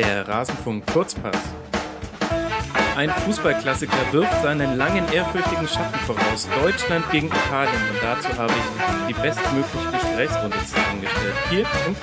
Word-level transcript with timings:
Der 0.00 0.26
Rasenfunk 0.26 0.86
Kurzpass. 0.86 1.36
Ein 2.96 3.10
Fußballklassiker 3.10 4.12
wirft 4.12 4.32
seinen 4.42 4.78
langen, 4.78 5.04
ehrfürchtigen 5.12 5.68
Schatten 5.68 5.98
voraus. 6.06 6.48
Deutschland 6.58 7.10
gegen 7.10 7.26
Italien. 7.26 7.82
Und 7.92 8.02
dazu 8.02 8.28
habe 8.38 8.50
ich 8.50 9.08
die 9.08 9.20
bestmögliche 9.20 9.90
Gesprächsrunde 9.92 10.56
zusammengestellt. 10.60 11.34
Hier 11.50 11.60
im 11.86 11.96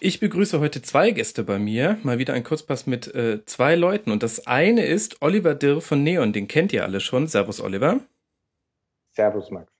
Ich 0.00 0.18
begrüße 0.18 0.58
heute 0.58 0.82
zwei 0.82 1.12
Gäste 1.12 1.44
bei 1.44 1.60
mir. 1.60 1.98
Mal 2.02 2.18
wieder 2.18 2.34
ein 2.34 2.42
Kurzpass 2.42 2.88
mit 2.88 3.14
äh, 3.14 3.44
zwei 3.44 3.76
Leuten. 3.76 4.10
Und 4.10 4.24
das 4.24 4.44
eine 4.48 4.84
ist 4.84 5.22
Oliver 5.22 5.54
Dirr 5.54 5.80
von 5.80 6.02
Neon. 6.02 6.32
Den 6.32 6.48
kennt 6.48 6.72
ihr 6.72 6.82
alle 6.82 6.98
schon. 6.98 7.28
Servus, 7.28 7.60
Oliver. 7.60 8.00
Servus, 9.12 9.52
Max. 9.52 9.70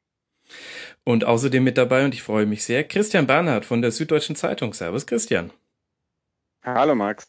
Und 1.04 1.24
außerdem 1.24 1.64
mit 1.64 1.78
dabei, 1.78 2.04
und 2.04 2.14
ich 2.14 2.22
freue 2.22 2.46
mich 2.46 2.64
sehr, 2.64 2.84
Christian 2.84 3.26
Bernhard 3.26 3.64
von 3.64 3.82
der 3.82 3.90
Süddeutschen 3.90 4.36
Zeitung. 4.36 4.74
Servus, 4.74 5.06
Christian. 5.06 5.52
Hallo, 6.62 6.94
Max. 6.94 7.26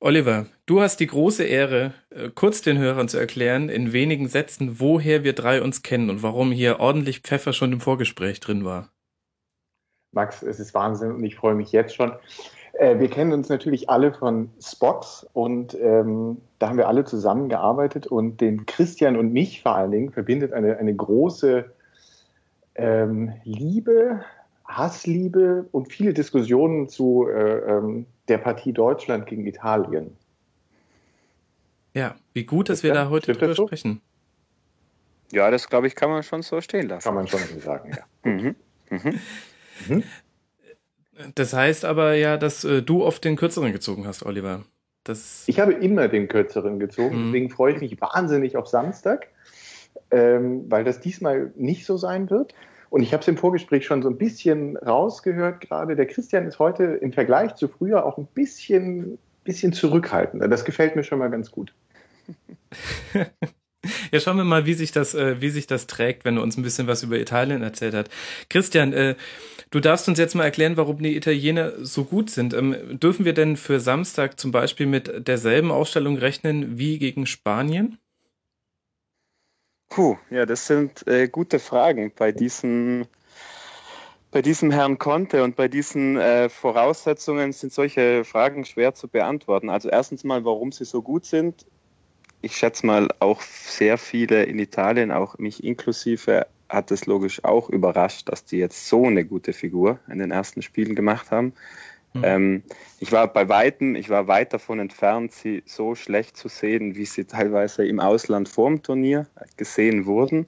Oliver, 0.00 0.46
du 0.66 0.80
hast 0.80 1.00
die 1.00 1.08
große 1.08 1.42
Ehre, 1.42 1.92
äh, 2.10 2.30
kurz 2.32 2.62
den 2.62 2.78
Hörern 2.78 3.08
zu 3.08 3.18
erklären, 3.18 3.68
in 3.68 3.92
wenigen 3.92 4.28
Sätzen, 4.28 4.78
woher 4.78 5.24
wir 5.24 5.32
drei 5.32 5.60
uns 5.60 5.82
kennen 5.82 6.08
und 6.08 6.22
warum 6.22 6.52
hier 6.52 6.78
ordentlich 6.78 7.20
Pfeffer 7.20 7.52
schon 7.52 7.72
im 7.72 7.80
Vorgespräch 7.80 8.38
drin 8.38 8.64
war. 8.64 8.92
Max, 10.12 10.42
es 10.42 10.60
ist 10.60 10.72
Wahnsinn 10.74 11.10
und 11.10 11.24
ich 11.24 11.34
freue 11.34 11.56
mich 11.56 11.72
jetzt 11.72 11.96
schon. 11.96 12.12
Äh, 12.74 13.00
wir 13.00 13.10
kennen 13.10 13.32
uns 13.32 13.48
natürlich 13.48 13.90
alle 13.90 14.14
von 14.14 14.50
Spots 14.62 15.26
und 15.32 15.76
ähm, 15.80 16.40
da 16.60 16.68
haben 16.68 16.78
wir 16.78 16.86
alle 16.86 17.04
zusammengearbeitet 17.04 18.06
und 18.06 18.40
den 18.40 18.66
Christian 18.66 19.16
und 19.16 19.32
mich 19.32 19.62
vor 19.62 19.74
allen 19.74 19.90
Dingen 19.90 20.12
verbindet 20.12 20.52
eine, 20.52 20.76
eine 20.76 20.94
große 20.94 21.72
ähm, 22.78 23.32
Liebe, 23.44 24.24
Hassliebe 24.66 25.68
und 25.72 25.92
viele 25.92 26.14
Diskussionen 26.14 26.88
zu 26.88 27.26
äh, 27.28 27.58
ähm, 27.76 28.06
der 28.28 28.38
Partie 28.38 28.72
Deutschland 28.72 29.26
gegen 29.26 29.46
Italien. 29.46 30.16
Ja, 31.94 32.14
wie 32.32 32.44
gut, 32.44 32.68
dass 32.68 32.82
wir 32.82 32.94
da 32.94 33.10
heute 33.10 33.32
drüber 33.32 33.54
so? 33.54 33.66
sprechen. 33.66 34.00
Ja, 35.32 35.50
das 35.50 35.68
glaube 35.68 35.86
ich, 35.86 35.94
kann 35.94 36.10
man 36.10 36.22
schon 36.22 36.42
so 36.42 36.60
stehen 36.60 36.88
lassen. 36.88 37.04
Kann 37.04 37.14
man 37.14 37.26
schon 37.26 37.40
so 37.40 37.60
sagen, 37.60 37.90
ja. 37.90 38.04
Mhm. 38.30 38.56
Mhm. 38.90 39.18
Mhm. 39.88 40.02
Das 41.34 41.52
heißt 41.52 41.84
aber 41.84 42.14
ja, 42.14 42.36
dass 42.36 42.64
äh, 42.64 42.82
du 42.82 43.04
oft 43.04 43.24
den 43.24 43.36
kürzeren 43.36 43.72
gezogen 43.72 44.06
hast, 44.06 44.24
Oliver. 44.24 44.64
Das 45.04 45.44
ich 45.46 45.58
habe 45.58 45.72
immer 45.72 46.08
den 46.08 46.28
kürzeren 46.28 46.78
gezogen, 46.78 47.16
mhm. 47.16 47.24
deswegen 47.26 47.50
freue 47.50 47.74
ich 47.74 47.80
mich 47.80 48.00
wahnsinnig 48.00 48.56
auf 48.56 48.66
Samstag, 48.66 49.28
ähm, 50.10 50.64
weil 50.70 50.84
das 50.84 51.00
diesmal 51.00 51.52
nicht 51.56 51.86
so 51.86 51.96
sein 51.96 52.30
wird. 52.30 52.54
Und 52.90 53.02
ich 53.02 53.12
habe 53.12 53.20
es 53.20 53.28
im 53.28 53.36
Vorgespräch 53.36 53.84
schon 53.84 54.02
so 54.02 54.08
ein 54.08 54.16
bisschen 54.16 54.76
rausgehört 54.76 55.60
gerade. 55.60 55.94
Der 55.94 56.06
Christian 56.06 56.46
ist 56.46 56.58
heute 56.58 56.84
im 56.84 57.12
Vergleich 57.12 57.54
zu 57.54 57.68
früher 57.68 58.06
auch 58.06 58.16
ein 58.16 58.26
bisschen, 58.26 59.18
bisschen 59.44 59.72
zurückhaltender. 59.72 60.48
Das 60.48 60.64
gefällt 60.64 60.96
mir 60.96 61.04
schon 61.04 61.18
mal 61.18 61.30
ganz 61.30 61.50
gut. 61.50 61.74
Ja, 64.10 64.20
schauen 64.20 64.36
wir 64.36 64.44
mal, 64.44 64.66
wie 64.66 64.74
sich 64.74 64.92
das, 64.92 65.14
äh, 65.14 65.40
wie 65.40 65.50
sich 65.50 65.66
das 65.66 65.86
trägt, 65.86 66.24
wenn 66.24 66.36
er 66.36 66.42
uns 66.42 66.56
ein 66.56 66.62
bisschen 66.62 66.86
was 66.86 67.02
über 67.02 67.18
Italien 67.18 67.62
erzählt 67.62 67.94
hat. 67.94 68.10
Christian, 68.50 68.92
äh, 68.92 69.14
du 69.70 69.80
darfst 69.80 70.08
uns 70.08 70.18
jetzt 70.18 70.34
mal 70.34 70.44
erklären, 70.44 70.76
warum 70.76 71.02
die 71.02 71.16
Italiener 71.16 71.72
so 71.84 72.04
gut 72.04 72.30
sind. 72.30 72.54
Ähm, 72.54 72.98
dürfen 72.98 73.24
wir 73.24 73.34
denn 73.34 73.56
für 73.56 73.80
Samstag 73.80 74.38
zum 74.40 74.50
Beispiel 74.50 74.86
mit 74.86 75.28
derselben 75.28 75.70
Ausstellung 75.70 76.16
rechnen 76.16 76.78
wie 76.78 76.98
gegen 76.98 77.26
Spanien? 77.26 77.98
Puh, 79.88 80.16
ja, 80.30 80.46
das 80.46 80.66
sind 80.66 81.06
äh, 81.06 81.28
gute 81.28 81.58
Fragen 81.58 82.12
bei 82.16 82.32
diesem 82.32 83.06
bei 84.30 84.42
diesem 84.42 84.70
Herrn 84.70 84.98
Conte 84.98 85.42
und 85.42 85.56
bei 85.56 85.68
diesen 85.68 86.18
äh, 86.18 86.50
Voraussetzungen 86.50 87.52
sind 87.52 87.72
solche 87.72 88.24
Fragen 88.24 88.66
schwer 88.66 88.94
zu 88.94 89.08
beantworten. 89.08 89.70
Also 89.70 89.88
erstens 89.88 90.22
mal, 90.22 90.44
warum 90.44 90.70
sie 90.70 90.84
so 90.84 91.00
gut 91.00 91.24
sind 91.24 91.64
ich 92.40 92.56
schätze 92.56 92.86
mal, 92.86 93.08
auch 93.18 93.40
sehr 93.40 93.98
viele 93.98 94.44
in 94.44 94.58
Italien, 94.58 95.10
auch 95.10 95.38
mich 95.38 95.64
inklusive, 95.64 96.46
hat 96.68 96.90
es 96.90 97.06
logisch 97.06 97.44
auch 97.44 97.70
überrascht, 97.70 98.28
dass 98.28 98.44
die 98.44 98.58
jetzt 98.58 98.88
so 98.88 99.06
eine 99.06 99.24
gute 99.24 99.52
Figur 99.52 99.98
in 100.08 100.18
den 100.18 100.30
ersten 100.30 100.62
Spielen 100.62 100.94
gemacht 100.94 101.30
haben. 101.30 101.54
Mhm. 102.14 102.22
Ähm, 102.24 102.62
ich 103.00 103.12
war 103.12 103.32
bei 103.32 103.48
Weitem, 103.48 103.94
ich 103.94 104.10
war 104.10 104.26
weit 104.28 104.52
davon 104.52 104.80
entfernt, 104.80 105.32
sie 105.32 105.62
so 105.66 105.94
schlecht 105.94 106.36
zu 106.36 106.48
sehen, 106.48 106.96
wie 106.96 107.04
sie 107.04 107.24
teilweise 107.24 107.86
im 107.86 108.00
Ausland 108.00 108.48
vorm 108.48 108.82
Turnier 108.82 109.26
gesehen 109.56 110.06
wurden 110.06 110.46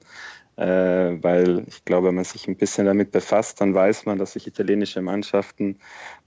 äh, 0.57 1.23
weil 1.23 1.63
ich 1.67 1.85
glaube, 1.85 2.09
wenn 2.09 2.15
man 2.15 2.23
sich 2.23 2.47
ein 2.47 2.55
bisschen 2.55 2.85
damit 2.85 3.11
befasst, 3.11 3.61
dann 3.61 3.73
weiß 3.73 4.05
man, 4.05 4.17
dass 4.17 4.33
sich 4.33 4.47
italienische 4.47 5.01
Mannschaften 5.01 5.79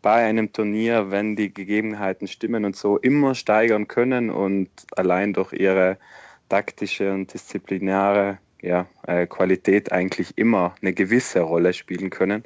bei 0.02 0.24
einem 0.24 0.52
Turnier, 0.52 1.10
wenn 1.10 1.36
die 1.36 1.52
Gegebenheiten 1.52 2.26
stimmen 2.26 2.64
und 2.64 2.74
so, 2.74 2.98
immer 2.98 3.34
steigern 3.34 3.86
können 3.86 4.30
und 4.30 4.68
allein 4.96 5.34
durch 5.34 5.52
ihre 5.52 5.98
taktische 6.48 7.12
und 7.12 7.32
disziplinäre 7.32 8.38
ja, 8.60 8.86
äh, 9.06 9.26
Qualität 9.26 9.92
eigentlich 9.92 10.36
immer 10.36 10.74
eine 10.80 10.94
gewisse 10.94 11.40
Rolle 11.40 11.72
spielen 11.72 12.10
können. 12.10 12.42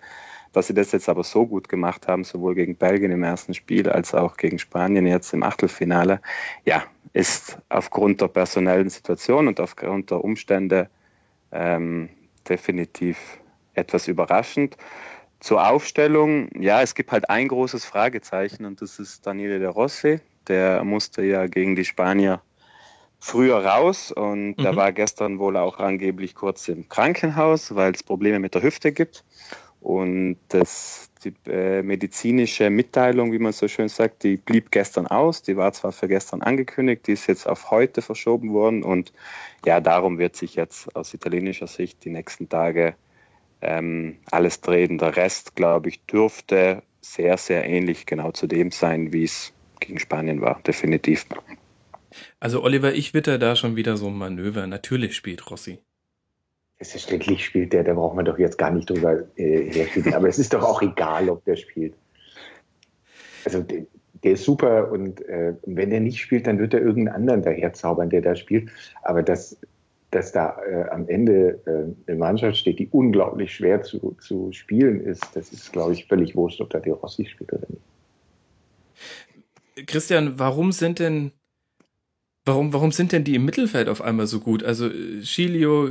Dass 0.59 0.67
sie 0.67 0.75
das 0.75 0.91
jetzt 0.91 1.09
aber 1.09 1.23
so 1.23 1.47
gut 1.47 1.69
gemacht 1.69 2.09
haben, 2.09 2.25
sowohl 2.25 2.57
gegen 2.57 2.75
Belgien 2.75 3.13
im 3.13 3.23
ersten 3.23 3.55
Spiel 3.55 3.89
als 3.89 4.13
auch 4.13 4.37
gegen 4.37 4.59
Spanien 4.59 5.07
jetzt 5.07 5.33
im 5.33 5.45
Achtelfinale, 5.45 6.21
ja, 6.65 6.83
ist 7.13 7.59
aufgrund 7.69 8.21
der 8.23 8.27
personellen 8.27 8.91
Situation 8.91 9.47
und 9.47 9.61
aufgrund 9.61 10.11
der 10.11 10.25
Umstände 10.25 10.91
ähm, 11.53 12.09
definitiv 12.49 13.39
etwas 13.75 14.09
überraschend. 14.09 14.77
Zur 15.39 15.65
Aufstellung, 15.65 16.51
ja, 16.61 16.83
es 16.83 16.97
gibt 16.97 17.13
halt 17.13 17.31
ein 17.31 17.47
großes 17.47 17.85
Fragezeichen 17.85 18.65
und 18.65 18.83
das 18.83 18.99
ist 18.99 19.25
Daniele 19.29 19.61
de 19.61 19.69
Rossi. 19.69 20.19
Der 20.49 20.83
musste 20.83 21.23
ja 21.23 21.47
gegen 21.47 21.77
die 21.77 21.85
Spanier 21.85 22.43
früher 23.21 23.65
raus 23.65 24.11
und 24.11 24.59
mhm. 24.59 24.63
der 24.63 24.75
war 24.75 24.91
gestern 24.91 25.39
wohl 25.39 25.57
auch 25.57 25.79
angeblich 25.79 26.35
kurz 26.35 26.67
im 26.67 26.89
Krankenhaus, 26.89 27.77
weil 27.77 27.93
es 27.93 28.03
Probleme 28.03 28.41
mit 28.41 28.57
der 28.57 28.63
Hüfte 28.63 28.91
gibt. 28.91 29.25
Und 29.81 30.39
das 30.49 31.09
die 31.25 31.34
äh, 31.50 31.83
medizinische 31.83 32.71
Mitteilung, 32.71 33.33
wie 33.33 33.39
man 33.39 33.53
so 33.53 33.69
schön 33.69 33.89
sagt, 33.89 34.22
die 34.22 34.37
blieb 34.37 34.71
gestern 34.71 35.06
aus. 35.06 35.43
Die 35.43 35.56
war 35.56 35.72
zwar 35.72 35.93
für 35.93 36.09
gestern 36.09 36.43
angekündigt, 36.43 37.06
die 37.06 37.12
ist 37.12 37.27
jetzt 37.27 37.47
auf 37.47 37.71
heute 37.71 38.03
verschoben 38.03 38.53
worden. 38.53 38.83
Und 38.83 39.12
ja, 39.65 39.81
darum 39.81 40.19
wird 40.19 40.37
sich 40.37 40.55
jetzt 40.55 40.94
aus 40.97 41.15
italienischer 41.15 41.66
Sicht 41.66 42.05
die 42.05 42.11
nächsten 42.11 42.49
Tage 42.49 42.94
ähm, 43.61 44.19
alles 44.31 44.61
drehen. 44.61 44.99
Der 44.99 45.16
Rest, 45.16 45.56
glaube 45.56 45.89
ich, 45.89 46.05
dürfte 46.05 46.83
sehr, 47.00 47.37
sehr 47.37 47.65
ähnlich 47.65 48.06
genau 48.06 48.33
zu 48.33 48.47
dem 48.47 48.71
sein, 48.71 49.12
wie 49.12 49.25
es 49.25 49.53
gegen 49.81 49.99
Spanien 49.99 50.41
war, 50.41 50.60
definitiv. 50.66 51.27
Also 52.41 52.62
Oliver, 52.62 52.95
ich 52.95 53.15
witter 53.15 53.39
da 53.39 53.55
schon 53.56 53.77
wieder 53.77 53.97
so 53.97 54.09
ein 54.09 54.16
Manöver. 54.16 54.66
Natürlich 54.66 55.15
spielt 55.15 55.50
Rossi. 55.50 55.78
Selbstverständlich 56.81 57.44
spielt 57.44 57.72
der, 57.72 57.83
da 57.83 57.94
braucht 57.94 58.15
man 58.15 58.25
doch 58.25 58.39
jetzt 58.39 58.56
gar 58.56 58.71
nicht 58.71 58.89
drüber 58.89 59.25
äh, 59.37 59.71
herstellen. 59.71 60.15
Aber 60.15 60.28
es 60.28 60.39
ist 60.39 60.55
doch 60.55 60.62
auch 60.62 60.81
egal, 60.81 61.28
ob 61.28 61.44
der 61.44 61.56
spielt. 61.56 61.94
Also 63.44 63.62
der, 63.62 63.87
der 64.22 64.33
ist 64.33 64.44
super 64.44 64.91
und 64.91 65.21
äh, 65.28 65.55
wenn 65.66 65.91
der 65.91 66.00
nicht 66.00 66.21
spielt, 66.21 66.47
dann 66.47 66.59
wird 66.59 66.75
er 66.75 66.81
irgendeinen 66.81 67.16
anderen 67.16 67.43
daherzaubern, 67.43 68.11
der 68.11 68.22
da 68.22 68.34
spielt. 68.37 68.71
Aber 69.03 69.22
dass, 69.22 69.59
dass 70.11 70.33
da 70.33 70.56
äh, 70.69 70.89
am 70.91 71.09
Ende 71.09 71.61
äh, 71.66 72.11
eine 72.11 72.19
Mannschaft 72.19 72.59
steht, 72.59 72.78
die 72.78 72.89
unglaublich 72.89 73.55
schwer 73.55 73.83
zu, 73.83 74.16
zu 74.21 74.53
spielen 74.53 75.00
ist, 75.00 75.25
das 75.34 75.53
ist, 75.53 75.72
glaube 75.72 75.93
ich, 75.93 76.06
völlig 76.06 76.34
wurscht, 76.37 76.60
ob 76.60 76.71
da 76.71 76.78
der 76.81 76.95
Rossi 76.95 77.27
spielt 77.27 77.53
oder 77.53 77.66
nicht. 77.69 77.83
Christian, 79.87 80.39
warum 80.39 80.72
sind 80.72 80.99
denn 80.99 81.33
Warum, 82.48 82.72
warum 82.72 82.92
sind 82.92 83.12
denn 83.12 83.24
die 83.24 83.34
im 83.34 83.45
Mittelfeld 83.45 83.91
auf 83.91 84.00
einmal 84.00 84.27
so 84.27 84.41
gut? 84.41 84.65
Also 84.65 84.89
Giglio, 85.21 85.86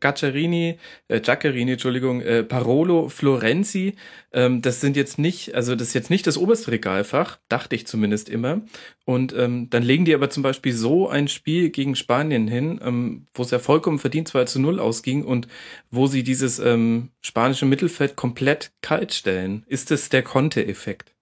Gaccarini, 0.00 0.78
äh, 1.08 1.20
Giaccherini, 1.20 1.72
Entschuldigung, 1.72 2.22
äh, 2.22 2.44
Parolo, 2.44 3.10
Florenzi, 3.10 3.94
ähm, 4.32 4.62
das 4.62 4.80
sind 4.80 4.96
jetzt 4.96 5.18
nicht, 5.18 5.54
also 5.54 5.76
das 5.76 5.88
ist 5.88 5.94
jetzt 5.94 6.08
nicht 6.08 6.26
das 6.26 6.38
oberste 6.38 6.70
Regalfach, 6.70 7.38
dachte 7.50 7.76
ich 7.76 7.86
zumindest 7.86 8.30
immer. 8.30 8.62
Und 9.04 9.34
ähm, 9.36 9.68
dann 9.68 9.82
legen 9.82 10.06
die 10.06 10.14
aber 10.14 10.30
zum 10.30 10.42
Beispiel 10.42 10.72
so 10.72 11.10
ein 11.10 11.28
Spiel 11.28 11.68
gegen 11.68 11.94
Spanien 11.94 12.48
hin, 12.48 12.80
ähm, 12.82 13.26
wo 13.34 13.42
es 13.42 13.50
ja 13.50 13.58
vollkommen 13.58 13.98
verdient 13.98 14.28
2 14.28 14.44
zu 14.46 14.58
0 14.58 14.80
ausging 14.80 15.24
und 15.24 15.46
wo 15.90 16.06
sie 16.06 16.22
dieses 16.22 16.58
ähm, 16.58 17.10
spanische 17.20 17.66
Mittelfeld 17.66 18.16
komplett 18.16 18.72
kalt 18.80 19.12
stellen. 19.12 19.62
Ist 19.66 19.90
es 19.90 20.08
der 20.08 20.22
Conte-Effekt? 20.22 21.12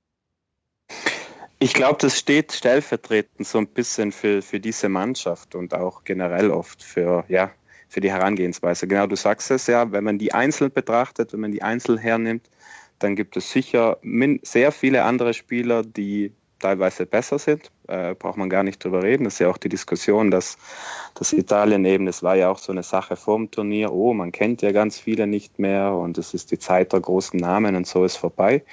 Ich 1.58 1.72
glaube, 1.72 1.98
das 2.00 2.18
steht 2.18 2.52
stellvertretend 2.52 3.46
so 3.46 3.58
ein 3.58 3.66
bisschen 3.66 4.12
für, 4.12 4.42
für 4.42 4.60
diese 4.60 4.88
Mannschaft 4.88 5.54
und 5.54 5.74
auch 5.74 6.04
generell 6.04 6.50
oft 6.50 6.82
für, 6.82 7.24
ja, 7.28 7.50
für 7.88 8.00
die 8.00 8.10
Herangehensweise. 8.10 8.86
Genau, 8.86 9.06
du 9.06 9.16
sagst 9.16 9.50
es 9.50 9.66
ja, 9.66 9.92
wenn 9.92 10.04
man 10.04 10.18
die 10.18 10.34
einzeln 10.34 10.72
betrachtet, 10.72 11.32
wenn 11.32 11.40
man 11.40 11.52
die 11.52 11.62
einzeln 11.62 11.98
hernimmt, 11.98 12.50
dann 12.98 13.16
gibt 13.16 13.36
es 13.36 13.50
sicher 13.50 13.98
sehr 14.42 14.72
viele 14.72 15.04
andere 15.04 15.34
Spieler, 15.34 15.82
die 15.82 16.32
teilweise 16.58 17.04
besser 17.04 17.38
sind, 17.38 17.70
äh, 17.88 18.14
braucht 18.14 18.38
man 18.38 18.48
gar 18.48 18.62
nicht 18.62 18.82
drüber 18.82 19.02
reden. 19.02 19.24
Das 19.24 19.34
ist 19.34 19.38
ja 19.40 19.50
auch 19.50 19.58
die 19.58 19.68
Diskussion, 19.68 20.30
dass, 20.30 20.56
dass 21.14 21.32
Italien 21.32 21.84
eben, 21.84 22.06
das 22.06 22.22
war 22.22 22.36
ja 22.36 22.50
auch 22.50 22.58
so 22.58 22.72
eine 22.72 22.82
Sache 22.82 23.16
vorm 23.16 23.50
Turnier, 23.50 23.92
oh, 23.92 24.14
man 24.14 24.32
kennt 24.32 24.62
ja 24.62 24.72
ganz 24.72 24.98
viele 24.98 25.26
nicht 25.26 25.58
mehr 25.58 25.92
und 25.92 26.16
es 26.16 26.32
ist 26.32 26.50
die 26.50 26.58
Zeit 26.58 26.92
der 26.92 27.00
großen 27.00 27.38
Namen 27.38 27.76
und 27.76 27.86
so 27.86 28.04
ist 28.04 28.16
vorbei. 28.16 28.64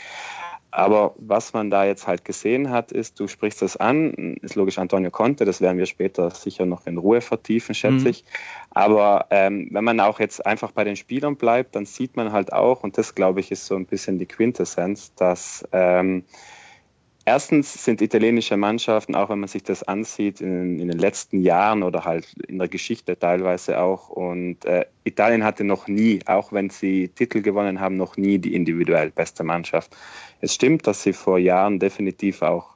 Aber 0.71 1.13
was 1.17 1.51
man 1.53 1.69
da 1.69 1.83
jetzt 1.83 2.07
halt 2.07 2.23
gesehen 2.23 2.69
hat, 2.69 2.93
ist, 2.93 3.19
du 3.19 3.27
sprichst 3.27 3.61
das 3.61 3.75
an, 3.75 4.37
ist 4.41 4.55
logisch 4.55 4.79
Antonio 4.79 5.11
Conte, 5.11 5.43
das 5.43 5.59
werden 5.59 5.77
wir 5.77 5.85
später 5.85 6.31
sicher 6.31 6.65
noch 6.65 6.87
in 6.87 6.97
Ruhe 6.97 7.19
vertiefen, 7.19 7.75
schätze 7.75 8.05
mhm. 8.05 8.07
ich. 8.07 8.23
Aber 8.69 9.27
ähm, 9.31 9.67
wenn 9.71 9.83
man 9.83 9.99
auch 9.99 10.21
jetzt 10.21 10.45
einfach 10.45 10.71
bei 10.71 10.85
den 10.85 10.95
Spielern 10.95 11.35
bleibt, 11.35 11.75
dann 11.75 11.85
sieht 11.85 12.15
man 12.15 12.31
halt 12.31 12.53
auch, 12.53 12.83
und 12.83 12.97
das 12.97 13.15
glaube 13.15 13.41
ich 13.41 13.51
ist 13.51 13.65
so 13.65 13.75
ein 13.75 13.85
bisschen 13.85 14.17
die 14.17 14.25
Quintessenz, 14.25 15.13
dass 15.15 15.67
ähm, 15.73 16.23
Erstens 17.23 17.85
sind 17.85 18.01
italienische 18.01 18.57
Mannschaften, 18.57 19.13
auch 19.15 19.29
wenn 19.29 19.39
man 19.39 19.47
sich 19.47 19.61
das 19.61 19.83
ansieht, 19.83 20.41
in, 20.41 20.79
in 20.79 20.87
den 20.87 20.97
letzten 20.97 21.39
Jahren 21.39 21.83
oder 21.83 22.03
halt 22.03 22.33
in 22.47 22.57
der 22.57 22.67
Geschichte 22.67 23.17
teilweise 23.17 23.79
auch. 23.79 24.09
Und 24.09 24.65
äh, 24.65 24.85
Italien 25.03 25.43
hatte 25.43 25.63
noch 25.63 25.87
nie, 25.87 26.21
auch 26.25 26.51
wenn 26.51 26.71
sie 26.71 27.09
Titel 27.09 27.41
gewonnen 27.41 27.79
haben, 27.79 27.95
noch 27.95 28.17
nie 28.17 28.39
die 28.39 28.55
individuell 28.55 29.11
beste 29.11 29.43
Mannschaft. 29.43 29.95
Es 30.39 30.55
stimmt, 30.55 30.87
dass 30.87 31.03
sie 31.03 31.13
vor 31.13 31.37
Jahren 31.37 31.77
definitiv 31.77 32.41
auch, 32.41 32.75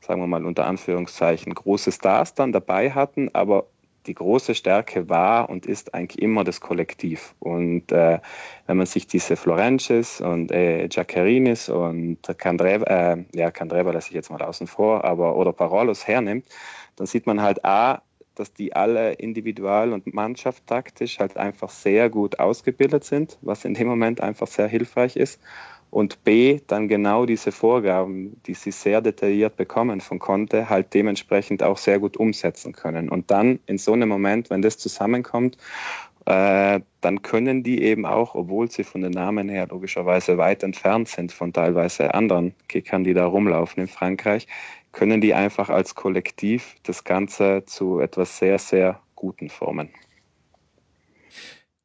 sagen 0.00 0.20
wir 0.20 0.26
mal 0.26 0.44
unter 0.44 0.66
Anführungszeichen, 0.66 1.54
große 1.54 1.92
Stars 1.92 2.34
dann 2.34 2.50
dabei 2.50 2.90
hatten, 2.90 3.30
aber 3.32 3.66
die 4.06 4.14
große 4.14 4.54
Stärke 4.54 5.08
war 5.08 5.48
und 5.48 5.66
ist 5.66 5.94
eigentlich 5.94 6.20
immer 6.22 6.44
das 6.44 6.60
Kollektiv. 6.60 7.34
Und 7.38 7.90
äh, 7.92 8.20
wenn 8.66 8.76
man 8.76 8.86
sich 8.86 9.06
diese 9.06 9.36
Florences 9.36 10.20
und 10.20 10.52
äh, 10.52 10.88
Giaccherinis 10.88 11.68
und 11.68 12.18
Candreva, 12.38 12.84
äh, 12.84 13.24
ja, 13.34 13.50
Candreva 13.50 13.90
lasse 13.92 14.08
ich 14.08 14.14
jetzt 14.14 14.30
mal 14.30 14.42
außen 14.42 14.66
vor, 14.66 15.04
aber 15.04 15.36
oder 15.36 15.52
Parolos 15.52 16.06
hernimmt, 16.06 16.46
dann 16.96 17.06
sieht 17.06 17.26
man 17.26 17.42
halt 17.42 17.64
A, 17.64 18.02
dass 18.34 18.52
die 18.52 18.74
alle 18.74 19.12
individual 19.12 19.92
und 19.92 20.12
mannschaftstaktisch 20.12 21.18
halt 21.20 21.36
einfach 21.36 21.70
sehr 21.70 22.10
gut 22.10 22.40
ausgebildet 22.40 23.04
sind, 23.04 23.38
was 23.42 23.64
in 23.64 23.74
dem 23.74 23.86
Moment 23.86 24.20
einfach 24.20 24.48
sehr 24.48 24.66
hilfreich 24.66 25.16
ist 25.16 25.40
und 25.94 26.24
B, 26.24 26.58
dann 26.66 26.88
genau 26.88 27.24
diese 27.24 27.52
Vorgaben, 27.52 28.40
die 28.46 28.54
sie 28.54 28.72
sehr 28.72 29.00
detailliert 29.00 29.56
bekommen 29.56 30.00
von 30.00 30.18
Conte, 30.18 30.68
halt 30.68 30.92
dementsprechend 30.92 31.62
auch 31.62 31.78
sehr 31.78 32.00
gut 32.00 32.16
umsetzen 32.16 32.72
können. 32.72 33.08
Und 33.08 33.30
dann 33.30 33.60
in 33.66 33.78
so 33.78 33.92
einem 33.92 34.08
Moment, 34.08 34.50
wenn 34.50 34.60
das 34.60 34.76
zusammenkommt, 34.76 35.56
äh, 36.26 36.80
dann 37.00 37.22
können 37.22 37.62
die 37.62 37.80
eben 37.84 38.06
auch, 38.06 38.34
obwohl 38.34 38.68
sie 38.72 38.82
von 38.82 39.02
den 39.02 39.12
Namen 39.12 39.48
her 39.48 39.68
logischerweise 39.70 40.36
weit 40.36 40.64
entfernt 40.64 41.06
sind 41.06 41.30
von 41.30 41.52
teilweise 41.52 42.12
anderen 42.12 42.56
Kickern, 42.66 43.04
die 43.04 43.14
da 43.14 43.26
rumlaufen 43.26 43.84
in 43.84 43.88
Frankreich, 43.88 44.48
können 44.90 45.20
die 45.20 45.32
einfach 45.32 45.70
als 45.70 45.94
Kollektiv 45.94 46.74
das 46.82 47.04
Ganze 47.04 47.66
zu 47.66 48.00
etwas 48.00 48.38
sehr, 48.38 48.58
sehr 48.58 48.98
Guten 49.14 49.48
formen. 49.48 49.90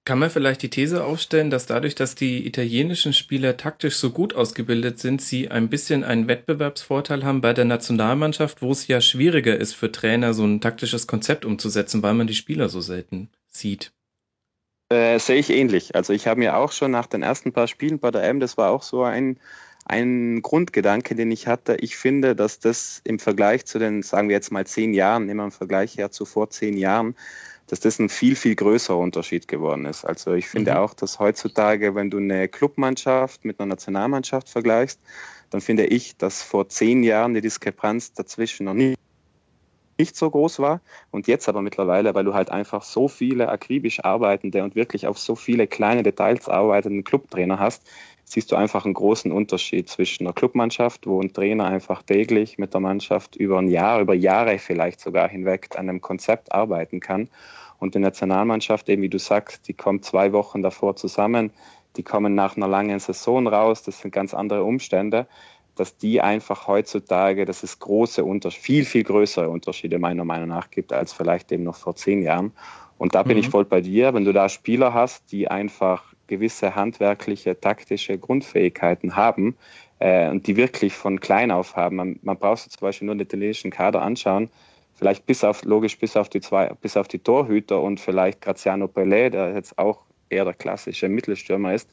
Kann 0.10 0.18
man 0.18 0.32
vielleicht 0.32 0.64
die 0.64 0.72
These 0.72 1.04
aufstellen, 1.04 1.52
dass 1.52 1.68
dadurch, 1.68 1.94
dass 1.94 2.16
die 2.16 2.48
italienischen 2.48 3.14
Spieler 3.14 3.58
taktisch 3.58 3.98
so 3.98 4.10
gut 4.10 4.34
ausgebildet 4.34 4.98
sind, 4.98 5.22
sie 5.22 5.52
ein 5.52 5.70
bisschen 5.70 6.04
einen 6.04 6.28
Wettbewerbsvorteil 6.28 7.24
haben 7.24 7.42
bei 7.42 7.54
der 7.54 7.66
Nationalmannschaft, 7.66 8.64
wo 8.64 8.72
es 8.72 8.88
ja 8.88 9.02
schwieriger 9.02 9.56
ist 9.56 9.76
für 9.76 9.92
Trainer, 9.92 10.34
so 10.34 10.44
ein 10.46 10.62
taktisches 10.62 11.06
Konzept 11.06 11.46
umzusetzen, 11.46 12.02
weil 12.02 12.16
man 12.16 12.26
die 12.26 12.34
Spieler 12.34 12.70
so 12.70 12.82
selten 12.82 13.30
sieht? 13.50 13.92
Äh, 14.92 15.20
sehe 15.20 15.36
ich 15.36 15.52
ähnlich. 15.52 15.94
Also 15.94 16.12
ich 16.12 16.26
habe 16.26 16.40
mir 16.40 16.58
auch 16.58 16.72
schon 16.72 16.90
nach 16.90 17.06
den 17.06 17.22
ersten 17.22 17.54
paar 17.54 17.68
Spielen 17.68 18.00
bei 18.00 18.10
der 18.10 18.24
M, 18.24 18.40
das 18.40 18.58
war 18.58 18.72
auch 18.72 18.82
so 18.82 19.04
ein, 19.04 19.40
ein 19.89 20.44
Grundgedanke, 20.44 21.15
den 21.15 21.31
ich 21.31 21.47
hatte. 21.47 21.75
Ich 21.77 21.97
finde, 21.97 22.36
dass 22.36 22.59
das 22.59 23.01
im 23.03 23.18
Vergleich 23.18 23.65
zu 23.65 23.80
den, 23.80 24.03
sagen 24.03 24.30
wir 24.30 24.36
jetzt 24.36 24.51
mal 24.51 24.65
zehn 24.65 24.94
Jahren, 24.94 25.25
nehmen 25.25 25.39
wir 25.39 25.45
im 25.45 25.51
Vergleich 25.51 25.97
her 25.97 26.12
zu 26.12 26.25
vor 26.25 26.51
zehn 26.51 26.77
Jahren, 26.77 27.15
dass 27.65 27.80
das 27.80 27.97
ein 27.97 28.07
viel, 28.07 28.36
viel 28.36 28.56
größerer 28.56 28.97
Unterschied 28.97 29.47
geworden 29.47 29.86
ist. 29.86 30.06
Also 30.06 30.33
ich 30.33 30.47
finde 30.47 30.71
mhm. 30.71 30.77
auch, 30.77 30.94
dass 30.94 31.18
heutzutage, 31.18 31.95
wenn 31.95 32.12
du 32.12 32.18
eine 32.18 32.47
Clubmannschaft 32.47 33.45
mit 33.45 33.59
einer 33.59 33.65
Nationalmannschaft 33.68 34.50
vergleichst, 34.50 35.00
dann 35.50 35.59
finde 35.59 35.88
ich, 35.88 36.18
dass 36.18 36.44
vor 36.44 36.69
zehn 36.69 37.01
Jahren 37.01 37.33
die 37.33 37.41
Diskrepanz 37.41 38.13
dazwischen 38.13 38.65
noch 38.65 38.75
nie 38.75 38.94
nicht 39.97 40.15
so 40.15 40.30
groß 40.30 40.59
war 40.59 40.81
und 41.12 41.27
jetzt 41.27 41.50
aber 41.50 41.62
mittlerweile, 41.62 42.15
weil 42.15 42.24
du 42.24 42.33
halt 42.33 42.51
einfach 42.51 42.83
so 42.83 43.09
viele 43.09 43.50
akribisch 43.50 44.01
arbeitende 44.01 44.63
und 44.63 44.75
wirklich 44.75 45.07
auf 45.07 45.19
so 45.19 45.36
viele 45.36 45.68
kleine 45.68 46.03
Details 46.03 46.47
arbeitenden 46.47 47.03
Clubtrainer 47.03 47.59
hast, 47.59 47.83
siehst 48.30 48.52
du 48.52 48.56
einfach 48.56 48.86
einen 48.86 48.94
großen 48.94 49.31
Unterschied 49.31 49.90
zwischen 49.90 50.26
einer 50.26 50.34
Clubmannschaft, 50.34 51.08
wo 51.08 51.20
ein 51.20 51.34
Trainer 51.34 51.66
einfach 51.66 52.04
täglich 52.04 52.60
mit 52.60 52.76
der 52.76 52.80
Mannschaft 52.80 53.36
über 53.36 53.58
ein 53.58 53.68
Jahr, 53.68 54.02
über 54.02 54.14
Jahre 54.14 54.60
vielleicht 54.60 55.00
sogar 55.00 55.28
hinweg 55.28 55.70
an 55.76 55.90
einem 55.90 56.00
Konzept 56.00 56.54
arbeiten 56.54 57.00
kann 57.00 57.28
und 57.80 57.96
die 57.96 58.00
Nationalmannschaft, 58.00 58.88
eben 58.88 59.02
wie 59.02 59.10
du 59.10 59.18
sagst, 59.18 59.68
die 59.68 59.74
kommt 59.74 60.06
zwei 60.06 60.31
Wochen 60.31 60.62
davor 60.62 60.96
zusammen, 60.96 61.50
die 61.98 62.04
kommen 62.04 62.36
nach 62.36 62.56
einer 62.56 62.68
langen 62.68 63.00
Saison 63.00 63.48
raus, 63.48 63.81
das 63.81 64.00
sind 64.00 64.12
ganz 64.12 64.36
andere 64.36 64.64
Umstände, 64.64 65.25
dass 65.75 65.98
die 65.98 66.22
einfach 66.22 66.68
heutzutage, 66.68 67.46
dass 67.46 67.64
es 67.64 67.80
große 67.80 68.24
Unterschiede, 68.24 68.64
viel, 68.64 68.86
viel 68.86 69.04
größere 69.06 69.50
Unterschiede 69.50 69.98
meiner 69.98 70.24
Meinung 70.24 70.50
nach 70.50 70.70
gibt, 70.70 70.94
als 70.94 71.14
vielleicht 71.14 71.52
eben 71.52 71.64
noch 71.64 71.78
vor 71.78 71.96
zehn 71.96 72.22
Jahren. 72.22 72.52
Und 73.00 73.16
da 73.16 73.24
bin 73.24 73.38
mhm. 73.38 73.40
ich 73.40 73.50
voll 73.50 73.66
bei 73.66 73.82
dir, 73.82 74.14
wenn 74.14 74.25
du 74.25 74.34
da 74.34 74.50
Spieler 74.50 74.94
hast, 74.94 75.32
die 75.32 75.48
einfach 75.48 76.14
gewisse 76.30 76.76
handwerkliche, 76.76 77.60
taktische 77.60 78.18
Grundfähigkeiten 78.18 79.18
haben 79.18 79.58
äh, 80.00 80.30
und 80.30 80.48
die 80.48 80.56
wirklich 80.56 80.94
von 80.94 81.20
klein 81.20 81.52
auf 81.52 81.76
haben. 81.76 81.98
Man, 81.98 82.20
man 82.22 82.38
braucht 82.38 82.72
zum 82.72 82.80
Beispiel 82.80 83.08
nur 83.08 83.16
den 83.16 83.26
italienischen 83.26 83.72
Kader 83.72 84.02
anschauen, 84.02 84.50
vielleicht 84.94 85.26
bis 85.26 85.44
auf, 85.44 85.64
logisch, 85.66 86.00
bis 86.00 86.16
auf 86.16 86.30
die 86.30 86.40
zwei, 86.40 86.70
bis 86.81 86.96
auf 86.96 87.08
die 87.08 87.20
Torhüter 87.20 87.81
und 87.81 88.00
vielleicht 88.00 88.42
Graziano 88.42 88.86
Pelé, 88.86 89.30
der 89.30 89.54
jetzt 89.54 89.78
auch 89.78 90.04
eher 90.30 90.46
der 90.46 90.54
klassische 90.54 91.10
Mittelstürmer 91.10 91.74
ist, 91.74 91.90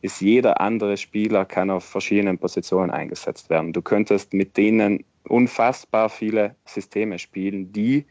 ist 0.00 0.20
jeder 0.20 0.60
andere 0.60 0.96
Spieler 0.96 1.44
kann 1.44 1.70
auf 1.70 1.84
verschiedenen 1.84 2.38
Positionen 2.38 2.90
eingesetzt 2.90 3.50
werden. 3.50 3.72
Du 3.72 3.82
könntest 3.82 4.32
mit 4.32 4.56
denen 4.56 5.04
unfassbar 5.24 6.08
viele 6.08 6.56
Systeme 6.64 7.18
spielen, 7.18 7.72
die 7.72 8.06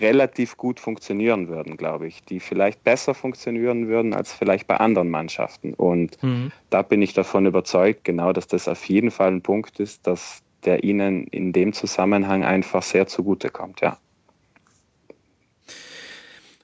relativ 0.00 0.56
gut 0.56 0.80
funktionieren 0.80 1.48
würden, 1.48 1.76
glaube 1.76 2.06
ich, 2.06 2.22
die 2.24 2.40
vielleicht 2.40 2.84
besser 2.84 3.14
funktionieren 3.14 3.88
würden 3.88 4.14
als 4.14 4.32
vielleicht 4.32 4.66
bei 4.66 4.76
anderen 4.76 5.10
Mannschaften. 5.10 5.74
Und 5.74 6.22
mhm. 6.22 6.52
da 6.70 6.82
bin 6.82 7.02
ich 7.02 7.14
davon 7.14 7.46
überzeugt, 7.46 8.04
genau, 8.04 8.32
dass 8.32 8.46
das 8.46 8.68
auf 8.68 8.84
jeden 8.84 9.10
Fall 9.10 9.28
ein 9.28 9.42
Punkt 9.42 9.80
ist, 9.80 10.06
dass 10.06 10.42
der 10.64 10.84
ihnen 10.84 11.26
in 11.28 11.52
dem 11.52 11.72
Zusammenhang 11.72 12.44
einfach 12.44 12.82
sehr 12.82 13.06
zugutekommt, 13.06 13.80
ja. 13.80 13.98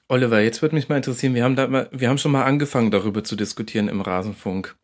Oliver, 0.07 0.39
jetzt 0.39 0.61
würde 0.61 0.75
mich 0.75 0.87
mal 0.87 0.97
interessieren, 0.97 1.33
wir 1.33 1.43
haben 1.43 1.55
da 1.55 1.67
mal, 1.67 1.89
wir 1.91 2.09
haben 2.09 2.19
schon 2.19 2.31
mal 2.31 2.43
angefangen, 2.43 2.91
darüber 2.91 3.23
zu 3.23 3.35
diskutieren 3.35 3.87
im 3.87 4.01
Rasenfunk. 4.01 4.75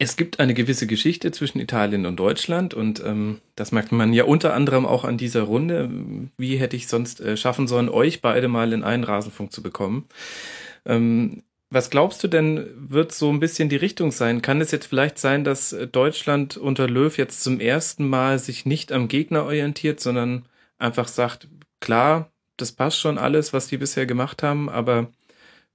Es 0.00 0.16
gibt 0.16 0.38
eine 0.38 0.54
gewisse 0.54 0.86
Geschichte 0.86 1.32
zwischen 1.32 1.58
Italien 1.58 2.06
und 2.06 2.16
Deutschland 2.16 2.72
und 2.72 3.02
ähm, 3.04 3.40
das 3.56 3.72
merkt 3.72 3.90
man 3.90 4.12
ja 4.12 4.24
unter 4.24 4.54
anderem 4.54 4.86
auch 4.86 5.04
an 5.04 5.18
dieser 5.18 5.42
Runde. 5.42 5.90
Wie 6.36 6.56
hätte 6.56 6.76
ich 6.76 6.86
sonst 6.86 7.20
äh, 7.20 7.36
schaffen 7.36 7.66
sollen, 7.66 7.88
euch 7.88 8.22
beide 8.22 8.46
mal 8.46 8.72
in 8.72 8.84
einen 8.84 9.02
Rasenfunk 9.02 9.52
zu 9.52 9.60
bekommen? 9.60 10.06
Ähm, 10.86 11.42
was 11.70 11.90
glaubst 11.90 12.22
du 12.24 12.28
denn, 12.28 12.66
wird 12.76 13.12
so 13.12 13.30
ein 13.30 13.40
bisschen 13.40 13.68
die 13.68 13.76
Richtung 13.76 14.12
sein? 14.12 14.40
Kann 14.40 14.60
es 14.60 14.70
jetzt 14.70 14.86
vielleicht 14.86 15.18
sein, 15.18 15.44
dass 15.44 15.76
Deutschland 15.92 16.56
unter 16.56 16.88
Löw 16.88 17.16
jetzt 17.18 17.42
zum 17.42 17.60
ersten 17.60 18.08
Mal 18.08 18.38
sich 18.38 18.66
nicht 18.66 18.92
am 18.92 19.08
Gegner 19.08 19.44
orientiert, 19.44 20.00
sondern 20.00 20.46
einfach 20.78 21.08
sagt, 21.08 21.48
klar, 21.80 22.30
das 22.56 22.72
passt 22.72 23.00
schon 23.00 23.18
alles, 23.18 23.52
was 23.52 23.66
die 23.68 23.78
bisher 23.78 24.06
gemacht 24.06 24.42
haben, 24.42 24.70
aber 24.70 25.12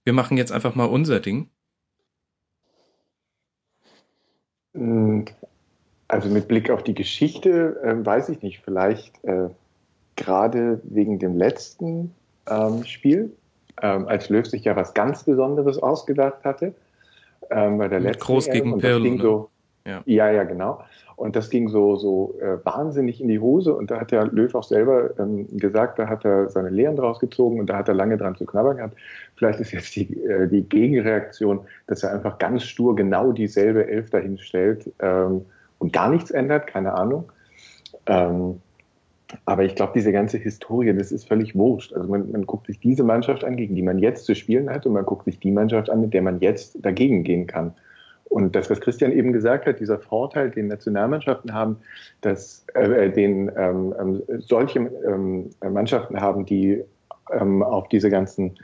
wir 0.06 0.14
machen 0.14 0.38
jetzt 0.38 0.52
einfach 0.52 0.76
mal 0.76 0.86
unser 0.86 1.20
Ding? 1.20 1.50
Hm, 3.82 4.63
also 4.74 6.30
mit 6.30 6.48
Blick 6.48 6.70
auf 6.70 6.84
die 6.84 6.94
Geschichte 6.94 7.80
äh, 7.84 8.06
weiß 8.06 8.30
ich 8.30 8.42
nicht, 8.42 8.62
vielleicht 8.64 9.24
äh, 9.24 9.50
gerade 10.16 10.82
wegen 10.84 11.20
dem 11.20 11.38
letzten 11.38 12.14
ähm, 12.50 12.84
Spiel, 12.86 13.32
ähm, 13.82 14.08
als 14.08 14.30
Löw 14.30 14.46
sich 14.46 14.64
ja 14.64 14.76
was 14.76 14.94
ganz 14.94 15.24
Besonderes 15.24 15.78
ausgedacht 15.82 16.44
hatte. 16.44 16.74
Ähm, 17.50 17.78
bei 17.78 17.88
der 17.88 18.00
letzten 18.00 18.24
Groß 18.24 18.50
gegen 18.50 18.78
Pirlo. 18.80 19.10
Ne? 19.10 19.22
So, 19.22 19.50
ja. 19.86 20.02
ja, 20.06 20.32
ja, 20.32 20.44
genau. 20.44 20.84
Und 21.16 21.36
das 21.36 21.50
ging 21.50 21.70
so, 21.70 21.96
so 21.96 22.36
äh, 22.42 22.64
wahnsinnig 22.66 23.22
in 23.22 23.28
die 23.28 23.40
Hose. 23.40 23.74
Und 23.74 23.92
da 23.92 24.00
hat 24.00 24.12
der 24.12 24.26
Löw 24.28 24.54
auch 24.56 24.64
selber 24.64 25.18
ähm, 25.20 25.48
gesagt, 25.58 26.00
da 26.00 26.08
hat 26.08 26.26
er 26.26 26.50
seine 26.50 26.70
Lehren 26.70 26.96
draus 26.96 27.20
gezogen 27.20 27.60
und 27.60 27.68
da 27.68 27.78
hat 27.78 27.88
er 27.88 27.94
lange 27.94 28.18
dran 28.18 28.36
zu 28.36 28.46
knabbern 28.46 28.78
gehabt. 28.78 28.98
Vielleicht 29.36 29.60
ist 29.60 29.72
jetzt 29.72 29.96
die, 29.96 30.24
äh, 30.24 30.48
die 30.48 30.64
Gegenreaktion, 30.64 31.62
dass 31.88 32.04
er 32.04 32.14
einfach 32.14 32.38
ganz 32.40 32.64
stur 32.64 32.96
genau 32.96 33.32
dieselbe 33.32 33.88
Elf 33.88 34.10
dahinstellt 34.10 34.92
ähm, 35.00 35.46
und 35.80 35.94
gar 35.94 36.10
nichts 36.10 36.32
ändert, 36.32 36.68
keine 36.68 36.94
Ahnung. 36.94 37.32
Ähm, 38.06 38.60
aber 39.46 39.64
ich 39.64 39.76
glaube, 39.76 39.94
diese 39.96 40.12
ganze 40.12 40.38
Historie, 40.38 40.94
das 40.94 41.12
ist 41.12 41.28
völlig 41.28 41.56
wurscht. 41.56 41.94
Also 41.94 42.08
man, 42.08 42.32
man, 42.32 42.46
guckt 42.46 42.68
sich 42.68 42.80
diese 42.80 43.04
Mannschaft 43.04 43.44
an, 43.44 43.56
gegen 43.56 43.76
die 43.76 43.82
man 43.82 44.00
jetzt 44.00 44.26
zu 44.26 44.36
spielen 44.36 44.70
hat, 44.70 44.86
und 44.86 44.94
man 44.94 45.06
guckt 45.06 45.26
sich 45.26 45.40
die 45.40 45.52
Mannschaft 45.52 45.90
an, 45.90 46.02
mit 46.02 46.14
der 46.14 46.22
man 46.22 46.40
jetzt 46.40 46.78
dagegen 46.82 47.24
gehen 47.24 47.48
kann. 47.48 47.74
Und 48.26 48.56
das, 48.56 48.70
was 48.70 48.82
Christian 48.82 49.12
eben 49.12 49.32
gesagt 49.32 49.66
hat, 49.66 49.80
dieser 49.80 50.00
Vorteil, 50.00 50.50
den 50.50 50.68
Nationalmannschaften 50.68 51.54
haben, 51.54 51.78
dass 52.22 52.66
äh, 52.74 53.12
den 53.12 53.52
ähm, 53.56 53.94
ähm 54.00 54.24
solche 54.40 54.80
ähm, 54.80 55.52
Mannschaften 55.62 56.20
haben, 56.20 56.46
die 56.46 56.84
ähm, 57.32 57.62
auf 57.62 57.88
diese 57.90 58.10
ganzen 58.10 58.56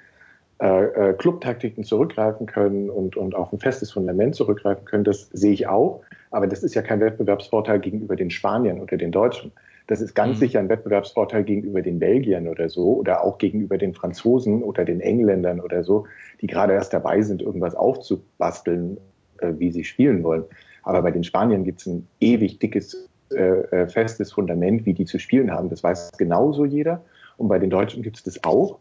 äh, 0.62 1.12
äh, 1.12 1.14
Clubtaktiken 1.14 1.86
zurückgreifen 1.86 2.46
können 2.46 2.90
und, 2.90 3.16
und 3.16 3.34
auf 3.34 3.54
ein 3.54 3.60
festes 3.60 3.92
Fundament 3.92 4.36
zurückgreifen 4.36 4.84
können, 4.84 5.06
das 5.06 5.30
sehe 5.32 5.54
ich 5.54 5.68
auch. 5.68 6.02
Aber 6.32 6.48
das 6.48 6.64
ist 6.64 6.76
ja 6.76 6.82
kein 6.82 7.00
Wettbewerbsvorteil 7.00 7.80
gegenüber 7.80 8.18
den 8.18 8.30
Spaniern 8.30 8.82
oder 8.82 8.98
den 8.98 9.12
Deutschen. 9.12 9.54
Das 9.88 10.02
ist 10.02 10.14
ganz 10.14 10.36
mhm. 10.36 10.40
sicher 10.40 10.60
ein 10.60 10.70
Wettbewerbsvorteil 10.70 11.44
gegenüber 11.46 11.82
den 11.82 11.98
Belgiern 11.98 12.48
oder 12.48 12.68
so 12.70 12.98
oder 12.98 13.24
auch 13.24 13.38
gegenüber 13.38 13.78
den 13.78 13.94
Franzosen 13.94 14.62
oder 14.62 14.84
den 14.84 15.00
Engländern 15.00 15.62
oder 15.62 15.84
so, 15.84 16.06
die 16.42 16.48
gerade 16.48 16.74
erst 16.74 16.94
dabei 16.94 17.22
sind, 17.22 17.42
irgendwas 17.42 17.74
aufzubasteln, 17.74 18.98
äh, 18.98 19.00
wie 19.42 19.72
sie 19.72 19.84
spielen 19.84 20.24
wollen. 20.24 20.44
Aber 20.84 21.02
bei 21.02 21.12
den 21.12 21.24
Spaniern 21.24 21.64
gibt 21.64 21.82
es 21.82 21.88
ein 21.88 22.08
ewig 22.20 22.60
dickes, 22.60 23.10
äh, 23.32 23.62
äh, 23.72 23.88
festes 23.88 24.32
Fundament, 24.32 24.86
wie 24.86 24.94
die 24.94 25.06
zu 25.06 25.20
spielen 25.20 25.52
haben. 25.52 25.70
Das 25.70 25.84
weiß 25.84 26.12
genauso 26.18 26.66
jeder. 26.66 27.04
Und 27.38 27.48
bei 27.48 27.60
den 27.60 27.70
Deutschen 27.70 28.02
gibt 28.02 28.18
es 28.18 28.24
das 28.24 28.44
auch. 28.44 28.80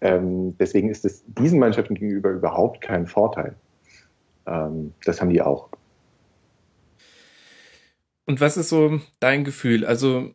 Ähm, 0.00 0.56
deswegen 0.58 0.90
ist 0.90 1.04
es 1.04 1.24
diesen 1.26 1.58
Mannschaften 1.58 1.94
gegenüber 1.94 2.30
überhaupt 2.30 2.80
kein 2.80 3.06
Vorteil. 3.06 3.54
Ähm, 4.46 4.92
das 5.04 5.20
haben 5.20 5.30
die 5.30 5.42
auch. 5.42 5.68
Und 8.26 8.40
was 8.40 8.56
ist 8.56 8.68
so 8.68 9.00
dein 9.20 9.44
Gefühl? 9.44 9.84
Also 9.84 10.30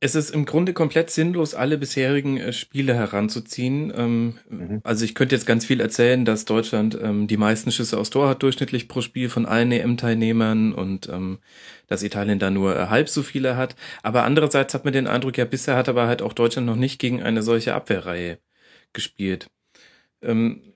es 0.00 0.14
ist 0.14 0.30
im 0.30 0.44
Grunde 0.44 0.72
komplett 0.72 1.10
sinnlos, 1.10 1.54
alle 1.54 1.76
bisherigen 1.76 2.36
äh, 2.36 2.52
Spiele 2.52 2.94
heranzuziehen. 2.94 3.92
Ähm, 3.96 4.38
mhm. 4.48 4.80
Also 4.84 5.04
ich 5.04 5.14
könnte 5.14 5.34
jetzt 5.34 5.46
ganz 5.46 5.64
viel 5.64 5.80
erzählen, 5.80 6.24
dass 6.24 6.44
Deutschland 6.44 6.96
ähm, 7.02 7.26
die 7.26 7.36
meisten 7.36 7.72
Schüsse 7.72 7.98
aus 7.98 8.10
Tor 8.10 8.28
hat 8.28 8.42
durchschnittlich 8.42 8.86
pro 8.86 9.00
Spiel 9.00 9.28
von 9.28 9.44
allen 9.44 9.72
EM-Teilnehmern 9.72 10.72
und 10.72 11.08
ähm, 11.08 11.38
dass 11.88 12.04
Italien 12.04 12.38
da 12.38 12.50
nur 12.50 12.76
äh, 12.76 12.86
halb 12.86 13.08
so 13.08 13.22
viele 13.22 13.56
hat. 13.56 13.74
Aber 14.02 14.22
andererseits 14.22 14.72
hat 14.72 14.84
man 14.84 14.92
den 14.92 15.08
Eindruck, 15.08 15.36
ja 15.36 15.44
bisher 15.44 15.76
hat 15.76 15.88
aber 15.88 16.06
halt 16.06 16.22
auch 16.22 16.32
Deutschland 16.32 16.66
noch 16.66 16.76
nicht 16.76 17.00
gegen 17.00 17.22
eine 17.22 17.42
solche 17.42 17.74
Abwehrreihe 17.74 18.38
gespielt. 18.92 19.50
Ähm, 20.22 20.74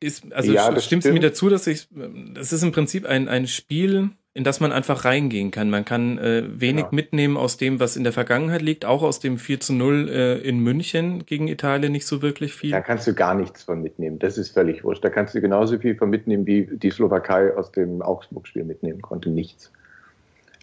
ist, 0.00 0.32
also 0.32 0.52
ja, 0.52 0.80
stimmst 0.80 1.06
du 1.06 1.12
mir 1.12 1.20
dazu, 1.20 1.48
dass 1.48 1.66
ich, 1.66 1.86
das 2.34 2.52
ist 2.52 2.62
im 2.62 2.72
Prinzip 2.72 3.06
ein, 3.06 3.28
ein 3.28 3.46
Spiel, 3.46 4.10
in 4.36 4.42
das 4.42 4.58
man 4.58 4.72
einfach 4.72 5.04
reingehen 5.04 5.52
kann. 5.52 5.70
Man 5.70 5.84
kann 5.84 6.18
äh, 6.18 6.42
wenig 6.48 6.86
genau. 6.86 6.94
mitnehmen 6.94 7.36
aus 7.36 7.56
dem, 7.56 7.78
was 7.78 7.96
in 7.96 8.02
der 8.02 8.12
Vergangenheit 8.12 8.62
liegt, 8.62 8.84
auch 8.84 9.02
aus 9.02 9.20
dem 9.20 9.38
4 9.38 9.60
zu 9.60 9.72
0 9.72 10.08
äh, 10.08 10.38
in 10.38 10.58
München 10.58 11.24
gegen 11.24 11.46
Italien 11.46 11.92
nicht 11.92 12.06
so 12.06 12.20
wirklich 12.20 12.52
viel. 12.52 12.72
Da 12.72 12.80
kannst 12.80 13.06
du 13.06 13.14
gar 13.14 13.36
nichts 13.36 13.62
von 13.62 13.80
mitnehmen. 13.80 14.18
Das 14.18 14.36
ist 14.36 14.50
völlig 14.50 14.82
wurscht. 14.82 15.04
Da 15.04 15.10
kannst 15.10 15.36
du 15.36 15.40
genauso 15.40 15.78
viel 15.78 15.94
von 15.94 16.10
mitnehmen, 16.10 16.46
wie 16.46 16.66
die 16.66 16.90
Slowakei 16.90 17.56
aus 17.56 17.70
dem 17.70 18.02
Augsburg-Spiel 18.02 18.64
mitnehmen 18.64 19.00
konnte. 19.00 19.30
Nichts. 19.30 19.70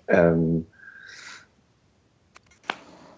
Ähm, 0.10 0.66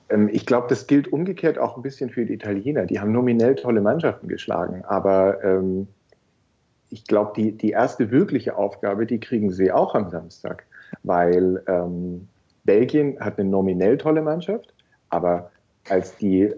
ähm, 0.09 0.29
ich 0.31 0.45
glaube, 0.45 0.67
das 0.69 0.85
gilt 0.85 1.11
umgekehrt 1.11 1.57
auch 1.57 1.77
ein 1.77 1.81
bisschen 1.81 2.11
für 2.11 2.25
die 2.25 2.33
Italiener. 2.33 2.85
Die 2.85 2.99
haben 2.99 3.11
nominell 3.11 3.55
tolle 3.55 3.81
Mannschaften 3.81 4.27
geschlagen, 4.27 4.83
aber 4.85 5.43
ähm, 5.43 5.87
ich 6.93 7.05
glaube, 7.05 7.33
die, 7.35 7.51
die 7.51 7.71
erste 7.71 8.11
wirkliche 8.11 8.55
Aufgabe, 8.55 9.07
die 9.07 9.19
kriegen 9.19 9.51
sie 9.51 9.71
auch 9.71 9.95
am 9.95 10.11
Samstag, 10.11 10.65
weil 11.01 11.63
ähm, 11.67 12.27
Belgien 12.65 13.19
hat 13.19 13.39
eine 13.39 13.49
nominell 13.49 13.97
tolle 13.97 14.21
Mannschaft, 14.21 14.73
aber 15.09 15.49
als 15.89 16.15
die 16.17 16.53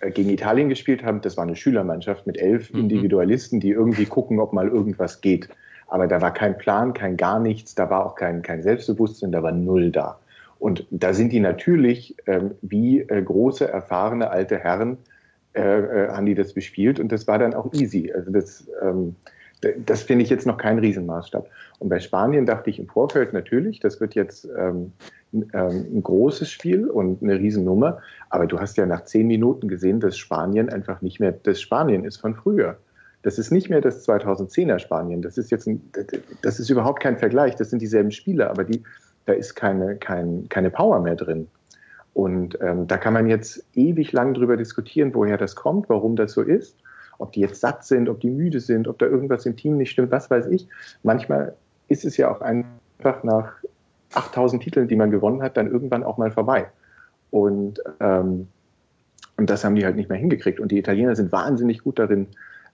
äh, 0.00 0.10
gegen 0.10 0.30
Italien 0.30 0.70
gespielt 0.70 1.04
haben, 1.04 1.20
das 1.20 1.36
war 1.36 1.44
eine 1.44 1.56
Schülermannschaft 1.56 2.26
mit 2.26 2.38
elf 2.38 2.72
mhm. 2.72 2.80
Individualisten, 2.80 3.60
die 3.60 3.70
irgendwie 3.70 4.06
gucken, 4.06 4.40
ob 4.40 4.54
mal 4.54 4.68
irgendwas 4.68 5.20
geht. 5.20 5.50
Aber 5.88 6.06
da 6.06 6.22
war 6.22 6.32
kein 6.32 6.56
Plan, 6.56 6.94
kein 6.94 7.18
gar 7.18 7.38
nichts, 7.38 7.74
da 7.74 7.90
war 7.90 8.06
auch 8.06 8.14
kein, 8.14 8.40
kein 8.40 8.62
Selbstbewusstsein, 8.62 9.30
da 9.30 9.42
war 9.42 9.52
null 9.52 9.90
da. 9.90 10.18
Und 10.58 10.86
da 10.90 11.12
sind 11.12 11.32
die 11.32 11.40
natürlich 11.40 12.16
ähm, 12.26 12.52
wie 12.62 13.00
äh, 13.00 13.22
große, 13.22 13.68
erfahrene 13.68 14.30
alte 14.30 14.58
Herren, 14.58 14.98
äh, 15.52 15.60
äh, 15.60 16.08
haben 16.08 16.26
die 16.26 16.34
das 16.34 16.54
bespielt 16.54 17.00
und 17.00 17.10
das 17.10 17.26
war 17.26 17.38
dann 17.38 17.54
auch 17.54 17.72
easy. 17.74 18.12
Also 18.12 18.30
das, 18.30 18.68
ähm, 18.82 19.16
das 19.84 20.02
finde 20.02 20.24
ich 20.24 20.30
jetzt 20.30 20.46
noch 20.46 20.56
kein 20.56 20.78
Riesenmaßstab. 20.78 21.48
Und 21.78 21.88
bei 21.88 22.00
Spanien 22.00 22.46
dachte 22.46 22.70
ich 22.70 22.78
im 22.78 22.88
Vorfeld 22.88 23.32
natürlich, 23.32 23.80
das 23.80 24.00
wird 24.00 24.14
jetzt 24.14 24.48
ähm, 24.56 24.92
ähm, 25.32 25.86
ein 25.92 26.02
großes 26.02 26.50
Spiel 26.50 26.88
und 26.88 27.22
eine 27.22 27.38
Riesennummer. 27.38 27.98
Aber 28.30 28.46
du 28.46 28.58
hast 28.58 28.76
ja 28.78 28.86
nach 28.86 29.04
zehn 29.04 29.26
Minuten 29.26 29.68
gesehen, 29.68 30.00
dass 30.00 30.16
Spanien 30.16 30.70
einfach 30.70 31.02
nicht 31.02 31.20
mehr 31.20 31.32
das 31.32 31.60
Spanien 31.60 32.04
ist 32.04 32.16
von 32.16 32.34
früher. 32.34 32.78
Das 33.22 33.38
ist 33.38 33.50
nicht 33.50 33.68
mehr 33.68 33.82
das 33.82 34.08
2010er 34.08 34.78
Spanien. 34.78 35.20
Das 35.20 35.36
ist 35.36 35.50
jetzt 35.50 35.66
ein, 35.66 35.82
das 36.40 36.58
ist 36.58 36.70
überhaupt 36.70 37.00
kein 37.00 37.18
Vergleich. 37.18 37.54
Das 37.56 37.68
sind 37.68 37.82
dieselben 37.82 38.12
Spieler, 38.12 38.48
aber 38.48 38.64
die, 38.64 38.82
da 39.26 39.34
ist 39.34 39.56
keine, 39.56 39.96
kein, 39.96 40.48
keine 40.48 40.70
Power 40.70 41.00
mehr 41.00 41.16
drin. 41.16 41.48
Und 42.14 42.58
ähm, 42.62 42.86
da 42.86 42.96
kann 42.96 43.12
man 43.12 43.28
jetzt 43.28 43.62
ewig 43.74 44.12
lang 44.12 44.32
drüber 44.32 44.56
diskutieren, 44.56 45.14
woher 45.14 45.36
das 45.36 45.54
kommt, 45.54 45.88
warum 45.90 46.16
das 46.16 46.32
so 46.32 46.40
ist 46.40 46.76
ob 47.20 47.32
die 47.32 47.40
jetzt 47.40 47.60
satt 47.60 47.84
sind, 47.84 48.08
ob 48.08 48.20
die 48.20 48.30
müde 48.30 48.60
sind, 48.60 48.88
ob 48.88 48.98
da 48.98 49.06
irgendwas 49.06 49.46
im 49.46 49.56
Team 49.56 49.76
nicht 49.76 49.90
stimmt, 49.90 50.10
was 50.10 50.30
weiß 50.30 50.46
ich. 50.46 50.66
Manchmal 51.02 51.54
ist 51.88 52.04
es 52.04 52.16
ja 52.16 52.30
auch 52.30 52.40
einfach 52.40 53.22
nach 53.22 53.52
8000 54.14 54.62
Titeln, 54.62 54.88
die 54.88 54.96
man 54.96 55.10
gewonnen 55.10 55.42
hat, 55.42 55.56
dann 55.56 55.70
irgendwann 55.70 56.02
auch 56.02 56.18
mal 56.18 56.30
vorbei. 56.30 56.66
Und, 57.30 57.80
ähm, 58.00 58.48
und 59.36 59.50
das 59.50 59.64
haben 59.64 59.74
die 59.74 59.84
halt 59.84 59.96
nicht 59.96 60.08
mehr 60.08 60.18
hingekriegt. 60.18 60.60
Und 60.60 60.72
die 60.72 60.78
Italiener 60.78 61.14
sind 61.14 61.30
wahnsinnig 61.30 61.84
gut 61.84 61.98
darin, 61.98 62.28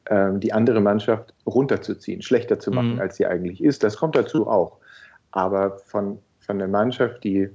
ähm, 0.08 0.40
die 0.40 0.52
andere 0.52 0.80
Mannschaft 0.80 1.34
runterzuziehen, 1.46 2.22
schlechter 2.22 2.58
zu 2.58 2.70
machen, 2.70 2.94
mhm. 2.94 3.00
als 3.00 3.16
sie 3.16 3.26
eigentlich 3.26 3.62
ist. 3.62 3.82
Das 3.82 3.96
kommt 3.96 4.16
dazu 4.16 4.46
auch. 4.48 4.78
Aber 5.32 5.78
von, 5.78 6.18
von 6.40 6.58
der 6.58 6.68
Mannschaft, 6.68 7.24
die 7.24 7.50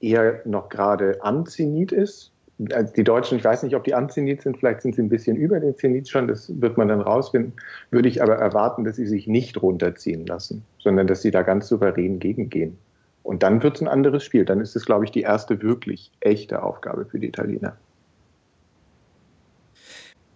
eher 0.00 0.40
noch 0.44 0.68
gerade 0.68 1.18
am 1.22 1.46
Zenit 1.46 1.92
ist, 1.92 2.32
die 2.58 3.04
Deutschen, 3.04 3.38
ich 3.38 3.44
weiß 3.44 3.62
nicht, 3.62 3.76
ob 3.76 3.84
die 3.84 3.94
am 3.94 4.08
Zenit 4.08 4.42
sind, 4.42 4.58
vielleicht 4.58 4.82
sind 4.82 4.94
sie 4.94 5.02
ein 5.02 5.10
bisschen 5.10 5.36
über 5.36 5.60
den 5.60 5.76
Zenit 5.76 6.08
schon, 6.08 6.26
das 6.26 6.50
wird 6.60 6.78
man 6.78 6.88
dann 6.88 7.02
rausfinden, 7.02 7.52
würde 7.90 8.08
ich 8.08 8.22
aber 8.22 8.36
erwarten, 8.36 8.84
dass 8.84 8.96
sie 8.96 9.06
sich 9.06 9.26
nicht 9.26 9.60
runterziehen 9.60 10.24
lassen, 10.26 10.64
sondern 10.78 11.06
dass 11.06 11.20
sie 11.20 11.30
da 11.30 11.42
ganz 11.42 11.68
souverän 11.68 12.18
gegengehen. 12.18 12.78
Und 13.22 13.42
dann 13.42 13.62
wird 13.62 13.76
es 13.76 13.82
ein 13.82 13.88
anderes 13.88 14.22
Spiel. 14.22 14.44
Dann 14.44 14.60
ist 14.60 14.76
es, 14.76 14.86
glaube 14.86 15.04
ich, 15.04 15.10
die 15.10 15.22
erste 15.22 15.60
wirklich 15.60 16.12
echte 16.20 16.62
Aufgabe 16.62 17.06
für 17.06 17.18
die 17.18 17.26
Italiener. 17.26 17.76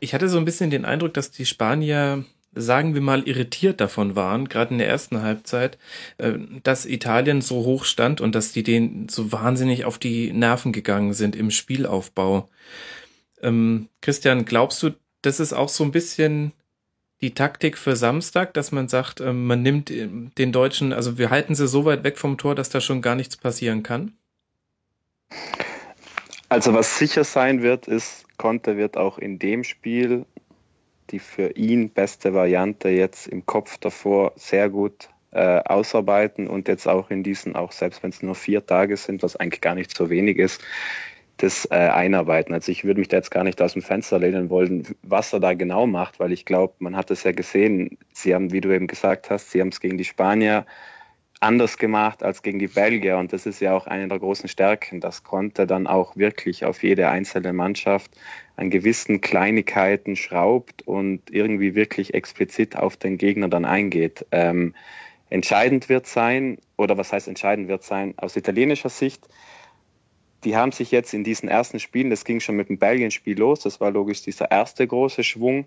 Ich 0.00 0.12
hatte 0.12 0.28
so 0.28 0.38
ein 0.38 0.44
bisschen 0.44 0.70
den 0.70 0.84
Eindruck, 0.84 1.14
dass 1.14 1.30
die 1.30 1.46
Spanier 1.46 2.24
sagen 2.52 2.94
wir 2.94 3.00
mal, 3.00 3.26
irritiert 3.28 3.80
davon 3.80 4.16
waren, 4.16 4.48
gerade 4.48 4.72
in 4.72 4.78
der 4.78 4.88
ersten 4.88 5.22
Halbzeit, 5.22 5.78
äh, 6.18 6.32
dass 6.62 6.86
Italien 6.86 7.40
so 7.40 7.64
hoch 7.64 7.84
stand 7.84 8.20
und 8.20 8.34
dass 8.34 8.52
die 8.52 8.62
denen 8.62 9.08
so 9.08 9.32
wahnsinnig 9.32 9.84
auf 9.84 9.98
die 9.98 10.32
Nerven 10.32 10.72
gegangen 10.72 11.12
sind 11.12 11.36
im 11.36 11.50
Spielaufbau. 11.50 12.48
Ähm, 13.42 13.88
Christian, 14.00 14.44
glaubst 14.44 14.82
du, 14.82 14.90
das 15.22 15.40
ist 15.40 15.52
auch 15.52 15.68
so 15.68 15.84
ein 15.84 15.92
bisschen 15.92 16.52
die 17.20 17.34
Taktik 17.34 17.76
für 17.76 17.96
Samstag, 17.96 18.54
dass 18.54 18.72
man 18.72 18.88
sagt, 18.88 19.20
ähm, 19.20 19.46
man 19.46 19.62
nimmt 19.62 19.90
äh, 19.90 20.08
den 20.38 20.52
Deutschen, 20.52 20.92
also 20.92 21.18
wir 21.18 21.30
halten 21.30 21.54
sie 21.54 21.68
so 21.68 21.84
weit 21.84 22.02
weg 22.04 22.18
vom 22.18 22.38
Tor, 22.38 22.54
dass 22.54 22.70
da 22.70 22.80
schon 22.80 23.02
gar 23.02 23.14
nichts 23.14 23.36
passieren 23.36 23.82
kann? 23.82 24.12
Also 26.48 26.74
was 26.74 26.98
sicher 26.98 27.22
sein 27.22 27.62
wird, 27.62 27.86
ist, 27.86 28.26
Conte 28.36 28.76
wird 28.76 28.96
auch 28.96 29.18
in 29.18 29.38
dem 29.38 29.62
Spiel 29.62 30.24
die 31.10 31.18
für 31.18 31.56
ihn 31.56 31.90
beste 31.90 32.34
Variante 32.34 32.88
jetzt 32.88 33.26
im 33.26 33.46
Kopf 33.46 33.78
davor 33.78 34.32
sehr 34.36 34.68
gut 34.68 35.08
äh, 35.32 35.60
ausarbeiten 35.64 36.48
und 36.48 36.68
jetzt 36.68 36.88
auch 36.88 37.10
in 37.10 37.22
diesen, 37.22 37.54
auch 37.54 37.72
selbst 37.72 38.02
wenn 38.02 38.10
es 38.10 38.22
nur 38.22 38.34
vier 38.34 38.66
Tage 38.66 38.96
sind, 38.96 39.22
was 39.22 39.36
eigentlich 39.36 39.60
gar 39.60 39.74
nicht 39.74 39.96
so 39.96 40.10
wenig 40.10 40.38
ist, 40.38 40.62
das 41.36 41.66
äh, 41.70 41.74
einarbeiten. 41.74 42.52
Also 42.52 42.70
ich 42.70 42.84
würde 42.84 43.00
mich 43.00 43.08
da 43.08 43.16
jetzt 43.16 43.30
gar 43.30 43.44
nicht 43.44 43.62
aus 43.62 43.72
dem 43.72 43.82
Fenster 43.82 44.18
lehnen 44.18 44.50
wollen, 44.50 44.86
was 45.02 45.32
er 45.32 45.40
da 45.40 45.54
genau 45.54 45.86
macht, 45.86 46.20
weil 46.20 46.32
ich 46.32 46.44
glaube, 46.44 46.74
man 46.78 46.96
hat 46.96 47.10
es 47.10 47.22
ja 47.22 47.32
gesehen, 47.32 47.96
sie 48.12 48.34
haben, 48.34 48.52
wie 48.52 48.60
du 48.60 48.74
eben 48.74 48.86
gesagt 48.86 49.30
hast, 49.30 49.50
sie 49.50 49.60
haben 49.60 49.68
es 49.68 49.80
gegen 49.80 49.96
die 49.96 50.04
Spanier 50.04 50.66
anders 51.40 51.78
gemacht 51.78 52.22
als 52.22 52.42
gegen 52.42 52.58
die 52.58 52.68
Belgier. 52.68 53.16
Und 53.16 53.32
das 53.32 53.46
ist 53.46 53.60
ja 53.60 53.74
auch 53.74 53.86
eine 53.86 54.06
der 54.08 54.18
großen 54.18 54.48
Stärken. 54.48 55.00
Das 55.00 55.24
konnte 55.24 55.66
dann 55.66 55.86
auch 55.86 56.16
wirklich 56.16 56.66
auf 56.66 56.82
jede 56.82 57.08
einzelne 57.08 57.54
Mannschaft 57.54 58.10
an 58.56 58.68
gewissen 58.68 59.22
Kleinigkeiten 59.22 60.16
schraubt 60.16 60.82
und 60.86 61.30
irgendwie 61.30 61.74
wirklich 61.74 62.12
explizit 62.12 62.76
auf 62.76 62.98
den 62.98 63.16
Gegner 63.16 63.48
dann 63.48 63.64
eingeht. 63.64 64.26
Ähm, 64.30 64.74
entscheidend 65.30 65.88
wird 65.88 66.06
sein, 66.06 66.58
oder 66.76 66.98
was 66.98 67.12
heißt 67.12 67.26
entscheidend 67.26 67.68
wird 67.68 67.84
sein, 67.84 68.14
aus 68.18 68.36
italienischer 68.36 68.90
Sicht, 68.90 69.26
die 70.44 70.56
haben 70.56 70.72
sich 70.72 70.90
jetzt 70.90 71.12
in 71.14 71.24
diesen 71.24 71.48
ersten 71.48 71.80
Spielen, 71.80 72.10
das 72.10 72.24
ging 72.24 72.40
schon 72.40 72.56
mit 72.56 72.68
dem 72.68 72.78
Belgien-Spiel 72.78 73.38
los, 73.38 73.60
das 73.60 73.80
war 73.80 73.90
logisch 73.90 74.22
dieser 74.22 74.50
erste 74.50 74.86
große 74.86 75.22
Schwung, 75.22 75.66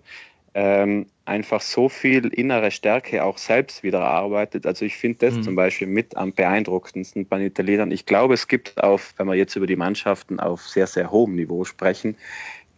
ähm, 0.54 1.06
einfach 1.24 1.60
so 1.60 1.88
viel 1.88 2.26
innere 2.28 2.70
Stärke 2.70 3.24
auch 3.24 3.38
selbst 3.38 3.82
wieder 3.82 4.00
erarbeitet. 4.00 4.66
Also 4.66 4.84
ich 4.84 4.96
finde 4.96 5.26
das 5.26 5.34
mhm. 5.34 5.42
zum 5.42 5.56
Beispiel 5.56 5.88
mit 5.88 6.16
am 6.16 6.32
beeindruckendsten 6.32 7.26
bei 7.26 7.38
den 7.38 7.48
Italienern. 7.48 7.90
Ich 7.90 8.06
glaube, 8.06 8.34
es 8.34 8.46
gibt 8.46 8.82
auf, 8.82 9.14
wenn 9.16 9.26
wir 9.26 9.34
jetzt 9.34 9.56
über 9.56 9.66
die 9.66 9.76
Mannschaften 9.76 10.38
auf 10.38 10.62
sehr, 10.68 10.86
sehr 10.86 11.10
hohem 11.10 11.34
Niveau 11.34 11.64
sprechen, 11.64 12.16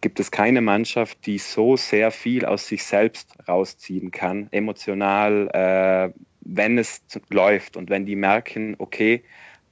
gibt 0.01 0.19
es 0.19 0.31
keine 0.31 0.61
Mannschaft, 0.61 1.25
die 1.25 1.37
so 1.37 1.75
sehr 1.75 2.11
viel 2.11 2.45
aus 2.45 2.67
sich 2.67 2.83
selbst 2.83 3.35
rausziehen 3.47 4.11
kann, 4.11 4.47
emotional, 4.51 5.49
äh, 5.53 6.19
wenn 6.41 6.77
es 6.77 7.01
läuft 7.29 7.77
und 7.77 7.89
wenn 7.89 8.05
die 8.05 8.15
merken, 8.15 8.75
okay, 8.77 9.23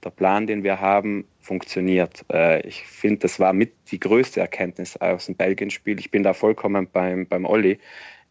der 0.03 0.09
Plan, 0.09 0.45
den 0.47 0.63
wir 0.63 0.81
haben, 0.81 1.25
funktioniert. 1.45 2.25
Äh, 2.31 2.65
ich 2.67 2.85
finde, 2.85 3.19
das 3.19 3.39
war 3.39 3.53
mit 3.53 3.73
die 3.91 3.99
größte 3.99 4.39
Erkenntnis 4.39 4.97
aus 4.97 5.27
dem 5.27 5.35
Belgien-Spiel. 5.35 5.99
Ich 5.99 6.11
bin 6.11 6.23
da 6.23 6.33
vollkommen 6.33 6.87
beim, 6.91 7.27
beim 7.27 7.45
Olli. 7.45 7.79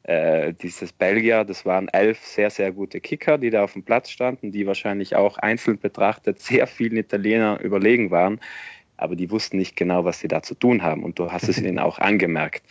Äh, 0.02 0.52
dieses 0.52 0.92
Belgier, 0.92 1.44
das 1.44 1.64
waren 1.64 1.88
elf 1.88 2.18
sehr, 2.22 2.50
sehr 2.50 2.72
gute 2.72 3.00
Kicker, 3.00 3.38
die 3.38 3.50
da 3.50 3.64
auf 3.64 3.72
dem 3.72 3.84
Platz 3.84 4.10
standen, 4.10 4.52
die 4.52 4.66
wahrscheinlich 4.66 5.16
auch 5.16 5.38
einzeln 5.38 5.78
betrachtet 5.78 6.40
sehr 6.40 6.66
vielen 6.66 6.96
Italiener 6.96 7.60
überlegen 7.60 8.10
waren 8.10 8.40
aber 8.96 9.16
die 9.16 9.30
wussten 9.30 9.56
nicht 9.56 9.76
genau, 9.76 10.04
was 10.04 10.20
sie 10.20 10.28
da 10.28 10.42
zu 10.42 10.54
tun 10.54 10.82
haben. 10.82 11.02
Und 11.02 11.18
du 11.18 11.32
hast 11.32 11.48
es 11.48 11.58
ihnen 11.58 11.78
auch 11.78 11.98
angemerkt. 11.98 12.62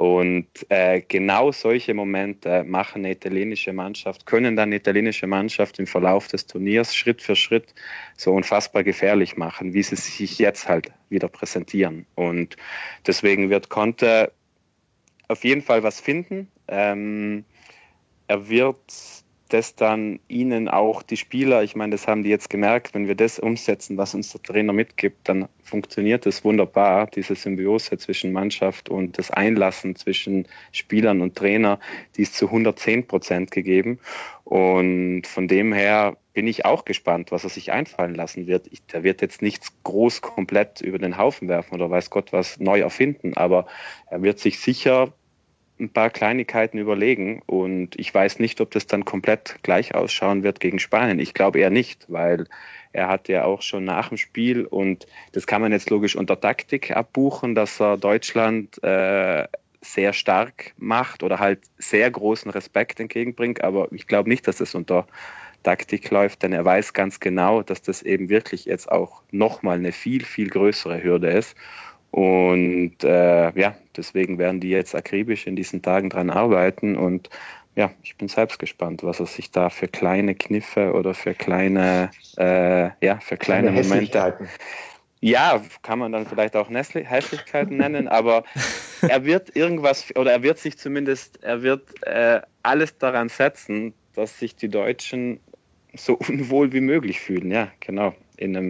Und 0.00 0.46
äh, 0.70 1.02
genau 1.02 1.52
solche 1.52 1.92
Momente 1.92 2.64
machen 2.64 3.04
eine 3.04 3.12
italienische 3.12 3.74
Mannschaft, 3.74 4.24
können 4.24 4.56
dann 4.56 4.70
eine 4.70 4.76
italienische 4.76 5.26
Mannschaft 5.26 5.78
im 5.78 5.86
Verlauf 5.86 6.26
des 6.26 6.46
Turniers 6.46 6.96
Schritt 6.96 7.20
für 7.20 7.36
Schritt 7.36 7.74
so 8.16 8.32
unfassbar 8.32 8.82
gefährlich 8.82 9.36
machen, 9.36 9.74
wie 9.74 9.82
sie 9.82 9.96
sich 9.96 10.38
jetzt 10.38 10.70
halt 10.70 10.90
wieder 11.10 11.28
präsentieren. 11.28 12.06
Und 12.14 12.56
deswegen 13.06 13.50
wird 13.50 13.68
Conte 13.68 14.32
auf 15.28 15.44
jeden 15.44 15.60
Fall 15.60 15.82
was 15.82 16.00
finden. 16.00 16.50
Ähm, 16.66 17.44
er 18.26 18.48
wird 18.48 18.80
das 19.52 19.74
dann 19.74 20.20
ihnen 20.28 20.68
auch 20.68 21.02
die 21.02 21.16
Spieler, 21.16 21.62
ich 21.62 21.76
meine, 21.76 21.92
das 21.92 22.06
haben 22.06 22.22
die 22.22 22.30
jetzt 22.30 22.50
gemerkt, 22.50 22.94
wenn 22.94 23.08
wir 23.08 23.14
das 23.14 23.38
umsetzen, 23.38 23.96
was 23.96 24.14
uns 24.14 24.32
der 24.32 24.42
Trainer 24.42 24.72
mitgibt, 24.72 25.28
dann 25.28 25.48
funktioniert 25.62 26.26
das 26.26 26.44
wunderbar, 26.44 27.06
diese 27.06 27.34
Symbiose 27.34 27.98
zwischen 27.98 28.32
Mannschaft 28.32 28.88
und 28.88 29.18
das 29.18 29.30
Einlassen 29.30 29.96
zwischen 29.96 30.46
Spielern 30.72 31.20
und 31.20 31.36
Trainer, 31.36 31.78
die 32.16 32.22
ist 32.22 32.34
zu 32.34 32.46
110 32.46 33.06
Prozent 33.06 33.50
gegeben. 33.50 33.98
Und 34.44 35.26
von 35.26 35.46
dem 35.46 35.72
her 35.72 36.16
bin 36.32 36.46
ich 36.46 36.64
auch 36.64 36.84
gespannt, 36.84 37.32
was 37.32 37.44
er 37.44 37.50
sich 37.50 37.70
einfallen 37.72 38.14
lassen 38.14 38.46
wird. 38.46 38.66
Ich, 38.70 38.84
der 38.86 39.02
wird 39.02 39.20
jetzt 39.20 39.42
nichts 39.42 39.72
groß 39.84 40.22
komplett 40.22 40.80
über 40.80 40.98
den 40.98 41.18
Haufen 41.18 41.48
werfen 41.48 41.74
oder 41.74 41.90
weiß 41.90 42.10
Gott 42.10 42.32
was 42.32 42.58
neu 42.58 42.80
erfinden, 42.80 43.36
aber 43.36 43.66
er 44.08 44.22
wird 44.22 44.38
sich 44.38 44.58
sicher 44.58 45.12
ein 45.80 45.92
paar 45.92 46.10
Kleinigkeiten 46.10 46.78
überlegen 46.78 47.42
und 47.46 47.98
ich 47.98 48.14
weiß 48.14 48.38
nicht, 48.38 48.60
ob 48.60 48.70
das 48.70 48.86
dann 48.86 49.04
komplett 49.04 49.56
gleich 49.62 49.94
ausschauen 49.94 50.42
wird 50.42 50.60
gegen 50.60 50.78
Spanien. 50.78 51.18
Ich 51.18 51.34
glaube 51.34 51.58
eher 51.60 51.70
nicht, 51.70 52.06
weil 52.08 52.46
er 52.92 53.08
hat 53.08 53.28
ja 53.28 53.44
auch 53.44 53.62
schon 53.62 53.84
nach 53.84 54.08
dem 54.08 54.18
Spiel 54.18 54.64
und 54.64 55.06
das 55.32 55.46
kann 55.46 55.62
man 55.62 55.72
jetzt 55.72 55.90
logisch 55.90 56.16
unter 56.16 56.40
Taktik 56.40 56.96
abbuchen, 56.96 57.54
dass 57.54 57.80
er 57.80 57.96
Deutschland 57.96 58.82
äh, 58.82 59.46
sehr 59.80 60.12
stark 60.12 60.74
macht 60.76 61.22
oder 61.22 61.38
halt 61.38 61.60
sehr 61.78 62.10
großen 62.10 62.50
Respekt 62.50 63.00
entgegenbringt, 63.00 63.64
aber 63.64 63.88
ich 63.92 64.06
glaube 64.06 64.28
nicht, 64.28 64.46
dass 64.46 64.56
das 64.56 64.74
unter 64.74 65.06
Taktik 65.62 66.10
läuft, 66.10 66.42
denn 66.42 66.52
er 66.52 66.64
weiß 66.64 66.92
ganz 66.92 67.20
genau, 67.20 67.62
dass 67.62 67.82
das 67.82 68.02
eben 68.02 68.28
wirklich 68.28 68.64
jetzt 68.64 68.90
auch 68.90 69.22
nochmal 69.30 69.78
eine 69.78 69.92
viel, 69.92 70.24
viel 70.24 70.48
größere 70.48 71.02
Hürde 71.02 71.30
ist. 71.30 71.54
Und 72.10 73.04
äh, 73.04 73.58
ja, 73.58 73.76
deswegen 73.96 74.38
werden 74.38 74.60
die 74.60 74.70
jetzt 74.70 74.94
akribisch 74.94 75.46
in 75.46 75.54
diesen 75.54 75.80
Tagen 75.82 76.10
dran 76.10 76.30
arbeiten 76.30 76.96
und 76.96 77.30
ja, 77.76 77.92
ich 78.02 78.16
bin 78.16 78.28
selbst 78.28 78.58
gespannt, 78.58 79.04
was 79.04 79.20
er 79.20 79.26
sich 79.26 79.52
da 79.52 79.70
für 79.70 79.86
kleine 79.86 80.34
Kniffe 80.34 80.92
oder 80.92 81.14
für 81.14 81.34
kleine, 81.34 82.10
äh, 82.36 82.90
ja, 83.00 83.20
für 83.20 83.36
kleine 83.36 83.70
Momente. 83.70 84.36
Ja, 85.20 85.62
kann 85.82 85.98
man 85.98 86.12
dann 86.12 86.26
vielleicht 86.26 86.56
auch 86.56 86.68
Hässlichkeiten 86.68 87.76
nennen, 87.76 88.08
aber 88.08 88.44
er 89.02 89.24
wird 89.24 89.54
irgendwas 89.54 90.14
oder 90.16 90.32
er 90.32 90.42
wird 90.42 90.58
sich 90.58 90.78
zumindest, 90.78 91.42
er 91.44 91.62
wird 91.62 91.82
äh, 92.06 92.40
alles 92.62 92.96
daran 92.98 93.28
setzen, 93.28 93.94
dass 94.14 94.38
sich 94.38 94.56
die 94.56 94.68
Deutschen 94.68 95.40
so 95.94 96.14
unwohl 96.28 96.72
wie 96.72 96.80
möglich 96.80 97.20
fühlen. 97.20 97.50
Ja, 97.50 97.68
genau. 97.80 98.14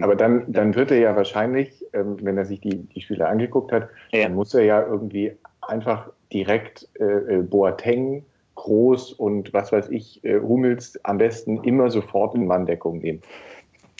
Aber 0.01 0.17
dann, 0.17 0.51
dann 0.51 0.75
wird 0.75 0.91
er 0.91 0.97
ja 0.97 1.15
wahrscheinlich, 1.15 1.80
ähm, 1.93 2.17
wenn 2.21 2.37
er 2.37 2.45
sich 2.45 2.61
die, 2.61 2.77
die 2.77 3.01
Spiele 3.01 3.27
angeguckt 3.27 3.71
hat, 3.71 3.89
ja. 4.11 4.23
dann 4.23 4.35
muss 4.35 4.53
er 4.53 4.63
ja 4.63 4.85
irgendwie 4.85 5.33
einfach 5.61 6.09
direkt 6.31 6.87
äh, 6.99 7.03
äh, 7.03 7.41
Boateng, 7.41 8.25
Groß 8.55 9.13
und 9.13 9.53
was 9.53 9.71
weiß 9.71 9.89
ich, 9.89 10.23
äh, 10.23 10.39
Hummels 10.39 10.99
am 11.03 11.17
besten 11.17 11.63
immer 11.63 11.89
sofort 11.89 12.35
in 12.35 12.45
Manndeckung 12.45 12.99
nehmen. 12.99 13.21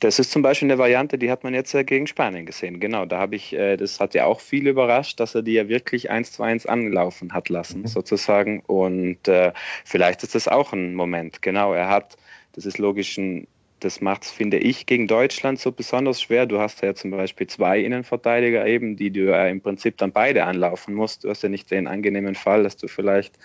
Das 0.02 0.18
ist 0.18 0.32
zum 0.32 0.42
Beispiel 0.42 0.68
eine 0.68 0.80
Variante, 0.80 1.20
die 1.20 1.30
hat 1.30 1.44
man 1.44 1.54
jetzt 1.54 1.74
ja 1.74 1.84
gegen 1.84 2.08
Spanien 2.08 2.48
gesehen. 2.48 2.80
Genau, 2.80 3.06
da 3.06 3.20
habe 3.20 3.36
ich, 3.36 3.54
äh, 3.54 3.78
das 3.78 4.00
hat 4.00 4.16
ja 4.16 4.26
auch 4.26 4.40
viel 4.40 4.68
überrascht, 4.68 5.20
dass 5.20 5.36
er 5.36 5.44
die 5.44 5.54
ja 5.54 5.70
wirklich 5.70 6.10
eins 6.10 6.32
zu 6.32 6.42
eins 6.42 6.66
anlaufen 6.66 7.34
hat 7.34 7.50
lassen, 7.50 7.82
mhm. 7.82 7.88
sozusagen. 7.88 8.62
Und 8.66 9.28
äh, 9.28 9.54
vielleicht 9.86 10.24
ist 10.24 10.34
das 10.34 10.48
auch 10.48 10.74
ein 10.74 10.96
Moment. 10.96 11.44
Genau, 11.44 11.74
er 11.74 11.88
hat, 11.88 12.18
das 12.54 12.66
ist 12.66 12.80
logisch 12.80 13.18
ein 13.20 13.48
das 13.82 14.00
macht 14.00 14.24
es, 14.24 14.32
finde 14.32 14.58
ich, 14.58 14.86
gegen 14.86 15.08
Deutschland 15.08 15.60
so 15.60 15.72
besonders 15.72 16.22
schwer. 16.22 16.46
Du 16.46 16.60
hast 16.60 16.82
ja 16.82 16.96
zum 16.96 17.12
Beispiel 17.12 17.48
zwei 17.48 17.80
Innenverteidiger 17.80 18.66
eben, 18.66 18.96
die 18.96 19.12
du 19.12 19.26
ja 19.26 19.48
im 19.48 19.62
Prinzip 19.62 19.98
dann 19.98 20.12
beide 20.12 20.46
anlaufen 20.46 20.94
musst. 20.94 21.24
Du 21.24 21.30
hast 21.30 21.44
ja 21.44 21.50
nicht 21.50 21.70
den 21.72 21.88
angenehmen 21.88 22.36
Fall, 22.36 22.64
dass 22.64 22.78
du 22.78 22.88
vielleicht 22.88 23.38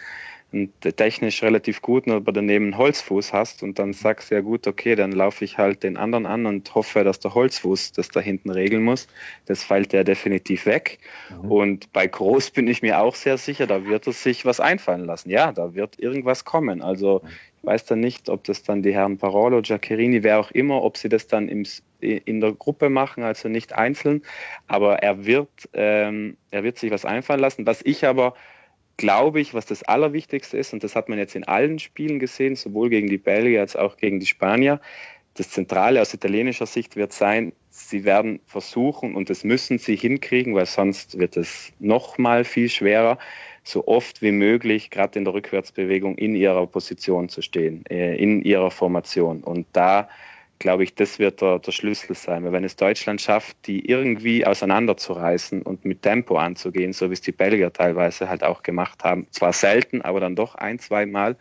einen 0.52 0.72
technisch 0.80 1.42
relativ 1.42 1.82
guten, 1.82 2.12
aber 2.12 2.32
daneben 2.32 2.66
einen 2.66 2.78
Holzfuß 2.78 3.32
hast 3.32 3.62
und 3.62 3.78
dann 3.78 3.92
sagst 3.92 4.30
du 4.30 4.36
ja 4.36 4.40
gut, 4.40 4.66
okay, 4.66 4.94
dann 4.94 5.10
laufe 5.10 5.44
ich 5.44 5.58
halt 5.58 5.82
den 5.82 5.96
anderen 5.96 6.24
an 6.24 6.46
und 6.46 6.74
hoffe, 6.74 7.02
dass 7.02 7.18
der 7.18 7.34
Holzfuß 7.34 7.92
das 7.92 8.08
da 8.08 8.20
hinten 8.20 8.50
regeln 8.50 8.84
muss. 8.84 9.08
Das 9.46 9.64
fällt 9.64 9.92
ja 9.92 10.04
definitiv 10.04 10.66
weg. 10.66 10.98
Mhm. 11.30 11.50
Und 11.50 11.92
bei 11.92 12.06
Groß 12.06 12.52
bin 12.52 12.68
ich 12.68 12.80
mir 12.80 13.00
auch 13.00 13.16
sehr 13.16 13.38
sicher, 13.38 13.66
da 13.66 13.86
wird 13.86 14.06
es 14.06 14.22
sich 14.22 14.44
was 14.44 14.60
einfallen 14.60 15.04
lassen. 15.04 15.30
Ja, 15.30 15.52
da 15.52 15.74
wird 15.74 15.98
irgendwas 15.98 16.44
kommen. 16.44 16.80
Also 16.80 17.22
weiß 17.66 17.84
dann 17.84 18.00
nicht, 18.00 18.28
ob 18.28 18.44
das 18.44 18.62
dann 18.62 18.82
die 18.82 18.94
Herren 18.94 19.18
Parolo, 19.18 19.60
Giaccherini, 19.60 20.22
wer 20.22 20.38
auch 20.38 20.50
immer, 20.52 20.82
ob 20.82 20.96
sie 20.96 21.08
das 21.08 21.26
dann 21.26 21.48
im, 21.48 21.66
in 22.00 22.40
der 22.40 22.52
Gruppe 22.52 22.88
machen, 22.88 23.24
also 23.24 23.48
nicht 23.48 23.72
einzeln. 23.72 24.22
Aber 24.66 25.00
er 25.02 25.26
wird, 25.26 25.50
ähm, 25.74 26.36
er 26.50 26.62
wird 26.62 26.78
sich 26.78 26.90
was 26.90 27.04
einfallen 27.04 27.40
lassen. 27.40 27.66
Was 27.66 27.82
ich 27.82 28.06
aber 28.06 28.34
glaube 28.96 29.40
ich, 29.40 29.52
was 29.52 29.66
das 29.66 29.82
Allerwichtigste 29.82 30.56
ist, 30.56 30.72
und 30.72 30.82
das 30.82 30.96
hat 30.96 31.08
man 31.08 31.18
jetzt 31.18 31.34
in 31.34 31.44
allen 31.44 31.78
Spielen 31.78 32.18
gesehen, 32.18 32.56
sowohl 32.56 32.88
gegen 32.88 33.08
die 33.08 33.18
Belgier 33.18 33.60
als 33.60 33.76
auch 33.76 33.96
gegen 33.96 34.20
die 34.20 34.26
Spanier, 34.26 34.80
das 35.34 35.50
Zentrale 35.50 36.00
aus 36.00 36.14
italienischer 36.14 36.64
Sicht 36.64 36.96
wird 36.96 37.12
sein, 37.12 37.52
sie 37.68 38.04
werden 38.04 38.40
versuchen, 38.46 39.14
und 39.14 39.28
das 39.28 39.44
müssen 39.44 39.78
sie 39.78 39.96
hinkriegen, 39.96 40.54
weil 40.54 40.64
sonst 40.64 41.18
wird 41.18 41.36
es 41.36 41.72
noch 41.78 42.16
mal 42.16 42.44
viel 42.44 42.70
schwerer, 42.70 43.18
so 43.66 43.86
oft 43.88 44.22
wie 44.22 44.32
möglich, 44.32 44.90
gerade 44.90 45.18
in 45.18 45.24
der 45.24 45.34
Rückwärtsbewegung, 45.34 46.16
in 46.16 46.36
ihrer 46.36 46.66
Position 46.66 47.28
zu 47.28 47.42
stehen, 47.42 47.84
äh, 47.86 48.16
in 48.16 48.42
ihrer 48.42 48.70
Formation. 48.70 49.42
Und 49.42 49.66
da 49.72 50.08
glaube 50.58 50.84
ich, 50.84 50.94
das 50.94 51.18
wird 51.18 51.42
der, 51.42 51.58
der 51.58 51.72
Schlüssel 51.72 52.14
sein. 52.14 52.44
Weil 52.44 52.52
wenn 52.52 52.64
es 52.64 52.76
Deutschland 52.76 53.20
schafft, 53.20 53.56
die 53.66 53.88
irgendwie 53.88 54.46
auseinanderzureißen 54.46 55.62
und 55.62 55.84
mit 55.84 56.02
Tempo 56.02 56.36
anzugehen, 56.36 56.92
so 56.92 57.10
wie 57.10 57.14
es 57.14 57.20
die 57.20 57.32
Belgier 57.32 57.72
teilweise 57.72 58.28
halt 58.28 58.44
auch 58.44 58.62
gemacht 58.62 59.02
haben, 59.02 59.26
zwar 59.32 59.52
selten, 59.52 60.00
aber 60.00 60.20
dann 60.20 60.36
doch 60.36 60.54
ein, 60.54 60.78
zwei 60.78 61.04
Mal, 61.04 61.36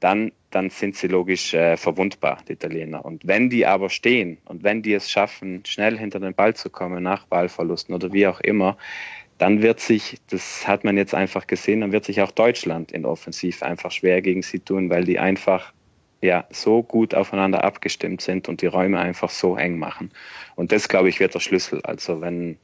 dann, 0.00 0.30
dann 0.50 0.70
sind 0.70 0.94
sie 0.94 1.08
logisch 1.08 1.54
äh, 1.54 1.76
verwundbar, 1.76 2.38
die 2.46 2.52
Italiener. 2.52 3.04
Und 3.04 3.26
wenn 3.26 3.50
die 3.50 3.66
aber 3.66 3.90
stehen 3.90 4.38
und 4.44 4.62
wenn 4.62 4.82
die 4.82 4.94
es 4.94 5.10
schaffen, 5.10 5.64
schnell 5.66 5.98
hinter 5.98 6.20
den 6.20 6.34
Ball 6.34 6.54
zu 6.54 6.70
kommen 6.70 7.02
nach 7.02 7.26
Ballverlusten 7.26 7.94
oder 7.94 8.12
wie 8.12 8.28
auch 8.28 8.38
immer, 8.40 8.76
dann 9.38 9.62
wird 9.62 9.80
sich, 9.80 10.18
das 10.30 10.66
hat 10.66 10.84
man 10.84 10.96
jetzt 10.96 11.14
einfach 11.14 11.46
gesehen, 11.46 11.80
dann 11.80 11.92
wird 11.92 12.04
sich 12.04 12.20
auch 12.20 12.32
Deutschland 12.32 12.92
in 12.92 13.04
Offensiv 13.04 13.62
einfach 13.62 13.92
schwer 13.92 14.20
gegen 14.20 14.42
sie 14.42 14.58
tun, 14.58 14.90
weil 14.90 15.04
die 15.04 15.18
einfach 15.18 15.72
ja 16.20 16.46
so 16.50 16.82
gut 16.82 17.14
aufeinander 17.14 17.62
abgestimmt 17.62 18.20
sind 18.20 18.48
und 18.48 18.60
die 18.60 18.66
Räume 18.66 18.98
einfach 18.98 19.30
so 19.30 19.56
eng 19.56 19.78
machen. 19.78 20.10
Und 20.56 20.72
das, 20.72 20.88
glaube 20.88 21.08
ich, 21.08 21.20
wird 21.20 21.34
der 21.34 21.40
Schlüssel. 21.40 21.80
Also 21.84 22.20
wenn, 22.20 22.58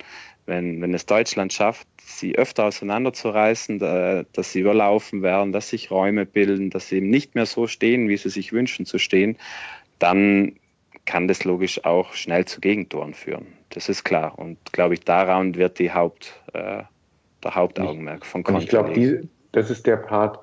wenn, 0.46 0.82
wenn 0.82 0.92
es 0.92 1.06
Deutschland 1.06 1.52
schafft, 1.52 1.86
sie 2.02 2.36
öfter 2.36 2.64
auseinanderzureißen, 2.64 3.78
dass 3.78 4.52
sie 4.52 4.60
überlaufen 4.60 5.22
werden, 5.22 5.52
dass 5.52 5.70
sich 5.70 5.92
Räume 5.92 6.26
bilden, 6.26 6.70
dass 6.70 6.88
sie 6.88 6.96
eben 6.96 7.10
nicht 7.10 7.36
mehr 7.36 7.46
so 7.46 7.68
stehen, 7.68 8.08
wie 8.08 8.16
sie 8.16 8.30
sich 8.30 8.52
wünschen 8.52 8.84
zu 8.86 8.98
stehen, 8.98 9.36
dann 10.00 10.56
kann 11.04 11.28
das 11.28 11.44
logisch 11.44 11.84
auch 11.84 12.14
schnell 12.14 12.46
zu 12.46 12.60
Gegentoren 12.60 13.14
führen. 13.14 13.46
Das 13.74 13.88
ist 13.88 14.04
klar. 14.04 14.38
Und 14.38 14.56
glaube 14.72 14.94
ich, 14.94 15.00
daran 15.00 15.56
wird 15.56 15.80
die 15.80 15.92
Haupt, 15.92 16.32
äh, 16.52 16.82
der 17.42 17.54
Hauptaugenmerk 17.54 18.24
von 18.24 18.44
Conte. 18.44 18.62
Ich 18.62 18.68
glaube, 18.68 19.28
das 19.50 19.68
ist 19.68 19.84
der 19.86 19.96
Part, 19.96 20.38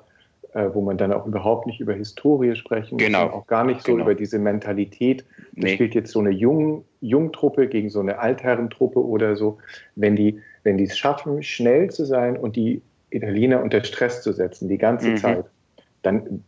äh, 0.52 0.68
wo 0.72 0.82
man 0.82 0.98
dann 0.98 1.14
auch 1.14 1.26
überhaupt 1.26 1.66
nicht 1.66 1.80
über 1.80 1.94
Historie 1.94 2.54
sprechen 2.54 2.98
genau. 2.98 3.24
muss, 3.24 3.32
auch 3.32 3.46
gar 3.46 3.64
nicht 3.64 3.82
so 3.82 3.92
genau. 3.92 4.04
über 4.04 4.14
diese 4.14 4.38
Mentalität. 4.38 5.24
Das 5.52 5.64
nee. 5.64 5.74
spielt 5.74 5.94
jetzt 5.94 6.12
so 6.12 6.20
eine 6.20 6.28
Jung, 6.28 6.84
Jungtruppe 7.00 7.68
gegen 7.68 7.88
so 7.88 8.00
eine 8.00 8.18
Altherrentruppe 8.18 9.02
oder 9.02 9.34
so. 9.34 9.56
Wenn 9.96 10.14
die, 10.14 10.38
wenn 10.62 10.76
die 10.76 10.84
es 10.84 10.98
schaffen, 10.98 11.42
schnell 11.42 11.90
zu 11.90 12.04
sein 12.04 12.36
und 12.36 12.54
die 12.54 12.82
Italiener 13.08 13.62
unter 13.62 13.82
Stress 13.82 14.22
zu 14.22 14.32
setzen, 14.32 14.68
die 14.68 14.78
ganze 14.78 15.10
mhm. 15.10 15.16
Zeit, 15.16 15.44
dann, 16.02 16.44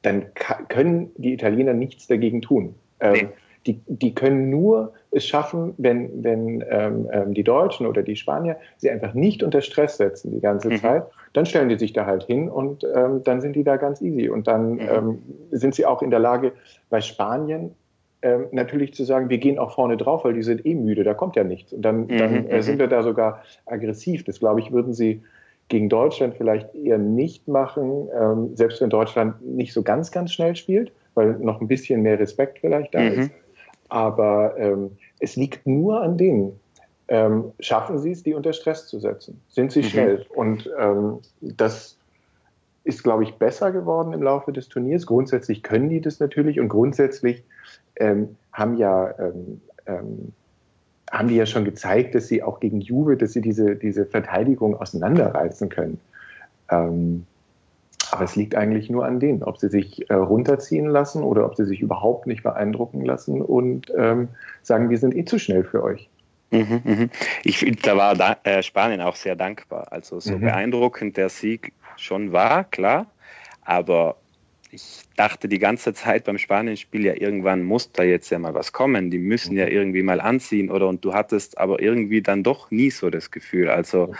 dann 0.00 0.24
können 0.68 1.10
die 1.16 1.34
Italiener 1.34 1.74
nichts 1.74 2.06
dagegen 2.06 2.40
tun. 2.40 2.74
Ähm, 3.00 3.12
nee 3.12 3.28
die, 3.66 3.80
die 3.86 4.14
können 4.14 4.50
nur 4.50 4.92
es 5.10 5.26
schaffen, 5.26 5.74
wenn, 5.78 6.22
wenn 6.22 6.64
ähm, 6.70 7.08
ähm, 7.10 7.34
die 7.34 7.42
Deutschen 7.42 7.86
oder 7.86 8.02
die 8.02 8.16
Spanier 8.16 8.56
sie 8.76 8.90
einfach 8.90 9.14
nicht 9.14 9.42
unter 9.42 9.60
Stress 9.60 9.96
setzen 9.96 10.30
die 10.30 10.40
ganze 10.40 10.70
mhm. 10.70 10.76
Zeit. 10.76 11.04
Dann 11.32 11.46
stellen 11.46 11.68
die 11.68 11.78
sich 11.78 11.92
da 11.92 12.06
halt 12.06 12.24
hin 12.24 12.48
und 12.48 12.84
ähm, 12.94 13.22
dann 13.24 13.40
sind 13.40 13.56
die 13.56 13.64
da 13.64 13.76
ganz 13.76 14.00
easy. 14.00 14.28
Und 14.28 14.46
dann 14.46 14.74
mhm. 14.74 14.80
ähm, 14.80 15.18
sind 15.50 15.74
sie 15.74 15.86
auch 15.86 16.02
in 16.02 16.10
der 16.10 16.20
Lage, 16.20 16.52
bei 16.90 17.00
Spanien 17.00 17.74
ähm, 18.22 18.46
natürlich 18.52 18.94
zu 18.94 19.04
sagen, 19.04 19.28
wir 19.28 19.38
gehen 19.38 19.58
auch 19.58 19.74
vorne 19.74 19.96
drauf, 19.96 20.24
weil 20.24 20.34
die 20.34 20.42
sind 20.42 20.64
eh 20.64 20.74
müde, 20.74 21.04
da 21.04 21.14
kommt 21.14 21.36
ja 21.36 21.44
nichts. 21.44 21.72
Und 21.72 21.82
dann, 21.82 22.06
mhm. 22.06 22.16
dann 22.16 22.46
äh, 22.46 22.62
sind 22.62 22.78
wir 22.78 22.86
da 22.86 23.02
sogar 23.02 23.42
aggressiv. 23.66 24.24
Das 24.24 24.38
glaube 24.38 24.60
ich, 24.60 24.72
würden 24.72 24.94
sie 24.94 25.22
gegen 25.68 25.88
Deutschland 25.88 26.34
vielleicht 26.36 26.74
eher 26.74 26.98
nicht 26.98 27.48
machen, 27.48 28.08
ähm, 28.18 28.54
selbst 28.54 28.80
wenn 28.80 28.90
Deutschland 28.90 29.44
nicht 29.44 29.72
so 29.72 29.82
ganz, 29.82 30.12
ganz 30.12 30.32
schnell 30.32 30.54
spielt, 30.54 30.92
weil 31.14 31.32
noch 31.40 31.60
ein 31.60 31.68
bisschen 31.68 32.02
mehr 32.02 32.18
Respekt 32.18 32.60
vielleicht 32.60 32.94
da 32.94 33.00
mhm. 33.00 33.18
ist. 33.18 33.30
Aber 33.88 34.56
ähm, 34.58 34.96
es 35.20 35.36
liegt 35.36 35.66
nur 35.66 36.02
an 36.02 36.16
denen. 36.16 36.58
Ähm, 37.08 37.52
schaffen 37.60 37.98
sie 37.98 38.10
es, 38.10 38.22
die 38.22 38.34
unter 38.34 38.52
Stress 38.52 38.88
zu 38.88 38.98
setzen? 38.98 39.40
Sind 39.48 39.72
sie 39.72 39.80
mhm. 39.80 39.84
schnell? 39.84 40.26
Und 40.34 40.70
ähm, 40.78 41.20
das 41.40 41.96
ist, 42.84 43.02
glaube 43.02 43.24
ich, 43.24 43.34
besser 43.34 43.72
geworden 43.72 44.12
im 44.12 44.22
Laufe 44.22 44.52
des 44.52 44.68
Turniers. 44.68 45.06
Grundsätzlich 45.06 45.62
können 45.62 45.88
die 45.88 46.00
das 46.00 46.20
natürlich 46.20 46.58
und 46.60 46.68
grundsätzlich 46.68 47.44
ähm, 47.96 48.36
haben 48.52 48.76
ja 48.76 49.14
ähm, 49.18 49.60
ähm, 49.86 50.32
haben 51.10 51.28
die 51.28 51.36
ja 51.36 51.46
schon 51.46 51.64
gezeigt, 51.64 52.14
dass 52.14 52.28
sie 52.28 52.42
auch 52.42 52.60
gegen 52.60 52.80
Juve, 52.80 53.16
dass 53.16 53.32
sie 53.32 53.40
diese, 53.40 53.76
diese 53.76 54.06
Verteidigung 54.06 54.76
auseinanderreißen 54.76 55.68
können. 55.68 56.00
Ähm, 56.70 57.26
aber 58.16 58.24
es 58.24 58.34
liegt 58.34 58.54
eigentlich 58.54 58.88
nur 58.88 59.04
an 59.04 59.20
denen, 59.20 59.42
ob 59.42 59.58
sie 59.58 59.68
sich 59.68 60.08
äh, 60.08 60.14
runterziehen 60.14 60.86
lassen 60.86 61.22
oder 61.22 61.44
ob 61.44 61.54
sie 61.54 61.66
sich 61.66 61.80
überhaupt 61.80 62.26
nicht 62.26 62.42
beeindrucken 62.42 63.04
lassen 63.04 63.42
und 63.42 63.92
ähm, 63.96 64.28
sagen, 64.62 64.88
wir 64.88 64.96
sind 64.96 65.14
eh 65.14 65.26
zu 65.26 65.38
schnell 65.38 65.64
für 65.64 65.82
euch. 65.82 66.08
Mhm, 66.50 66.80
mhm. 66.84 67.10
Ich 67.44 67.58
finde, 67.58 67.80
da 67.82 67.96
war 67.96 68.14
da, 68.14 68.38
äh, 68.44 68.62
Spanien 68.62 69.02
auch 69.02 69.16
sehr 69.16 69.36
dankbar. 69.36 69.88
Also 69.92 70.18
so 70.20 70.36
mhm. 70.36 70.40
beeindruckend 70.40 71.18
der 71.18 71.28
Sieg 71.28 71.74
schon 71.98 72.32
war, 72.32 72.64
klar. 72.64 73.06
Aber 73.62 74.16
ich 74.72 75.02
dachte 75.16 75.48
die 75.48 75.58
ganze 75.58 75.94
Zeit 75.94 76.24
beim 76.24 76.38
Spanien-Spiel 76.38 77.04
ja, 77.04 77.14
irgendwann 77.14 77.62
muss 77.62 77.92
da 77.92 78.02
jetzt 78.02 78.30
ja 78.30 78.38
mal 78.38 78.54
was 78.54 78.72
kommen. 78.72 79.10
Die 79.10 79.18
müssen 79.18 79.56
ja 79.56 79.66
mhm. 79.66 79.72
irgendwie 79.72 80.02
mal 80.02 80.20
anziehen 80.20 80.70
oder 80.70 80.88
und 80.88 81.04
du 81.04 81.14
hattest 81.14 81.58
aber 81.58 81.80
irgendwie 81.80 82.22
dann 82.22 82.42
doch 82.42 82.70
nie 82.70 82.90
so 82.90 83.10
das 83.10 83.30
Gefühl. 83.30 83.68
Also 83.68 84.14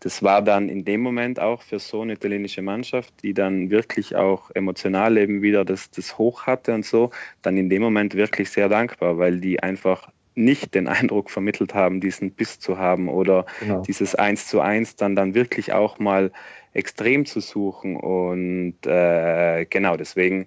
das 0.00 0.22
war 0.22 0.42
dann 0.42 0.68
in 0.68 0.84
dem 0.84 1.00
Moment 1.00 1.40
auch 1.40 1.62
für 1.62 1.78
so 1.78 2.02
eine 2.02 2.14
italienische 2.14 2.62
Mannschaft, 2.62 3.14
die 3.22 3.34
dann 3.34 3.70
wirklich 3.70 4.16
auch 4.16 4.50
emotional 4.54 5.16
eben 5.16 5.42
wieder 5.42 5.64
das, 5.64 5.90
das 5.90 6.18
Hoch 6.18 6.46
hatte 6.46 6.74
und 6.74 6.84
so, 6.84 7.10
dann 7.42 7.56
in 7.56 7.70
dem 7.70 7.82
Moment 7.82 8.14
wirklich 8.14 8.50
sehr 8.50 8.68
dankbar, 8.68 9.18
weil 9.18 9.40
die 9.40 9.62
einfach 9.62 10.08
nicht 10.34 10.74
den 10.74 10.88
Eindruck 10.88 11.30
vermittelt 11.30 11.74
haben, 11.74 12.00
diesen 12.00 12.32
Biss 12.32 12.58
zu 12.58 12.78
haben 12.78 13.08
oder 13.08 13.46
genau. 13.60 13.82
dieses 13.82 14.14
Eins 14.14 14.48
zu 14.48 14.60
eins 14.60 14.96
dann 14.96 15.14
dann 15.14 15.34
wirklich 15.34 15.72
auch 15.72 15.98
mal 15.98 16.32
extrem 16.74 17.26
zu 17.26 17.40
suchen. 17.40 17.96
Und 17.96 18.86
äh, 18.86 19.66
genau 19.66 19.96
deswegen 19.96 20.46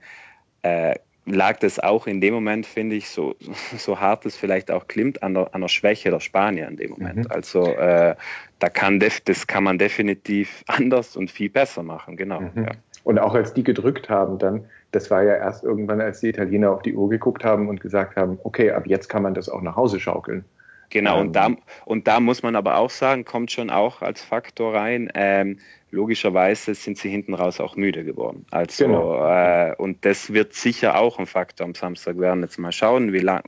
äh, 0.64 0.96
lag 1.26 1.58
das 1.58 1.80
auch 1.80 2.08
in 2.08 2.22
dem 2.22 2.34
Moment, 2.34 2.66
finde 2.66 2.96
ich, 2.96 3.10
so, 3.10 3.36
so 3.78 4.00
hart 4.00 4.26
es 4.26 4.36
vielleicht 4.36 4.72
auch 4.72 4.88
klingt, 4.88 5.24
an 5.24 5.34
der, 5.34 5.54
an 5.54 5.62
der 5.62 5.68
Schwäche 5.68 6.12
der 6.12 6.20
Spanier 6.20 6.68
in 6.68 6.78
dem 6.78 6.92
Moment. 6.92 7.18
Mhm. 7.18 7.28
Also 7.30 7.66
äh, 7.66 8.16
da 8.60 8.70
kann 8.70 9.00
def, 9.00 9.22
das 9.22 9.48
kann 9.48 9.64
man 9.64 9.78
definitiv 9.78 10.64
anders 10.68 11.16
und 11.16 11.32
viel 11.32 11.50
besser 11.50 11.84
machen, 11.84 12.18
genau. 12.18 12.42
Mhm. 12.42 12.52
Ja. 12.56 12.72
Und 13.04 13.20
auch 13.20 13.36
als 13.36 13.54
die 13.54 13.64
gedrückt 13.64 14.10
haben, 14.10 14.40
dann, 14.40 14.66
das 14.92 15.12
war 15.12 15.22
ja 15.22 15.36
erst 15.36 15.64
irgendwann, 15.64 16.02
als 16.02 16.22
die 16.22 16.30
Italiener 16.30 16.72
auf 16.72 16.82
die 16.82 16.96
Uhr 16.96 17.08
geguckt 17.08 17.44
haben 17.44 17.70
und 17.70 17.80
gesagt 17.80 18.16
haben, 18.16 18.40
okay, 18.44 18.72
ab 18.72 18.88
jetzt 18.88 19.10
kann 19.10 19.22
man 19.22 19.36
das 19.36 19.48
auch 19.48 19.62
nach 19.62 19.76
Hause 19.76 20.00
schaukeln. 20.00 20.44
Genau, 20.90 21.20
ähm, 21.20 21.28
und, 21.28 21.36
da, 21.36 21.50
und 21.86 22.08
da 22.08 22.20
muss 22.20 22.42
man 22.42 22.56
aber 22.56 22.78
auch 22.78 22.90
sagen, 22.90 23.26
kommt 23.26 23.52
schon 23.52 23.70
auch 23.70 24.02
als 24.02 24.24
Faktor 24.24 24.74
rein, 24.74 25.12
ähm, 25.14 25.60
logischerweise 25.96 26.76
sind 26.76 26.98
sie 26.98 27.10
hinten 27.10 27.34
raus 27.34 27.60
auch 27.60 27.76
müde 27.76 28.04
geworden. 28.04 28.46
Also, 28.52 28.86
genau. 28.86 29.26
äh, 29.26 29.74
und 29.78 30.06
das 30.06 30.34
wird 30.34 30.54
sicher 30.54 31.00
auch 31.00 31.18
ein 31.18 31.26
Faktor 31.26 31.66
am 31.66 31.74
Samstag. 31.74 32.20
Werden 32.20 32.44
jetzt 32.44 32.60
mal 32.60 32.72
schauen, 32.72 33.14
wie 33.14 33.20
lang, 33.20 33.44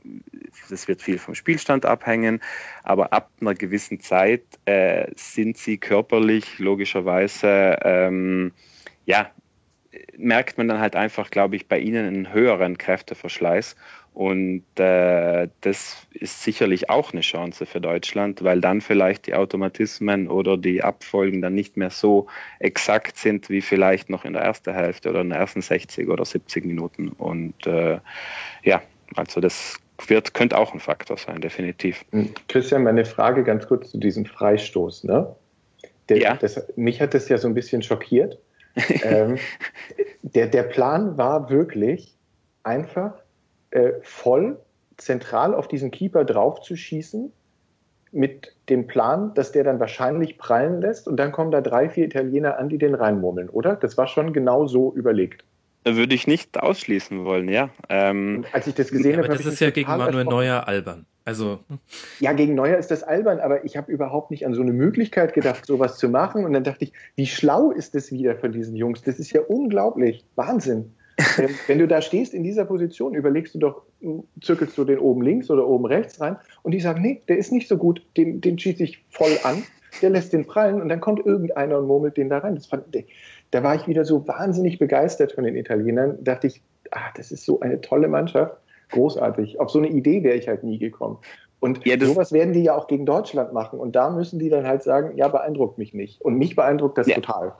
das 0.70 0.88
wird 0.88 1.02
viel 1.02 1.18
vom 1.18 1.34
Spielstand 1.34 1.86
abhängen, 1.86 2.40
aber 2.82 3.12
ab 3.12 3.30
einer 3.40 3.54
gewissen 3.54 4.00
Zeit 4.00 4.42
äh, 4.64 5.06
sind 5.14 5.56
sie 5.58 5.78
körperlich 5.78 6.58
logischerweise, 6.58 7.78
ähm, 7.82 8.52
ja, 9.04 9.30
merkt 10.16 10.58
man 10.58 10.68
dann 10.68 10.80
halt 10.80 10.96
einfach, 10.96 11.30
glaube 11.30 11.56
ich, 11.56 11.68
bei 11.68 11.78
ihnen 11.78 12.06
einen 12.06 12.32
höheren 12.32 12.78
Kräfteverschleiß. 12.78 13.76
Und 14.18 14.64
äh, 14.80 15.46
das 15.60 16.08
ist 16.10 16.42
sicherlich 16.42 16.90
auch 16.90 17.12
eine 17.12 17.20
Chance 17.20 17.66
für 17.66 17.80
Deutschland, 17.80 18.42
weil 18.42 18.60
dann 18.60 18.80
vielleicht 18.80 19.28
die 19.28 19.34
Automatismen 19.34 20.26
oder 20.26 20.56
die 20.56 20.82
Abfolgen 20.82 21.40
dann 21.40 21.54
nicht 21.54 21.76
mehr 21.76 21.90
so 21.90 22.26
exakt 22.58 23.16
sind 23.16 23.48
wie 23.48 23.60
vielleicht 23.60 24.10
noch 24.10 24.24
in 24.24 24.32
der 24.32 24.42
ersten 24.42 24.74
Hälfte 24.74 25.10
oder 25.10 25.20
in 25.20 25.28
den 25.28 25.38
ersten 25.38 25.62
60 25.62 26.08
oder 26.08 26.24
70 26.24 26.64
Minuten. 26.64 27.10
Und 27.10 27.64
äh, 27.68 28.00
ja, 28.64 28.82
also 29.14 29.40
das 29.40 29.76
wird, 30.08 30.34
könnte 30.34 30.58
auch 30.58 30.74
ein 30.74 30.80
Faktor 30.80 31.16
sein, 31.16 31.40
definitiv. 31.40 32.04
Hm, 32.10 32.34
Christian, 32.48 32.82
meine 32.82 33.04
Frage 33.04 33.44
ganz 33.44 33.68
kurz 33.68 33.92
zu 33.92 33.98
diesem 33.98 34.24
Freistoß. 34.24 35.04
Ne? 35.04 35.32
Der, 36.08 36.18
ja. 36.18 36.34
Das, 36.34 36.66
mich 36.74 37.00
hat 37.00 37.14
das 37.14 37.28
ja 37.28 37.38
so 37.38 37.46
ein 37.46 37.54
bisschen 37.54 37.82
schockiert 37.82 38.36
ähm, 39.02 39.38
der, 40.22 40.46
der 40.46 40.62
Plan 40.64 41.16
war 41.16 41.50
wirklich 41.50 42.16
einfach 42.62 43.14
äh, 43.70 43.92
voll 44.02 44.58
zentral 44.96 45.54
auf 45.54 45.68
diesen 45.68 45.90
Keeper 45.90 46.24
draufzuschießen 46.24 47.32
mit 48.10 48.54
dem 48.68 48.86
Plan, 48.86 49.34
dass 49.34 49.52
der 49.52 49.64
dann 49.64 49.80
wahrscheinlich 49.80 50.38
prallen 50.38 50.80
lässt 50.80 51.08
und 51.08 51.16
dann 51.16 51.32
kommen 51.32 51.50
da 51.50 51.60
drei, 51.60 51.88
vier 51.88 52.06
Italiener 52.06 52.58
an, 52.58 52.68
die 52.68 52.78
den 52.78 52.94
reinmurmeln, 52.94 53.48
oder? 53.48 53.76
Das 53.76 53.96
war 53.96 54.06
schon 54.06 54.32
genau 54.32 54.66
so 54.66 54.92
überlegt. 54.94 55.44
Würde 55.84 56.14
ich 56.14 56.26
nicht 56.26 56.60
ausschließen 56.60 57.24
wollen, 57.24 57.48
ja. 57.48 57.70
Ähm, 57.88 58.44
als 58.52 58.66
ich 58.66 58.74
das 58.74 58.90
gesehen 58.90 59.12
ja, 59.12 59.18
habe, 59.18 59.28
das 59.28 59.46
ist 59.46 59.60
ja 59.60 59.70
gegen 59.70 59.88
Manuel 59.88 60.24
Neuer 60.24 60.66
albern. 60.66 61.06
Also 61.24 61.60
hm. 61.68 61.78
ja, 62.20 62.32
gegen 62.32 62.54
Neuer 62.54 62.78
ist 62.78 62.90
das 62.90 63.02
albern, 63.02 63.38
aber 63.38 63.64
ich 63.64 63.76
habe 63.76 63.92
überhaupt 63.92 64.30
nicht 64.30 64.46
an 64.46 64.54
so 64.54 64.62
eine 64.62 64.72
Möglichkeit 64.72 65.34
gedacht, 65.34 65.66
sowas 65.66 65.98
zu 65.98 66.08
machen. 66.08 66.44
Und 66.44 66.54
dann 66.54 66.64
dachte 66.64 66.84
ich, 66.84 66.92
wie 67.16 67.26
schlau 67.26 67.70
ist 67.70 67.94
das 67.94 68.10
wieder 68.10 68.36
von 68.36 68.52
diesen 68.52 68.74
Jungs? 68.74 69.02
Das 69.02 69.18
ist 69.18 69.32
ja 69.32 69.42
unglaublich, 69.42 70.24
Wahnsinn. 70.36 70.94
Wenn, 71.36 71.50
wenn, 71.66 71.78
du 71.78 71.88
da 71.88 72.00
stehst 72.00 72.32
in 72.32 72.44
dieser 72.44 72.64
Position, 72.64 73.14
überlegst 73.14 73.54
du 73.54 73.58
doch, 73.58 73.82
zirkelst 74.40 74.78
du 74.78 74.84
den 74.84 74.98
oben 74.98 75.22
links 75.22 75.50
oder 75.50 75.66
oben 75.66 75.86
rechts 75.86 76.20
rein 76.20 76.36
und 76.62 76.72
die 76.72 76.80
sagen, 76.80 77.02
nee, 77.02 77.22
der 77.28 77.38
ist 77.38 77.52
nicht 77.52 77.68
so 77.68 77.76
gut, 77.76 78.02
den, 78.16 78.40
den 78.40 78.58
schieße 78.58 78.82
ich 78.84 79.04
voll 79.10 79.36
an, 79.42 79.62
der 80.00 80.10
lässt 80.10 80.32
den 80.32 80.46
prallen 80.46 80.80
und 80.80 80.88
dann 80.88 81.00
kommt 81.00 81.24
irgendeiner 81.24 81.78
und 81.78 81.86
murmelt 81.86 82.16
den 82.16 82.28
da 82.28 82.38
rein. 82.38 82.54
Das 82.54 82.66
fand, 82.66 82.84
da 83.50 83.62
war 83.62 83.74
ich 83.74 83.88
wieder 83.88 84.04
so 84.04 84.26
wahnsinnig 84.28 84.78
begeistert 84.78 85.32
von 85.32 85.44
den 85.44 85.56
Italienern, 85.56 86.22
dachte 86.22 86.46
ich, 86.46 86.62
ah, 86.92 87.10
das 87.16 87.32
ist 87.32 87.44
so 87.44 87.60
eine 87.60 87.80
tolle 87.80 88.08
Mannschaft 88.08 88.56
großartig. 88.90 89.60
Auf 89.60 89.70
so 89.70 89.78
eine 89.78 89.88
Idee 89.88 90.22
wäre 90.22 90.36
ich 90.36 90.48
halt 90.48 90.64
nie 90.64 90.78
gekommen. 90.78 91.18
Und 91.60 91.84
ja, 91.84 91.98
sowas 91.98 92.32
werden 92.32 92.52
die 92.52 92.62
ja 92.62 92.76
auch 92.76 92.86
gegen 92.86 93.04
Deutschland 93.04 93.52
machen. 93.52 93.80
Und 93.80 93.96
da 93.96 94.10
müssen 94.10 94.38
die 94.38 94.48
dann 94.48 94.66
halt 94.66 94.82
sagen, 94.82 95.16
ja, 95.16 95.28
beeindruckt 95.28 95.76
mich 95.76 95.92
nicht. 95.92 96.20
Und 96.20 96.38
mich 96.38 96.54
beeindruckt 96.54 96.96
das 96.96 97.08
ja. 97.08 97.16
total. 97.16 97.52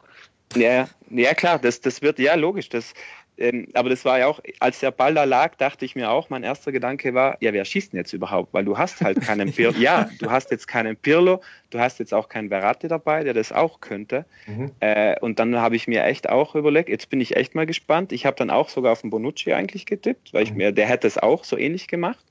Ja, 0.57 0.89
ja 1.11 1.35
klar, 1.35 1.59
das, 1.59 1.81
das 1.81 2.01
wird, 2.01 2.19
ja 2.19 2.35
logisch, 2.35 2.69
das, 2.69 2.95
ähm, 3.39 3.69
aber 3.75 3.89
das 3.89 4.05
war 4.05 4.19
ja 4.19 4.27
auch, 4.27 4.41
als 4.59 4.81
der 4.81 4.91
Ball 4.91 5.15
da 5.15 5.25
lag, 5.25 5.55
dachte 5.57 5.85
ich 5.85 5.95
mir 5.95 6.11
auch, 6.11 6.29
mein 6.29 6.43
erster 6.43 6.73
Gedanke 6.73 7.15
war, 7.15 7.37
ja, 7.41 7.53
wer 7.53 7.65
schießt 7.65 7.93
denn 7.93 7.99
jetzt 7.99 8.13
überhaupt? 8.13 8.53
Weil 8.53 8.65
du 8.65 8.77
hast 8.77 9.01
halt 9.01 9.21
keinen 9.21 9.53
Pirlo, 9.53 9.77
ja, 9.79 10.11
du 10.19 10.31
hast 10.31 10.51
jetzt 10.51 10.67
keinen 10.67 10.97
Pirlo, 10.97 11.41
du 11.71 11.79
hast 11.79 11.99
jetzt 12.01 12.13
auch 12.13 12.29
keinen 12.29 12.49
Verratti 12.49 12.89
dabei, 12.89 13.23
der 13.23 13.35
das 13.35 13.53
auch 13.53 13.81
könnte. 13.81 14.25
Mhm. 14.47 14.73
Äh, 14.81 15.19
und 15.21 15.39
dann 15.39 15.57
habe 15.57 15.77
ich 15.77 15.87
mir 15.87 16.05
echt 16.05 16.29
auch 16.29 16.55
überlegt, 16.55 16.89
jetzt 16.89 17.11
bin 17.11 17.21
ich 17.21 17.37
echt 17.37 17.55
mal 17.55 17.67
gespannt. 17.67 18.13
Ich 18.13 18.27
habe 18.27 18.37
dann 18.37 18.51
auch 18.51 18.69
sogar 18.69 18.93
auf 18.93 19.03
den 19.03 19.11
Bonucci 19.11 19.53
eigentlich 19.53 19.87
getippt, 19.87 20.35
weil 20.35 20.43
ich 20.43 20.51
mhm. 20.51 20.57
mir, 20.57 20.73
der 20.73 20.87
hätte 20.87 21.07
es 21.07 21.19
auch 21.19 21.45
so 21.45 21.57
ähnlich 21.57 21.87
gemacht. 21.89 22.25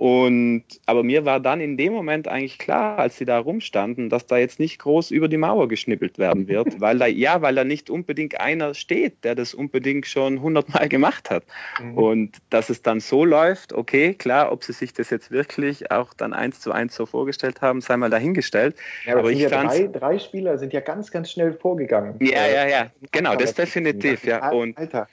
Und 0.00 0.64
aber 0.86 1.02
mir 1.02 1.26
war 1.26 1.40
dann 1.40 1.60
in 1.60 1.76
dem 1.76 1.92
Moment 1.92 2.26
eigentlich 2.26 2.58
klar, 2.58 2.98
als 2.98 3.18
sie 3.18 3.26
da 3.26 3.38
rumstanden, 3.38 4.08
dass 4.08 4.24
da 4.24 4.38
jetzt 4.38 4.58
nicht 4.58 4.78
groß 4.78 5.10
über 5.10 5.28
die 5.28 5.36
Mauer 5.36 5.68
geschnippelt 5.68 6.16
werden 6.16 6.48
wird, 6.48 6.68
weil 6.80 6.98
da 6.98 7.04
ja, 7.04 7.42
weil 7.42 7.54
da 7.54 7.64
nicht 7.64 7.90
unbedingt 7.90 8.40
einer 8.40 8.72
steht, 8.72 9.22
der 9.24 9.34
das 9.34 9.52
unbedingt 9.52 10.06
schon 10.06 10.40
hundertmal 10.40 10.88
gemacht 10.88 11.28
hat. 11.28 11.44
Mhm. 11.82 11.98
Und 11.98 12.38
dass 12.48 12.70
es 12.70 12.80
dann 12.80 13.00
so 13.00 13.26
läuft, 13.26 13.74
okay, 13.74 14.14
klar, 14.14 14.50
ob 14.50 14.64
sie 14.64 14.72
sich 14.72 14.94
das 14.94 15.10
jetzt 15.10 15.30
wirklich 15.30 15.90
auch 15.90 16.14
dann 16.14 16.32
eins 16.32 16.60
zu 16.60 16.72
eins 16.72 16.94
so 16.94 17.04
vorgestellt 17.04 17.60
haben, 17.60 17.82
sei 17.82 17.98
mal 17.98 18.08
dahingestellt. 18.08 18.76
Ja, 19.04 19.12
aber, 19.12 19.20
aber 19.20 19.32
ich 19.32 19.40
ja 19.40 19.50
drei, 19.50 19.86
drei 19.86 20.18
Spieler 20.18 20.56
sind 20.56 20.72
ja 20.72 20.80
ganz, 20.80 21.10
ganz 21.10 21.30
schnell 21.30 21.52
vorgegangen. 21.52 22.14
Ja, 22.22 22.46
ja, 22.46 22.66
ja, 22.66 22.90
genau, 23.12 23.36
das 23.36 23.52
definitiv, 23.52 24.24
ja. 24.24 24.50
Und 24.50 24.78
Alter. 24.78 25.08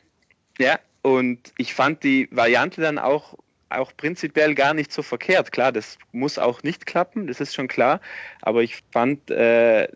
ja, 0.57 0.79
und 1.01 1.39
ich 1.57 1.73
fand 1.73 2.05
die 2.05 2.29
Variante 2.31 2.79
dann 2.79 2.97
auch 2.97 3.35
auch 3.69 3.91
prinzipiell 3.95 4.55
gar 4.55 4.73
nicht 4.73 4.91
so 4.91 5.01
verkehrt. 5.01 5.51
Klar, 5.51 5.71
das 5.71 5.97
muss 6.11 6.39
auch 6.39 6.63
nicht 6.63 6.85
klappen, 6.85 7.27
das 7.27 7.39
ist 7.41 7.53
schon 7.55 7.67
klar. 7.67 8.01
Aber 8.41 8.63
ich 8.63 8.83
fand, 8.91 9.29
äh, 9.31 9.87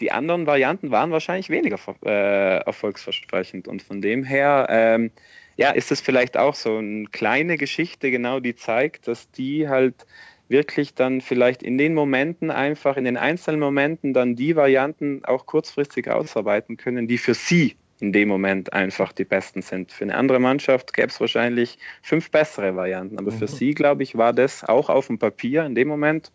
die 0.00 0.12
anderen 0.12 0.46
Varianten 0.46 0.90
waren 0.90 1.10
wahrscheinlich 1.10 1.50
weniger 1.50 1.78
äh, 2.04 2.58
erfolgsversprechend. 2.58 3.68
Und 3.68 3.82
von 3.82 4.00
dem 4.00 4.24
her, 4.24 4.66
ähm, 4.70 5.10
ja, 5.56 5.70
ist 5.70 5.90
es 5.90 6.00
vielleicht 6.00 6.36
auch 6.36 6.54
so 6.54 6.78
eine 6.78 7.06
kleine 7.06 7.56
Geschichte, 7.56 8.10
genau, 8.10 8.40
die 8.40 8.54
zeigt, 8.54 9.08
dass 9.08 9.30
die 9.30 9.68
halt 9.68 10.06
wirklich 10.48 10.94
dann 10.94 11.20
vielleicht 11.20 11.62
in 11.62 11.76
den 11.78 11.94
Momenten 11.94 12.50
einfach, 12.50 12.96
in 12.96 13.04
den 13.04 13.16
einzelnen 13.16 13.60
Momenten 13.60 14.12
dann 14.12 14.36
die 14.36 14.54
Varianten 14.54 15.24
auch 15.24 15.46
kurzfristig 15.46 16.08
ausarbeiten 16.08 16.76
können, 16.76 17.08
die 17.08 17.18
für 17.18 17.34
sie 17.34 17.76
in 18.00 18.12
dem 18.12 18.28
Moment 18.28 18.72
einfach 18.72 19.12
die 19.12 19.24
besten 19.24 19.62
sind. 19.62 19.92
Für 19.92 20.04
eine 20.04 20.16
andere 20.16 20.38
Mannschaft 20.38 20.92
gäbe 20.92 21.08
es 21.08 21.20
wahrscheinlich 21.20 21.78
fünf 22.02 22.30
bessere 22.30 22.76
Varianten, 22.76 23.18
aber 23.18 23.32
mhm. 23.32 23.38
für 23.38 23.48
sie, 23.48 23.72
glaube 23.72 24.02
ich, 24.02 24.16
war 24.16 24.32
das 24.32 24.64
auch 24.64 24.88
auf 24.90 25.06
dem 25.06 25.18
Papier 25.18 25.64
in 25.64 25.74
dem 25.74 25.88
Moment 25.88 26.30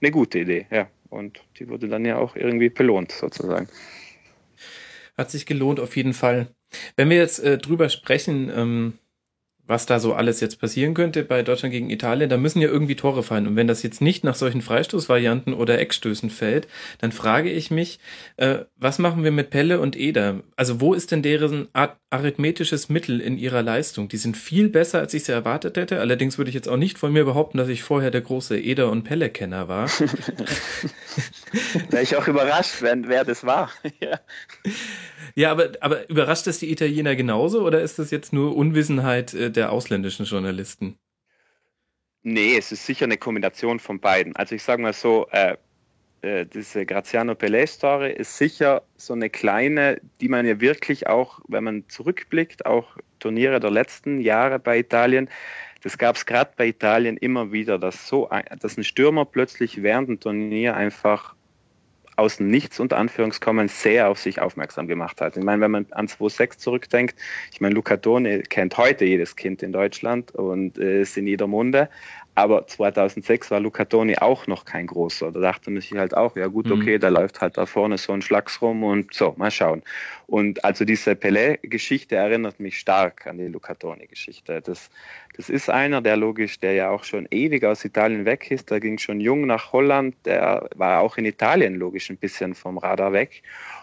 eine 0.00 0.10
gute 0.10 0.40
Idee, 0.40 0.66
ja. 0.70 0.88
Und 1.08 1.42
die 1.58 1.68
wurde 1.68 1.88
dann 1.88 2.06
ja 2.06 2.16
auch 2.16 2.36
irgendwie 2.36 2.70
belohnt, 2.70 3.12
sozusagen. 3.12 3.68
Hat 5.18 5.30
sich 5.30 5.44
gelohnt, 5.44 5.78
auf 5.78 5.94
jeden 5.96 6.14
Fall. 6.14 6.48
Wenn 6.96 7.10
wir 7.10 7.18
jetzt 7.18 7.38
äh, 7.40 7.58
drüber 7.58 7.90
sprechen, 7.90 8.50
ähm, 8.54 8.94
was 9.72 9.86
da 9.86 9.98
so 9.98 10.12
alles 10.12 10.40
jetzt 10.40 10.60
passieren 10.60 10.92
könnte 10.92 11.24
bei 11.24 11.42
Deutschland 11.42 11.72
gegen 11.72 11.88
Italien, 11.88 12.28
da 12.28 12.36
müssen 12.36 12.60
ja 12.60 12.68
irgendwie 12.68 12.94
Tore 12.94 13.22
fallen. 13.22 13.46
Und 13.46 13.56
wenn 13.56 13.66
das 13.66 13.82
jetzt 13.82 14.02
nicht 14.02 14.22
nach 14.22 14.34
solchen 14.34 14.60
Freistoßvarianten 14.60 15.54
oder 15.54 15.78
Eckstößen 15.78 16.28
fällt, 16.28 16.68
dann 16.98 17.10
frage 17.10 17.50
ich 17.50 17.70
mich, 17.70 17.98
äh, 18.36 18.58
was 18.76 18.98
machen 18.98 19.24
wir 19.24 19.30
mit 19.30 19.48
Pelle 19.48 19.80
und 19.80 19.96
Eder? 19.96 20.40
Also 20.56 20.82
wo 20.82 20.92
ist 20.92 21.10
denn 21.10 21.22
deren 21.22 21.68
arithmetisches 21.72 22.90
Mittel 22.90 23.18
in 23.18 23.38
ihrer 23.38 23.62
Leistung? 23.62 24.08
Die 24.08 24.18
sind 24.18 24.36
viel 24.36 24.68
besser, 24.68 24.98
als 24.98 25.14
ich 25.14 25.24
sie 25.24 25.32
erwartet 25.32 25.78
hätte. 25.78 26.00
Allerdings 26.00 26.36
würde 26.36 26.50
ich 26.50 26.54
jetzt 26.54 26.68
auch 26.68 26.76
nicht 26.76 26.98
von 26.98 27.10
mir 27.10 27.24
behaupten, 27.24 27.56
dass 27.56 27.68
ich 27.68 27.82
vorher 27.82 28.10
der 28.10 28.20
große 28.20 28.60
Eder- 28.60 28.90
und 28.90 29.04
Pelle-Kenner 29.04 29.68
war. 29.68 29.88
Wäre 31.88 32.02
ich 32.02 32.14
auch 32.16 32.28
überrascht, 32.28 32.82
wenn, 32.82 33.08
wer 33.08 33.24
das 33.24 33.44
war. 33.44 33.70
ja. 34.00 34.20
Ja, 35.34 35.50
aber, 35.50 35.72
aber 35.80 36.08
überrascht 36.08 36.46
das 36.46 36.58
die 36.58 36.70
Italiener 36.70 37.16
genauso 37.16 37.64
oder 37.64 37.80
ist 37.80 37.98
das 37.98 38.10
jetzt 38.10 38.32
nur 38.32 38.56
Unwissenheit 38.56 39.34
äh, 39.34 39.50
der 39.50 39.72
ausländischen 39.72 40.26
Journalisten? 40.26 40.98
Nee, 42.22 42.56
es 42.56 42.70
ist 42.70 42.86
sicher 42.86 43.04
eine 43.04 43.16
Kombination 43.16 43.80
von 43.80 43.98
beiden. 43.98 44.36
Also 44.36 44.54
ich 44.54 44.62
sage 44.62 44.80
mal 44.80 44.92
so, 44.92 45.26
äh, 45.30 45.56
äh, 46.22 46.46
diese 46.46 46.86
Graziano 46.86 47.34
Pelé-Story 47.34 48.12
ist 48.12 48.38
sicher 48.38 48.82
so 48.96 49.12
eine 49.12 49.28
kleine, 49.28 50.00
die 50.20 50.28
man 50.28 50.46
ja 50.46 50.60
wirklich 50.60 51.08
auch, 51.08 51.40
wenn 51.48 51.64
man 51.64 51.88
zurückblickt, 51.88 52.64
auch 52.64 52.96
Turniere 53.18 53.58
der 53.58 53.72
letzten 53.72 54.20
Jahre 54.20 54.60
bei 54.60 54.78
Italien, 54.78 55.28
das 55.82 55.98
gab 55.98 56.14
es 56.14 56.26
gerade 56.26 56.52
bei 56.56 56.68
Italien 56.68 57.16
immer 57.16 57.50
wieder, 57.50 57.76
dass 57.76 58.06
so 58.06 58.28
ein, 58.28 58.44
dass 58.60 58.76
ein 58.76 58.84
Stürmer 58.84 59.24
plötzlich 59.24 59.82
während 59.82 60.08
dem 60.08 60.20
Turnier 60.20 60.76
einfach 60.76 61.34
aus 62.16 62.40
Nichts 62.40 62.78
unter 62.80 62.98
Anführungskommen 62.98 63.68
sehr 63.68 64.08
auf 64.08 64.18
sich 64.18 64.40
aufmerksam 64.40 64.86
gemacht 64.86 65.20
hat. 65.20 65.36
Ich 65.36 65.42
meine, 65.44 65.62
wenn 65.62 65.70
man 65.70 65.86
an 65.90 66.06
2.6 66.06 66.58
zurückdenkt, 66.58 67.18
ich 67.52 67.60
meine, 67.60 67.74
Luca 67.74 67.96
Toni 67.96 68.42
kennt 68.42 68.76
heute 68.76 69.04
jedes 69.04 69.36
Kind 69.36 69.62
in 69.62 69.72
Deutschland 69.72 70.32
und 70.32 70.78
äh, 70.78 71.02
ist 71.02 71.16
in 71.16 71.26
jeder 71.26 71.46
Munde. 71.46 71.88
Aber 72.34 72.66
2006 72.66 73.50
war 73.50 73.60
Luca 73.60 73.84
Toni 73.84 74.16
auch 74.16 74.46
noch 74.46 74.64
kein 74.64 74.86
großer. 74.86 75.32
Da 75.32 75.40
dachte 75.40 75.70
man 75.70 75.82
sich 75.82 75.92
halt 75.92 76.16
auch, 76.16 76.34
ja 76.34 76.46
gut, 76.46 76.66
mhm. 76.66 76.72
okay, 76.72 76.98
da 76.98 77.08
läuft 77.08 77.42
halt 77.42 77.58
da 77.58 77.66
vorne 77.66 77.98
so 77.98 78.12
ein 78.12 78.22
Schlags 78.22 78.62
rum 78.62 78.82
und 78.84 79.12
so, 79.12 79.34
mal 79.36 79.50
schauen. 79.50 79.82
Und 80.26 80.64
also 80.64 80.86
diese 80.86 81.14
Pelé-Geschichte 81.14 82.16
erinnert 82.16 82.58
mich 82.58 82.78
stark 82.78 83.26
an 83.26 83.36
die 83.36 83.48
Luca 83.48 83.74
Toni-Geschichte. 83.74 84.62
Das, 84.62 84.88
das 85.36 85.50
ist 85.50 85.68
einer, 85.68 86.00
der 86.00 86.16
logisch, 86.16 86.58
der 86.58 86.72
ja 86.72 86.88
auch 86.88 87.04
schon 87.04 87.28
ewig 87.30 87.64
aus 87.64 87.84
Italien 87.84 88.24
weg 88.24 88.50
ist. 88.50 88.70
Der 88.70 88.80
ging 88.80 88.96
schon 88.96 89.20
jung 89.20 89.46
nach 89.46 89.72
Holland. 89.72 90.14
Der 90.24 90.70
war 90.74 91.00
auch 91.00 91.18
in 91.18 91.26
Italien 91.26 91.74
logisch 91.74 92.08
ein 92.08 92.16
bisschen 92.16 92.54
vom 92.54 92.78
Radar 92.78 93.12
weg. 93.12 93.42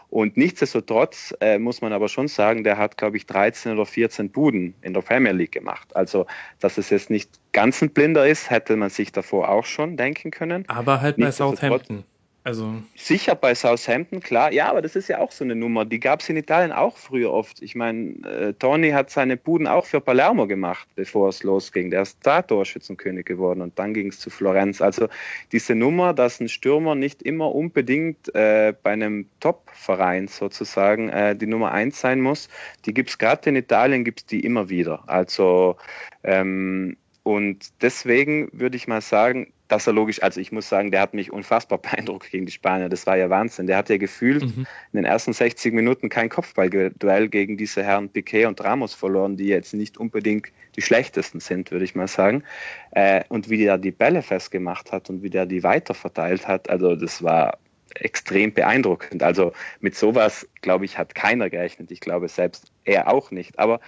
Und 0.09 0.37
nichtsdestotrotz 0.37 1.35
äh, 1.39 1.59
muss 1.59 1.81
man 1.81 1.93
aber 1.93 2.07
schon 2.07 2.27
sagen, 2.27 2.63
der 2.63 2.77
hat, 2.77 2.97
glaube 2.97 3.17
ich, 3.17 3.27
13 3.27 3.73
oder 3.73 3.85
14 3.85 4.31
Buden 4.31 4.73
in 4.81 4.93
der 4.93 5.01
Premier 5.01 5.33
League 5.33 5.51
gemacht. 5.51 5.95
Also, 5.95 6.25
dass 6.59 6.79
es 6.79 6.89
jetzt 6.89 7.11
nicht 7.11 7.29
ganz 7.51 7.81
ein 7.81 7.91
Blinder 7.91 8.27
ist, 8.27 8.49
hätte 8.49 8.75
man 8.75 8.89
sich 8.89 9.11
davor 9.11 9.49
auch 9.49 9.65
schon 9.65 9.97
denken 9.97 10.31
können. 10.31 10.63
Aber 10.67 11.01
halt 11.01 11.17
bei 11.17 11.31
Southampton. 11.31 12.05
Also 12.49 12.73
Sicher 12.95 13.35
bei 13.35 13.53
Southampton, 13.53 14.21
klar. 14.21 14.51
Ja, 14.51 14.71
aber 14.71 14.81
das 14.81 14.95
ist 14.95 15.07
ja 15.07 15.19
auch 15.19 15.31
so 15.31 15.43
eine 15.43 15.53
Nummer. 15.55 15.85
Die 15.85 15.99
gab 15.99 16.21
es 16.21 16.29
in 16.29 16.35
Italien 16.35 16.71
auch 16.71 16.97
früher 16.97 17.31
oft. 17.31 17.61
Ich 17.61 17.75
meine, 17.75 18.27
äh, 18.27 18.53
Tony 18.53 18.89
hat 18.89 19.11
seine 19.11 19.37
Buden 19.37 19.67
auch 19.67 19.85
für 19.85 20.01
Palermo 20.01 20.47
gemacht, 20.47 20.87
bevor 20.95 21.29
es 21.29 21.43
losging. 21.43 21.91
Der 21.91 22.01
ist 22.01 22.17
da 22.23 22.41
Torschützenkönig 22.41 23.27
geworden 23.27 23.61
und 23.61 23.77
dann 23.77 23.93
ging 23.93 24.07
es 24.07 24.19
zu 24.19 24.31
Florenz. 24.31 24.81
Also 24.81 25.09
diese 25.51 25.75
Nummer, 25.75 26.15
dass 26.15 26.39
ein 26.39 26.49
Stürmer 26.49 26.95
nicht 26.95 27.21
immer 27.21 27.53
unbedingt 27.53 28.33
äh, 28.33 28.73
bei 28.81 28.93
einem 28.93 29.27
Top-Verein 29.41 30.27
sozusagen 30.27 31.09
äh, 31.09 31.35
die 31.35 31.45
Nummer 31.45 31.71
eins 31.71 32.01
sein 32.01 32.19
muss, 32.19 32.49
die 32.87 32.95
gibt 32.95 33.11
es 33.11 33.19
gerade 33.19 33.47
in 33.51 33.57
Italien, 33.57 34.03
gibt 34.03 34.21
es 34.21 34.25
die 34.25 34.39
immer 34.39 34.69
wieder. 34.69 35.03
Also 35.05 35.75
ähm, 36.23 36.97
und 37.21 37.59
deswegen 37.83 38.49
würde 38.53 38.75
ich 38.75 38.87
mal 38.87 39.01
sagen, 39.01 39.53
dass 39.69 39.87
er 39.87 39.93
logisch, 39.93 40.21
also 40.21 40.41
ich 40.41 40.51
muss 40.51 40.67
sagen, 40.67 40.91
der 40.91 40.99
hat 40.99 41.13
mich 41.13 41.31
unfassbar 41.31 41.77
beeindruckt 41.81 42.29
gegen 42.29 42.45
die 42.45 42.51
Spanier. 42.51 42.89
Das 42.89 43.07
war 43.07 43.15
ja 43.15 43.29
Wahnsinn. 43.29 43.67
Der 43.67 43.77
hat 43.77 43.87
ja 43.89 43.97
gefühlt 43.97 44.43
mhm. 44.43 44.67
in 44.91 44.97
den 44.97 45.05
ersten 45.05 45.31
60 45.31 45.73
Minuten 45.73 46.09
kein 46.09 46.29
Kopfballduell 46.29 47.29
gegen 47.29 47.55
diese 47.55 47.83
Herren 47.83 48.09
Piquet 48.09 48.47
und 48.47 48.61
Ramos 48.61 48.93
verloren, 48.93 49.37
die 49.37 49.47
jetzt 49.47 49.73
nicht 49.73 49.97
unbedingt 49.97 50.47
die 50.75 50.81
schlechtesten 50.81 51.39
sind, 51.39 51.71
würde 51.71 51.85
ich 51.85 51.95
mal 51.95 52.07
sagen. 52.07 52.43
Äh, 52.91 53.23
und 53.29 53.49
wie 53.49 53.57
der 53.59 53.77
die 53.77 53.91
Bälle 53.91 54.21
festgemacht 54.21 54.91
hat 54.91 55.09
und 55.09 55.23
wie 55.23 55.29
der 55.29 55.45
die 55.45 55.63
weiterverteilt 55.63 56.47
hat, 56.47 56.69
also 56.69 56.95
das 56.95 57.23
war 57.23 57.57
extrem 57.95 58.53
beeindruckend. 58.53 59.23
Also 59.23 59.53
mit 59.79 59.95
sowas, 59.95 60.47
glaube 60.61 60.85
ich, 60.85 60.97
hat 60.97 61.15
keiner 61.15 61.49
gerechnet. 61.49 61.91
Ich 61.91 61.99
glaube 61.99 62.27
selbst 62.27 62.71
er 62.85 63.11
auch 63.11 63.31
nicht. 63.31 63.57
Aber 63.59 63.79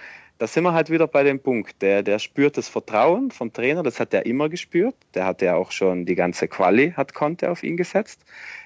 da 0.42 0.48
sind 0.48 0.64
wir 0.64 0.72
halt 0.72 0.90
wieder 0.90 1.06
bei 1.06 1.22
dem 1.22 1.38
Punkt. 1.38 1.80
Der, 1.82 2.02
der 2.02 2.18
spürt 2.18 2.56
das 2.56 2.68
Vertrauen 2.68 3.30
vom 3.30 3.52
Trainer, 3.52 3.84
das 3.84 4.00
hat 4.00 4.12
er 4.12 4.26
immer 4.26 4.48
gespürt. 4.48 4.96
Der 5.14 5.24
hat 5.24 5.40
ja 5.40 5.54
auch 5.54 5.70
schon 5.70 6.04
die 6.04 6.16
ganze 6.16 6.48
Quali, 6.48 6.90
hat 6.96 7.14
Conte 7.14 7.48
auf 7.48 7.62
ihn 7.62 7.76
gesetzt. 7.76 8.24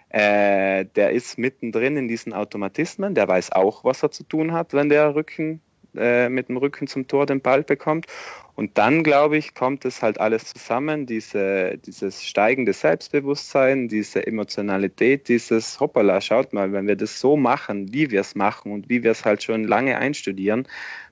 Äh, 0.09 0.87
der 0.97 1.11
ist 1.11 1.37
mittendrin 1.37 1.99
in 1.99 2.09
diesen 2.09 2.33
Automatismen, 2.33 3.15
der 3.15 3.29
weiß 3.29 3.53
auch, 3.53 3.85
was 3.85 4.03
er 4.03 4.11
zu 4.11 4.25
tun 4.25 4.55
hat, 4.55 4.73
wenn 4.73 4.89
der 4.89 5.15
Rücken 5.15 5.61
äh, 5.95 6.31
mit 6.31 6.49
dem 6.49 6.57
Rücken 6.57 6.87
zum 6.87 7.09
Tor 7.09 7.27
den 7.27 7.43
Ball 7.43 7.63
bekommt. 7.63 8.07
Und 8.55 8.79
dann, 8.79 9.03
glaube 9.05 9.37
ich, 9.37 9.55
kommt 9.55 9.85
es 9.85 10.01
halt 10.01 10.19
alles 10.19 10.47
zusammen, 10.47 11.05
diese, 11.05 11.77
dieses 11.77 12.25
steigende 12.25 12.73
Selbstbewusstsein, 12.73 13.89
diese 13.89 14.27
Emotionalität, 14.27 15.29
dieses 15.29 15.79
Hoppala, 15.79 16.23
schaut 16.23 16.55
mal, 16.55 16.73
wenn 16.73 16.89
wir 16.89 16.97
das 16.97 17.21
so 17.21 17.37
machen, 17.37 17.93
wie 17.93 18.11
wir 18.11 18.23
es 18.23 18.35
machen 18.35 18.73
und 18.73 18.89
wie 18.89 19.03
wir 19.03 19.11
es 19.11 19.27
halt 19.27 19.43
schon 19.43 19.65
lange 19.65 19.99
einstudieren, 19.99 20.67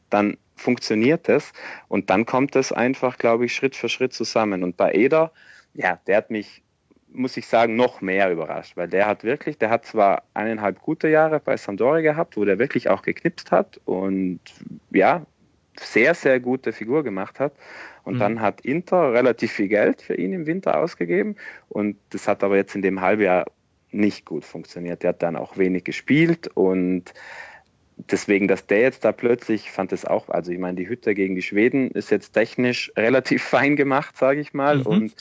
dann 0.09 0.38
funktioniert 0.64 1.29
es. 1.29 1.53
Und 1.88 2.11
dann 2.11 2.27
kommt 2.27 2.57
es 2.57 2.72
einfach, 2.72 3.18
glaube 3.18 3.44
ich, 3.44 3.55
Schritt 3.55 3.77
für 3.77 3.88
Schritt 3.88 4.12
zusammen. 4.12 4.64
Und 4.64 4.77
bei 4.77 4.92
Eder, 4.92 5.31
ja, 5.74 6.00
der 6.07 6.16
hat 6.16 6.31
mich, 6.31 6.62
muss 7.12 7.37
ich 7.37 7.46
sagen, 7.46 7.77
noch 7.77 8.00
mehr 8.00 8.33
überrascht, 8.33 8.77
weil 8.77 8.88
der 8.88 9.07
hat 9.07 9.22
wirklich, 9.22 9.59
der 9.59 9.70
hat 9.70 9.85
zwar 9.85 10.22
eineinhalb 10.33 10.81
gute 10.81 11.09
Jahre 11.09 11.38
bei 11.38 11.57
Sampdoria 11.57 12.00
gehabt, 12.00 12.37
wo 12.37 12.44
der 12.44 12.59
wirklich 12.59 12.88
auch 12.88 13.03
geknipst 13.03 13.53
hat 13.53 13.81
und 13.85 14.40
ja, 14.90 15.24
sehr, 15.79 16.14
sehr 16.14 16.40
gute 16.40 16.72
Figur 16.72 17.05
gemacht 17.05 17.38
hat. 17.38 17.53
Und 18.05 18.14
mhm. 18.14 18.18
dann 18.18 18.40
hat 18.40 18.61
Inter 18.62 19.12
relativ 19.12 19.53
viel 19.53 19.68
Geld 19.68 20.03
für 20.03 20.14
ihn 20.14 20.33
im 20.33 20.46
Winter 20.46 20.79
ausgegeben. 20.79 21.37
Und 21.68 21.96
das 22.11 22.27
hat 22.29 22.42
aber 22.42 22.57
jetzt 22.57 22.74
in 22.74 22.83
dem 22.83 23.00
Halbjahr 23.00 23.44
nicht 23.90 24.24
gut 24.24 24.44
funktioniert. 24.44 25.03
Der 25.03 25.11
hat 25.11 25.22
dann 25.22 25.37
auch 25.37 25.57
wenig 25.57 25.85
gespielt 25.85 26.48
und 26.55 27.12
deswegen, 27.96 28.48
dass 28.48 28.66
der 28.66 28.80
jetzt 28.80 29.04
da 29.04 29.12
plötzlich, 29.12 29.70
fand 29.70 29.92
es 29.92 30.04
auch, 30.04 30.28
also 30.28 30.52
ich 30.52 30.59
meine, 30.59 30.76
die 30.76 30.88
Hütte 30.88 31.14
gegen 31.14 31.35
die 31.35 31.42
Schweden 31.42 31.90
ist 31.90 32.11
jetzt 32.11 32.33
technisch 32.33 32.92
relativ 32.96 33.42
fein 33.42 33.76
gemacht, 33.76 34.16
sage 34.16 34.40
ich 34.40 34.52
mal. 34.52 34.78
Mhm. 34.78 34.87
Und 34.87 35.16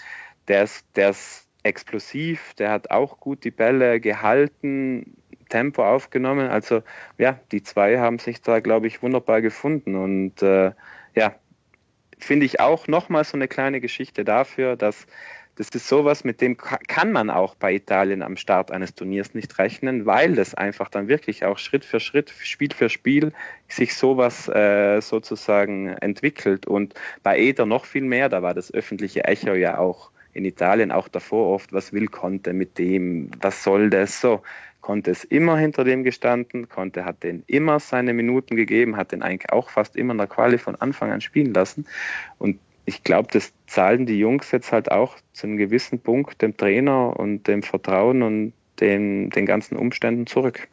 der 0.47 0.63
ist, 0.63 0.85
der 0.95 1.09
ist 1.11 1.47
explosiv, 1.63 2.53
der 2.55 2.71
hat 2.71 2.91
auch 2.91 3.19
gut 3.19 3.43
die 3.43 3.51
Bälle 3.51 3.99
gehalten, 3.99 5.15
Tempo 5.49 5.85
aufgenommen. 5.85 6.49
Also 6.49 6.81
ja, 7.17 7.39
die 7.51 7.63
zwei 7.63 7.99
haben 7.99 8.19
sich 8.19 8.41
da, 8.41 8.59
glaube 8.59 8.87
ich, 8.87 9.01
wunderbar 9.01 9.41
gefunden. 9.41 9.95
Und 9.95 10.41
äh, 10.41 10.71
ja, 11.15 11.35
finde 12.17 12.45
ich 12.45 12.59
auch 12.59 12.87
nochmal 12.87 13.23
so 13.23 13.37
eine 13.37 13.47
kleine 13.47 13.79
Geschichte 13.79 14.25
dafür, 14.25 14.75
dass 14.75 15.07
das 15.55 15.69
ist 15.69 15.87
sowas, 15.87 16.23
mit 16.23 16.41
dem 16.41 16.57
kann 16.57 17.11
man 17.11 17.29
auch 17.29 17.53
bei 17.55 17.73
Italien 17.73 18.23
am 18.23 18.37
Start 18.37 18.71
eines 18.71 18.95
Turniers 18.95 19.35
nicht 19.35 19.59
rechnen, 19.59 20.05
weil 20.05 20.33
das 20.33 20.55
einfach 20.55 20.89
dann 20.89 21.07
wirklich 21.07 21.45
auch 21.45 21.59
Schritt 21.59 21.85
für 21.85 21.99
Schritt, 21.99 22.31
Spiel 22.31 22.69
für 22.75 22.89
Spiel 22.89 23.33
sich 23.67 23.95
sowas 23.95 24.47
äh, 24.47 24.99
sozusagen 25.01 25.89
entwickelt. 25.89 26.65
Und 26.65 26.95
bei 27.21 27.37
Eder 27.37 27.67
noch 27.67 27.85
viel 27.85 28.03
mehr, 28.03 28.29
da 28.29 28.41
war 28.41 28.55
das 28.55 28.73
öffentliche 28.73 29.25
Echo 29.25 29.53
ja 29.53 29.77
auch 29.77 30.09
in 30.33 30.45
Italien 30.45 30.91
auch 30.91 31.07
davor 31.07 31.53
oft, 31.53 31.71
was 31.71 31.93
will 31.93 32.07
Conte 32.07 32.53
mit 32.53 32.79
dem, 32.79 33.29
was 33.39 33.63
soll 33.63 33.91
das 33.91 34.19
so. 34.19 34.41
Conte 34.81 35.11
ist 35.11 35.23
immer 35.25 35.57
hinter 35.57 35.85
dem 35.85 36.03
gestanden, 36.03 36.67
Conte 36.67 37.05
hat 37.05 37.23
den 37.23 37.43
immer 37.47 37.79
seine 37.79 38.13
Minuten 38.13 38.55
gegeben, 38.55 38.97
hat 38.97 39.11
den 39.13 39.21
eigentlich 39.21 39.51
auch 39.51 39.69
fast 39.69 39.95
immer 39.95 40.11
in 40.11 40.17
der 40.17 40.27
Quali 40.27 40.57
von 40.57 40.75
Anfang 40.75 41.11
an 41.11 41.21
spielen 41.21 41.53
lassen. 41.53 41.85
Und 42.37 42.59
ich 42.85 43.03
glaube, 43.03 43.29
das 43.31 43.53
zahlen 43.67 44.05
die 44.05 44.19
Jungs 44.19 44.51
jetzt 44.51 44.71
halt 44.71 44.91
auch 44.91 45.15
zu 45.33 45.47
einem 45.47 45.57
gewissen 45.57 45.99
Punkt 45.99 46.41
dem 46.41 46.55
Trainer 46.57 47.17
und 47.17 47.47
dem 47.47 47.63
Vertrauen 47.63 48.21
und 48.21 48.53
den, 48.79 49.29
den 49.29 49.45
ganzen 49.45 49.77
Umständen 49.77 50.27
zurück. 50.27 50.67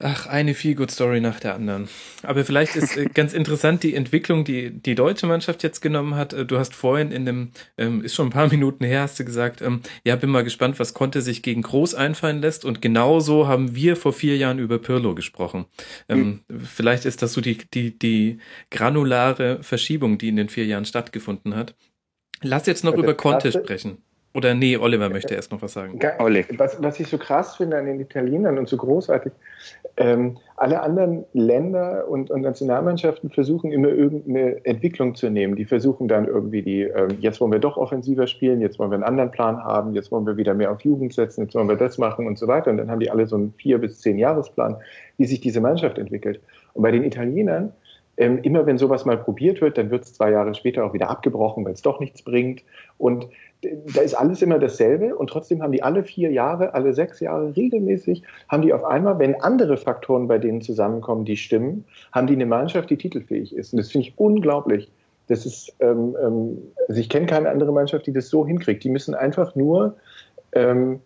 Ach, 0.00 0.26
eine 0.26 0.54
viel 0.54 0.74
good 0.74 0.90
Story 0.90 1.20
nach 1.20 1.38
der 1.38 1.54
anderen. 1.54 1.88
Aber 2.24 2.44
vielleicht 2.44 2.74
ist 2.74 2.96
äh, 2.96 3.04
ganz 3.14 3.32
interessant 3.32 3.84
die 3.84 3.94
Entwicklung, 3.94 4.44
die 4.44 4.70
die 4.70 4.96
deutsche 4.96 5.26
Mannschaft 5.26 5.62
jetzt 5.62 5.80
genommen 5.80 6.16
hat. 6.16 6.32
Äh, 6.32 6.44
du 6.44 6.58
hast 6.58 6.74
vorhin 6.74 7.12
in 7.12 7.24
dem, 7.24 7.52
ähm, 7.78 8.02
ist 8.02 8.16
schon 8.16 8.26
ein 8.26 8.32
paar 8.32 8.48
Minuten 8.50 8.84
her, 8.84 9.02
hast 9.02 9.20
du 9.20 9.24
gesagt, 9.24 9.62
ähm, 9.62 9.82
ja, 10.04 10.16
bin 10.16 10.30
mal 10.30 10.42
gespannt, 10.42 10.80
was 10.80 10.94
Conte 10.94 11.22
sich 11.22 11.42
gegen 11.42 11.62
Groß 11.62 11.94
einfallen 11.94 12.40
lässt. 12.40 12.64
Und 12.64 12.82
genauso 12.82 13.46
haben 13.46 13.76
wir 13.76 13.94
vor 13.94 14.12
vier 14.12 14.36
Jahren 14.36 14.58
über 14.58 14.80
Pirlo 14.80 15.14
gesprochen. 15.14 15.66
Ähm, 16.08 16.42
mhm. 16.48 16.60
Vielleicht 16.60 17.04
ist 17.04 17.22
das 17.22 17.32
so 17.32 17.40
die, 17.40 17.58
die, 17.72 17.96
die 17.96 18.38
granulare 18.70 19.62
Verschiebung, 19.62 20.18
die 20.18 20.28
in 20.28 20.36
den 20.36 20.48
vier 20.48 20.66
Jahren 20.66 20.86
stattgefunden 20.86 21.54
hat. 21.54 21.76
Lass 22.42 22.66
jetzt 22.66 22.82
noch 22.82 22.94
über 22.94 23.14
Conte 23.14 23.52
sprechen. 23.52 23.98
Oder 24.34 24.52
nee, 24.52 24.76
Oliver 24.76 25.08
möchte 25.10 25.34
erst 25.34 25.52
noch 25.52 25.62
was 25.62 25.74
sagen. 25.74 25.96
Was, 26.58 26.82
was 26.82 26.98
ich 26.98 27.06
so 27.06 27.18
krass 27.18 27.56
finde 27.56 27.78
an 27.78 27.86
den 27.86 28.00
Italienern 28.00 28.58
und 28.58 28.68
so 28.68 28.76
großartig, 28.76 29.32
ähm, 29.96 30.38
alle 30.56 30.80
anderen 30.80 31.24
Länder 31.34 32.08
und, 32.08 32.32
und, 32.32 32.40
Nationalmannschaften 32.40 33.30
versuchen 33.30 33.70
immer 33.70 33.88
irgendeine 33.88 34.64
Entwicklung 34.64 35.14
zu 35.14 35.30
nehmen. 35.30 35.54
Die 35.54 35.64
versuchen 35.64 36.08
dann 36.08 36.26
irgendwie 36.26 36.62
die, 36.62 36.82
ähm, 36.82 37.16
jetzt 37.20 37.40
wollen 37.40 37.52
wir 37.52 37.60
doch 37.60 37.76
offensiver 37.76 38.26
spielen, 38.26 38.60
jetzt 38.60 38.80
wollen 38.80 38.90
wir 38.90 38.96
einen 38.96 39.04
anderen 39.04 39.30
Plan 39.30 39.62
haben, 39.62 39.94
jetzt 39.94 40.10
wollen 40.10 40.26
wir 40.26 40.36
wieder 40.36 40.54
mehr 40.54 40.72
auf 40.72 40.80
Jugend 40.80 41.14
setzen, 41.14 41.44
jetzt 41.44 41.54
wollen 41.54 41.68
wir 41.68 41.76
das 41.76 41.98
machen 41.98 42.26
und 42.26 42.36
so 42.36 42.48
weiter. 42.48 42.72
Und 42.72 42.78
dann 42.78 42.90
haben 42.90 43.00
die 43.00 43.10
alle 43.10 43.28
so 43.28 43.36
einen 43.36 43.52
vier 43.52 43.78
bis 43.78 44.00
zehn 44.00 44.18
Jahresplan, 44.18 44.76
wie 45.16 45.26
sich 45.26 45.40
diese 45.40 45.60
Mannschaft 45.60 45.96
entwickelt. 45.96 46.40
Und 46.72 46.82
bei 46.82 46.90
den 46.90 47.04
Italienern 47.04 47.72
ähm, 48.16 48.38
immer 48.42 48.66
wenn 48.66 48.78
sowas 48.78 49.04
mal 49.04 49.16
probiert 49.16 49.60
wird, 49.60 49.76
dann 49.76 49.90
wird 49.90 50.04
es 50.04 50.14
zwei 50.14 50.30
Jahre 50.30 50.54
später 50.54 50.84
auch 50.84 50.94
wieder 50.94 51.10
abgebrochen, 51.10 51.64
weil 51.64 51.72
es 51.72 51.82
doch 51.82 52.00
nichts 52.00 52.22
bringt. 52.22 52.62
Und 52.98 53.26
da 53.62 54.02
ist 54.02 54.14
alles 54.14 54.42
immer 54.42 54.58
dasselbe 54.58 55.16
und 55.16 55.30
trotzdem 55.30 55.62
haben 55.62 55.72
die 55.72 55.82
alle 55.82 56.04
vier 56.04 56.30
Jahre, 56.30 56.74
alle 56.74 56.92
sechs 56.92 57.20
Jahre 57.20 57.56
regelmäßig, 57.56 58.22
haben 58.48 58.62
die 58.62 58.72
auf 58.72 58.84
einmal, 58.84 59.18
wenn 59.18 59.40
andere 59.40 59.76
Faktoren 59.76 60.28
bei 60.28 60.38
denen 60.38 60.60
zusammenkommen, 60.60 61.24
die 61.24 61.36
stimmen, 61.36 61.84
haben 62.12 62.26
die 62.26 62.34
eine 62.34 62.46
Mannschaft, 62.46 62.90
die 62.90 62.98
titelfähig 62.98 63.54
ist. 63.54 63.72
Und 63.72 63.78
das 63.78 63.90
finde 63.90 64.08
ich 64.08 64.14
unglaublich. 64.18 64.90
Das 65.28 65.46
ist, 65.46 65.74
ähm, 65.80 66.14
ähm, 66.22 66.58
also 66.88 67.00
ich 67.00 67.08
kenne 67.08 67.26
keine 67.26 67.48
andere 67.48 67.72
Mannschaft, 67.72 68.06
die 68.06 68.12
das 68.12 68.28
so 68.28 68.46
hinkriegt. 68.46 68.84
Die 68.84 68.90
müssen 68.90 69.14
einfach 69.14 69.54
nur 69.54 69.96
ähm, 70.52 71.00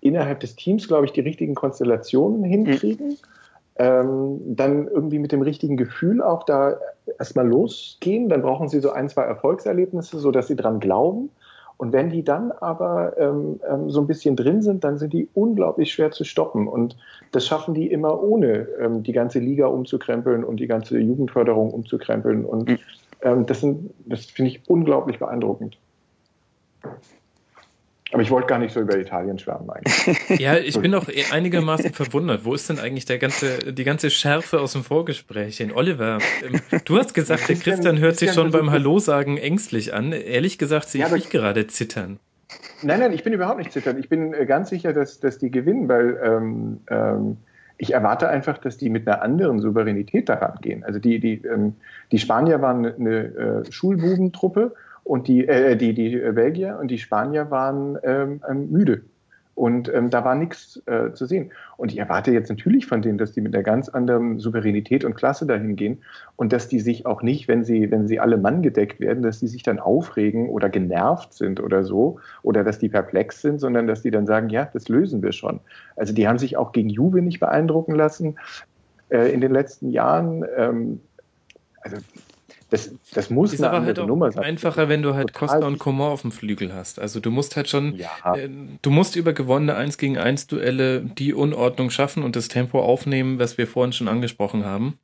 innerhalb 0.00 0.40
des 0.40 0.56
Teams, 0.56 0.88
glaube 0.88 1.06
ich, 1.06 1.12
die 1.12 1.20
richtigen 1.20 1.54
Konstellationen 1.54 2.42
hinkriegen. 2.42 3.10
Mhm 3.10 3.39
ähm, 3.80 4.40
dann 4.44 4.88
irgendwie 4.88 5.18
mit 5.18 5.32
dem 5.32 5.40
richtigen 5.40 5.78
Gefühl 5.78 6.22
auch 6.22 6.42
da 6.42 6.76
erstmal 7.18 7.48
losgehen. 7.48 8.28
Dann 8.28 8.42
brauchen 8.42 8.68
sie 8.68 8.80
so 8.80 8.90
ein, 8.90 9.08
zwei 9.08 9.22
Erfolgserlebnisse, 9.22 10.18
sodass 10.18 10.48
sie 10.48 10.56
dran 10.56 10.80
glauben. 10.80 11.30
Und 11.78 11.94
wenn 11.94 12.10
die 12.10 12.22
dann 12.22 12.52
aber 12.52 13.16
ähm, 13.16 13.58
ähm, 13.66 13.88
so 13.88 14.02
ein 14.02 14.06
bisschen 14.06 14.36
drin 14.36 14.60
sind, 14.60 14.84
dann 14.84 14.98
sind 14.98 15.14
die 15.14 15.30
unglaublich 15.32 15.94
schwer 15.94 16.10
zu 16.10 16.24
stoppen. 16.24 16.68
Und 16.68 16.98
das 17.32 17.46
schaffen 17.46 17.72
die 17.72 17.90
immer 17.90 18.22
ohne 18.22 18.68
ähm, 18.78 19.02
die 19.02 19.12
ganze 19.12 19.38
Liga 19.38 19.66
umzukrempeln 19.66 20.44
und 20.44 20.58
die 20.60 20.66
ganze 20.66 20.98
Jugendförderung 20.98 21.70
umzukrempeln. 21.70 22.44
Und 22.44 22.68
mhm. 22.68 22.78
ähm, 23.22 23.46
das, 23.46 23.64
das 24.04 24.26
finde 24.26 24.50
ich 24.50 24.60
unglaublich 24.68 25.18
beeindruckend. 25.18 25.78
Aber 28.12 28.22
ich 28.22 28.30
wollte 28.30 28.48
gar 28.48 28.58
nicht 28.58 28.72
so 28.72 28.80
über 28.80 28.98
Italien 28.98 29.38
schwärmen 29.38 29.70
eigentlich. 29.70 30.18
Ja, 30.40 30.56
ich 30.56 30.80
bin 30.80 30.94
auch 30.94 31.06
einigermaßen 31.32 31.92
verwundert. 31.92 32.44
Wo 32.44 32.54
ist 32.54 32.68
denn 32.68 32.78
eigentlich 32.78 33.04
der 33.04 33.18
ganze, 33.18 33.72
die 33.72 33.84
ganze 33.84 34.10
Schärfe 34.10 34.60
aus 34.60 34.72
dem 34.72 34.82
Vorgespräch? 34.82 35.60
In 35.60 35.72
Oliver, 35.72 36.18
ähm, 36.44 36.60
du 36.84 36.98
hast 36.98 37.14
gesagt, 37.14 37.48
der 37.48 37.56
Christian 37.56 37.98
hört 37.98 38.16
sich 38.16 38.32
schon 38.32 38.50
beim 38.50 38.70
Hallo 38.70 38.98
sagen 38.98 39.36
ängstlich 39.36 39.94
an. 39.94 40.12
Ehrlich 40.12 40.58
gesagt 40.58 40.88
sehe 40.88 41.04
ich 41.06 41.12
mich 41.12 41.30
gerade 41.30 41.66
zittern. 41.68 42.18
Nein, 42.82 43.00
nein, 43.00 43.12
ich 43.12 43.22
bin 43.22 43.32
überhaupt 43.32 43.58
nicht 43.58 43.72
zittern. 43.72 43.98
Ich 43.98 44.08
bin 44.08 44.34
äh, 44.34 44.46
ganz 44.46 44.70
sicher, 44.70 44.92
dass, 44.92 45.20
dass 45.20 45.38
die 45.38 45.50
gewinnen, 45.50 45.88
weil 45.88 46.18
ähm, 46.22 46.80
ähm, 46.88 47.36
ich 47.78 47.92
erwarte 47.94 48.28
einfach, 48.28 48.58
dass 48.58 48.76
die 48.76 48.90
mit 48.90 49.06
einer 49.06 49.22
anderen 49.22 49.60
Souveränität 49.60 50.28
daran 50.28 50.58
gehen. 50.60 50.84
Also 50.84 50.98
die, 50.98 51.20
die, 51.20 51.42
ähm, 51.44 51.76
die 52.10 52.18
Spanier 52.18 52.60
waren 52.60 52.86
eine, 52.86 52.94
eine 52.94 53.64
äh, 53.66 53.72
Schulbubentruppe 53.72 54.74
und 55.10 55.26
die, 55.26 55.48
äh, 55.48 55.76
die, 55.76 55.92
die 55.92 56.16
Belgier 56.32 56.78
und 56.80 56.88
die 56.88 56.98
Spanier 56.98 57.50
waren 57.50 57.98
ähm, 58.04 58.42
ähm, 58.48 58.70
müde. 58.70 59.02
Und 59.56 59.92
ähm, 59.92 60.08
da 60.08 60.24
war 60.24 60.36
nichts 60.36 60.80
äh, 60.86 61.12
zu 61.14 61.26
sehen. 61.26 61.50
Und 61.76 61.90
ich 61.90 61.98
erwarte 61.98 62.30
jetzt 62.30 62.48
natürlich 62.48 62.86
von 62.86 63.02
denen, 63.02 63.18
dass 63.18 63.32
die 63.32 63.40
mit 63.40 63.52
einer 63.52 63.64
ganz 63.64 63.88
anderen 63.88 64.38
Souveränität 64.38 65.04
und 65.04 65.16
Klasse 65.16 65.46
dahin 65.46 65.74
gehen 65.74 65.98
und 66.36 66.52
dass 66.52 66.68
die 66.68 66.78
sich 66.78 67.06
auch 67.06 67.22
nicht, 67.22 67.48
wenn 67.48 67.64
sie, 67.64 67.90
wenn 67.90 68.06
sie 68.06 68.20
alle 68.20 68.36
Mann 68.36 68.62
gedeckt 68.62 69.00
werden, 69.00 69.24
dass 69.24 69.40
die 69.40 69.48
sich 69.48 69.64
dann 69.64 69.80
aufregen 69.80 70.48
oder 70.48 70.68
genervt 70.68 71.34
sind 71.34 71.58
oder 71.58 71.82
so 71.82 72.20
oder 72.42 72.62
dass 72.62 72.78
die 72.78 72.88
perplex 72.88 73.42
sind, 73.42 73.58
sondern 73.58 73.88
dass 73.88 74.02
die 74.02 74.12
dann 74.12 74.26
sagen, 74.26 74.48
ja, 74.48 74.70
das 74.72 74.88
lösen 74.88 75.24
wir 75.24 75.32
schon. 75.32 75.58
Also 75.96 76.14
die 76.14 76.28
haben 76.28 76.38
sich 76.38 76.56
auch 76.56 76.70
gegen 76.70 76.88
Juve 76.88 77.20
nicht 77.20 77.40
beeindrucken 77.40 77.96
lassen 77.96 78.36
äh, 79.08 79.32
in 79.32 79.40
den 79.40 79.50
letzten 79.50 79.90
Jahren. 79.90 80.44
Ähm, 80.56 81.00
also 81.80 81.96
das, 82.70 82.94
das 83.12 83.30
muss 83.30 83.52
ist 83.52 83.62
eine 83.62 83.76
aber 83.76 83.84
halt 83.84 83.98
auch 83.98 84.06
Nummer 84.06 84.30
sein. 84.30 84.44
einfacher, 84.44 84.88
wenn 84.88 85.02
du 85.02 85.14
halt 85.14 85.34
Costa 85.34 85.66
und 85.66 85.78
Coman 85.78 86.12
auf 86.12 86.22
dem 86.22 86.30
Flügel 86.30 86.72
hast. 86.72 87.00
Also 87.00 87.18
du 87.18 87.30
musst 87.30 87.56
halt 87.56 87.68
schon, 87.68 87.96
ja. 87.96 88.08
äh, 88.34 88.48
du 88.80 88.90
musst 88.90 89.16
über 89.16 89.32
gewonnene 89.32 89.74
1 89.74 89.98
gegen 89.98 90.16
1 90.16 90.46
Duelle 90.46 91.00
die 91.00 91.34
Unordnung 91.34 91.90
schaffen 91.90 92.22
und 92.22 92.36
das 92.36 92.48
Tempo 92.48 92.80
aufnehmen, 92.80 93.38
was 93.40 93.58
wir 93.58 93.66
vorhin 93.66 93.92
schon 93.92 94.08
angesprochen 94.08 94.64
haben. 94.64 94.98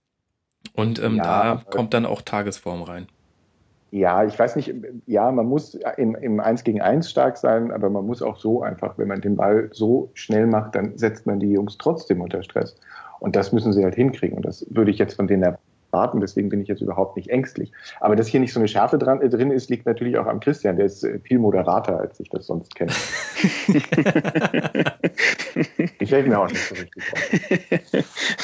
Und 0.74 1.02
ähm, 1.02 1.16
ja, 1.16 1.56
da 1.56 1.62
kommt 1.70 1.92
dann 1.92 2.06
auch 2.06 2.22
Tagesform 2.22 2.82
rein. 2.82 3.08
Ja, 3.90 4.24
ich 4.24 4.38
weiß 4.38 4.56
nicht, 4.56 4.74
ja, 5.06 5.30
man 5.30 5.46
muss 5.46 5.74
im, 5.96 6.14
im 6.16 6.40
1 6.40 6.64
gegen 6.64 6.80
1 6.80 7.10
stark 7.10 7.36
sein, 7.36 7.70
aber 7.70 7.88
man 7.90 8.04
muss 8.06 8.20
auch 8.22 8.36
so 8.36 8.62
einfach, 8.62 8.98
wenn 8.98 9.08
man 9.08 9.20
den 9.20 9.36
Ball 9.36 9.70
so 9.72 10.10
schnell 10.14 10.46
macht, 10.46 10.74
dann 10.74 10.96
setzt 10.98 11.26
man 11.26 11.40
die 11.40 11.50
Jungs 11.50 11.78
trotzdem 11.78 12.20
unter 12.20 12.42
Stress. 12.42 12.76
Und 13.18 13.34
das 13.34 13.52
müssen 13.52 13.72
sie 13.72 13.82
halt 13.82 13.94
hinkriegen. 13.94 14.36
Und 14.36 14.44
das 14.44 14.66
würde 14.70 14.90
ich 14.90 14.98
jetzt 14.98 15.14
von 15.14 15.26
denen 15.26 15.56
Daten, 15.92 16.20
deswegen 16.20 16.48
bin 16.48 16.60
ich 16.60 16.68
jetzt 16.68 16.80
überhaupt 16.80 17.16
nicht 17.16 17.30
ängstlich. 17.30 17.72
Aber 18.00 18.16
dass 18.16 18.26
hier 18.26 18.40
nicht 18.40 18.52
so 18.52 18.60
eine 18.60 18.68
Schärfe 18.68 18.98
dran, 18.98 19.20
äh, 19.20 19.28
drin 19.28 19.50
ist, 19.50 19.70
liegt 19.70 19.86
natürlich 19.86 20.18
auch 20.18 20.26
am 20.26 20.40
Christian. 20.40 20.76
Der 20.76 20.86
ist 20.86 21.04
äh, 21.04 21.18
viel 21.20 21.38
moderater, 21.38 22.00
als 22.00 22.20
ich 22.20 22.28
das 22.28 22.46
sonst 22.46 22.74
kenne. 22.74 22.92
ich 25.98 26.10
fällt 26.10 26.28
mir 26.28 26.38
auch 26.38 26.48
nicht 26.48 26.64
so 26.64 26.74
richtig 26.74 27.02
auf. 27.12 27.30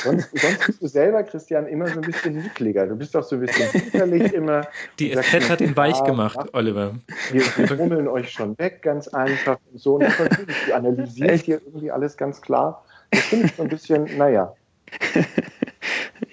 Sonst, 0.03 0.31
sonst 0.39 0.67
bist 0.67 0.83
du 0.83 0.87
selber, 0.89 1.23
Christian, 1.23 1.67
immer 1.67 1.89
so 1.89 1.95
ein 1.95 2.03
bisschen 2.03 2.35
nickliger. 2.35 2.87
Du 2.87 2.97
bist 2.97 3.15
doch 3.15 3.23
so 3.23 3.37
ein 3.37 3.43
bisschen 3.43 3.69
hinterlich 3.71 4.33
immer. 4.33 4.67
Die 4.99 5.15
FZ 5.15 5.49
hat 5.49 5.61
ihn 5.61 5.77
weich 5.77 6.03
gemacht, 6.05 6.37
ja, 6.37 6.47
Oliver. 6.53 6.95
Wir, 7.31 7.43
wir 7.43 7.79
rummeln 7.79 8.09
euch 8.09 8.31
schon 8.31 8.59
weg, 8.59 8.83
ganz 8.83 9.09
einfach. 9.09 9.59
Und 9.73 9.81
so. 9.81 9.95
Und 9.95 10.03
natürlich, 10.03 10.57
du 10.67 10.75
analysierst 10.75 11.45
hier 11.45 11.61
irgendwie 11.65 11.91
alles 11.91 12.17
ganz 12.17 12.41
klar. 12.41 12.85
Das 13.11 13.21
finde 13.21 13.47
ich 13.47 13.55
so 13.55 13.63
ein 13.63 13.69
bisschen, 13.69 14.09
naja. 14.17 14.55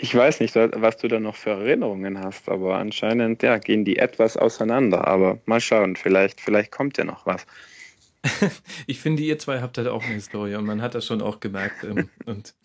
Ich 0.01 0.15
weiß 0.15 0.39
nicht, 0.39 0.55
was 0.55 0.95
du 0.95 1.09
da 1.09 1.19
noch 1.19 1.35
für 1.35 1.49
Erinnerungen 1.49 2.23
hast, 2.23 2.47
aber 2.47 2.77
anscheinend 2.77 3.43
ja, 3.43 3.57
gehen 3.57 3.83
die 3.83 3.97
etwas 3.97 4.37
auseinander. 4.37 5.05
Aber 5.05 5.39
mal 5.45 5.59
schauen, 5.59 5.97
vielleicht, 5.97 6.39
vielleicht 6.39 6.71
kommt 6.71 6.97
ja 6.97 7.03
noch 7.03 7.25
was. 7.25 7.45
ich 8.87 9.01
finde, 9.01 9.23
ihr 9.23 9.37
zwei 9.39 9.59
habt 9.59 9.77
halt 9.77 9.89
auch 9.89 10.01
eine 10.01 10.13
Historie 10.13 10.55
und 10.55 10.65
man 10.65 10.81
hat 10.81 10.95
das 10.95 11.05
schon 11.05 11.21
auch 11.21 11.41
gemerkt. 11.41 11.83
Ähm, 11.83 12.09
und 12.25 12.55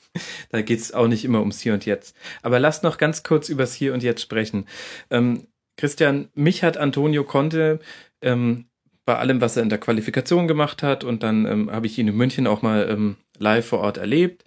da 0.51 0.63
geht 0.63 0.79
es 0.79 0.95
auch 0.95 1.09
nicht 1.09 1.25
immer 1.25 1.41
ums 1.41 1.61
Hier 1.61 1.75
und 1.75 1.85
Jetzt. 1.85 2.17
Aber 2.43 2.61
lasst 2.61 2.85
noch 2.85 2.99
ganz 2.99 3.25
kurz 3.25 3.49
übers 3.49 3.75
Hier 3.75 3.95
und 3.95 4.05
Jetzt 4.05 4.23
sprechen. 4.23 4.69
Ähm, 5.11 5.49
Christian, 5.77 6.29
mich 6.35 6.63
hat 6.63 6.77
Antonio 6.77 7.25
Conte 7.25 7.81
ähm, 8.23 8.67
bei 9.05 9.17
allem, 9.17 9.41
was 9.41 9.57
er 9.57 9.65
in 9.65 9.71
der 9.71 9.79
Qualifikation 9.79 10.47
gemacht 10.47 10.85
hat 10.85 11.03
und 11.03 11.25
dann 11.25 11.47
ähm, 11.47 11.73
habe 11.73 11.87
ich 11.87 11.99
ihn 11.99 12.07
in 12.07 12.17
München 12.17 12.47
auch 12.47 12.63
mal 12.63 12.89
ähm, 12.89 13.17
live 13.39 13.67
vor 13.67 13.81
Ort 13.81 13.97
erlebt. 13.97 14.45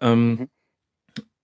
Ähm, 0.00 0.28
mhm 0.28 0.48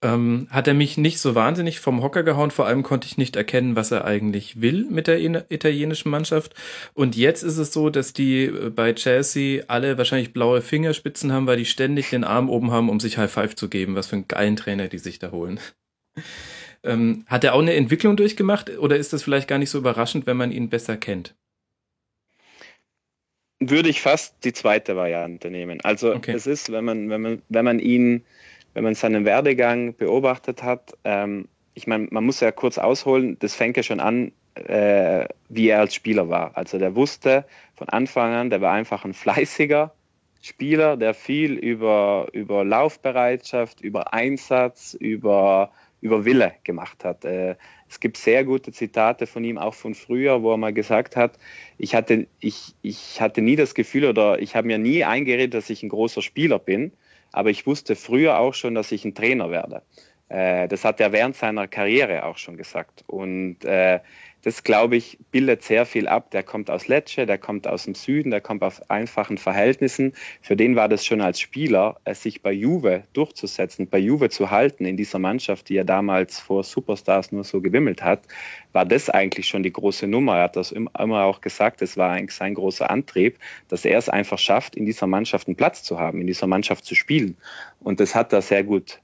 ähm, 0.02 0.48
hat 0.50 0.66
er 0.66 0.74
mich 0.74 0.98
nicht 0.98 1.20
so 1.20 1.34
wahnsinnig 1.34 1.78
vom 1.80 2.02
Hocker 2.02 2.24
gehauen. 2.24 2.50
Vor 2.50 2.66
allem 2.66 2.82
konnte 2.82 3.06
ich 3.06 3.16
nicht 3.16 3.36
erkennen, 3.36 3.76
was 3.76 3.92
er 3.92 4.04
eigentlich 4.04 4.60
will 4.60 4.86
mit 4.90 5.06
der 5.06 5.20
italienischen 5.50 6.10
Mannschaft. 6.10 6.54
Und 6.92 7.16
jetzt 7.16 7.42
ist 7.42 7.56
es 7.56 7.72
so, 7.72 7.88
dass 7.88 8.12
die 8.12 8.44
äh, 8.44 8.70
bei 8.70 8.92
Chelsea 8.92 9.64
alle 9.68 9.98
wahrscheinlich 9.98 10.32
blaue 10.32 10.60
Fingerspitzen 10.60 11.32
haben, 11.32 11.46
weil 11.46 11.56
die 11.56 11.64
ständig 11.64 12.10
den 12.10 12.24
Arm 12.24 12.50
oben 12.50 12.72
haben, 12.72 12.90
um 12.90 13.00
sich 13.00 13.16
High 13.16 13.30
Five 13.30 13.54
zu 13.54 13.68
geben. 13.68 13.94
Was 13.94 14.08
für 14.08 14.16
einen 14.16 14.28
geilen 14.28 14.56
Trainer 14.56 14.88
die 14.88 14.98
sich 14.98 15.18
da 15.18 15.30
holen. 15.30 15.60
Ähm, 16.84 17.24
hat 17.28 17.44
er 17.44 17.54
auch 17.54 17.60
eine 17.60 17.74
Entwicklung 17.74 18.16
durchgemacht 18.16 18.76
oder 18.76 18.96
ist 18.96 19.12
das 19.12 19.22
vielleicht 19.22 19.46
gar 19.46 19.58
nicht 19.58 19.70
so 19.70 19.78
überraschend, 19.78 20.26
wenn 20.26 20.36
man 20.36 20.50
ihn 20.50 20.68
besser 20.68 20.96
kennt? 20.96 21.36
Würde 23.60 23.88
ich 23.88 24.00
fast 24.00 24.44
die 24.44 24.52
zweite 24.52 24.96
Variante 24.96 25.48
nehmen. 25.52 25.80
Also 25.82 26.12
okay. 26.12 26.32
es 26.32 26.48
ist, 26.48 26.72
wenn 26.72 26.84
man, 26.84 27.08
wenn 27.08 27.20
man, 27.20 27.42
wenn 27.48 27.64
man 27.64 27.78
ihn 27.78 28.24
wenn 28.74 28.84
man 28.84 28.94
seinen 28.94 29.24
Werdegang 29.24 29.94
beobachtet 29.96 30.62
hat, 30.62 30.96
ähm, 31.04 31.48
ich 31.74 31.86
meine, 31.86 32.08
man 32.10 32.24
muss 32.24 32.40
ja 32.40 32.52
kurz 32.52 32.78
ausholen, 32.78 33.38
das 33.38 33.54
fängt 33.54 33.76
ja 33.76 33.82
schon 33.82 34.00
an, 34.00 34.32
äh, 34.54 35.26
wie 35.48 35.68
er 35.68 35.80
als 35.80 35.94
Spieler 35.94 36.28
war. 36.28 36.56
Also 36.56 36.78
der 36.78 36.94
wusste 36.94 37.44
von 37.74 37.88
Anfang 37.88 38.34
an, 38.34 38.50
der 38.50 38.60
war 38.60 38.72
einfach 38.72 39.04
ein 39.04 39.14
fleißiger 39.14 39.92
Spieler, 40.42 40.96
der 40.96 41.14
viel 41.14 41.52
über, 41.54 42.26
über 42.32 42.64
Laufbereitschaft, 42.64 43.80
über 43.80 44.12
Einsatz, 44.12 44.94
über, 44.94 45.70
über 46.00 46.24
Wille 46.24 46.52
gemacht 46.64 47.04
hat. 47.04 47.24
Äh, 47.24 47.54
es 47.88 48.00
gibt 48.00 48.16
sehr 48.16 48.44
gute 48.44 48.72
Zitate 48.72 49.26
von 49.26 49.44
ihm, 49.44 49.56
auch 49.56 49.74
von 49.74 49.94
früher, 49.94 50.42
wo 50.42 50.52
er 50.52 50.56
mal 50.56 50.72
gesagt 50.72 51.14
hat, 51.14 51.38
ich 51.78 51.94
hatte, 51.94 52.26
ich, 52.40 52.74
ich 52.82 53.20
hatte 53.20 53.40
nie 53.40 53.56
das 53.56 53.74
Gefühl 53.74 54.06
oder 54.06 54.40
ich 54.40 54.56
habe 54.56 54.66
mir 54.66 54.78
nie 54.78 55.04
eingeredet, 55.04 55.54
dass 55.54 55.70
ich 55.70 55.82
ein 55.82 55.90
großer 55.90 56.22
Spieler 56.22 56.58
bin, 56.58 56.92
aber 57.32 57.50
ich 57.50 57.66
wusste 57.66 57.96
früher 57.96 58.38
auch 58.38 58.54
schon, 58.54 58.74
dass 58.74 58.92
ich 58.92 59.04
ein 59.04 59.14
Trainer 59.14 59.50
werde. 59.50 59.82
Äh, 60.28 60.68
das 60.68 60.84
hat 60.84 61.00
er 61.00 61.12
während 61.12 61.36
seiner 61.36 61.68
Karriere 61.68 62.24
auch 62.24 62.38
schon 62.38 62.56
gesagt. 62.56 63.04
Und 63.06 63.64
äh, 63.64 64.00
das, 64.42 64.64
glaube 64.64 64.96
ich, 64.96 65.18
bildet 65.30 65.62
sehr 65.62 65.86
viel 65.86 66.08
ab. 66.08 66.30
Der 66.32 66.42
kommt 66.42 66.68
aus 66.70 66.88
Lecce, 66.88 67.26
der 67.26 67.38
kommt 67.38 67.66
aus 67.68 67.84
dem 67.84 67.94
Süden, 67.94 68.30
der 68.30 68.40
kommt 68.40 68.62
aus 68.62 68.82
einfachen 68.90 69.38
Verhältnissen. 69.38 70.14
Für 70.40 70.56
den 70.56 70.74
war 70.74 70.88
das 70.88 71.06
schon 71.06 71.20
als 71.20 71.40
Spieler, 71.40 72.00
äh, 72.04 72.14
sich 72.14 72.42
bei 72.42 72.52
Juve 72.52 73.04
durchzusetzen, 73.12 73.88
bei 73.88 73.98
Juve 73.98 74.30
zu 74.30 74.50
halten 74.50 74.84
in 74.84 74.96
dieser 74.96 75.20
Mannschaft, 75.20 75.68
die 75.68 75.76
er 75.76 75.84
damals 75.84 76.40
vor 76.40 76.64
Superstars 76.64 77.30
nur 77.30 77.44
so 77.44 77.60
gewimmelt 77.60 78.02
hat, 78.02 78.22
war 78.72 78.84
das 78.84 79.08
eigentlich 79.08 79.46
schon 79.46 79.62
die 79.62 79.72
große 79.72 80.08
Nummer. 80.08 80.38
Er 80.38 80.44
hat 80.44 80.56
das 80.56 80.72
immer 80.72 81.24
auch 81.24 81.40
gesagt, 81.40 81.82
es 81.82 81.96
war 81.96 82.10
eigentlich 82.10 82.36
sein 82.36 82.54
großer 82.54 82.90
Antrieb, 82.90 83.38
dass 83.68 83.84
er 83.84 83.98
es 83.98 84.08
einfach 84.08 84.38
schafft, 84.38 84.74
in 84.74 84.86
dieser 84.86 85.06
Mannschaft 85.06 85.46
einen 85.46 85.56
Platz 85.56 85.84
zu 85.84 86.00
haben, 86.00 86.20
in 86.20 86.26
dieser 86.26 86.48
Mannschaft 86.48 86.84
zu 86.84 86.94
spielen. 86.94 87.36
Und 87.80 88.00
das 88.00 88.14
hat 88.14 88.32
er 88.32 88.42
sehr 88.42 88.64
gut 88.64 89.01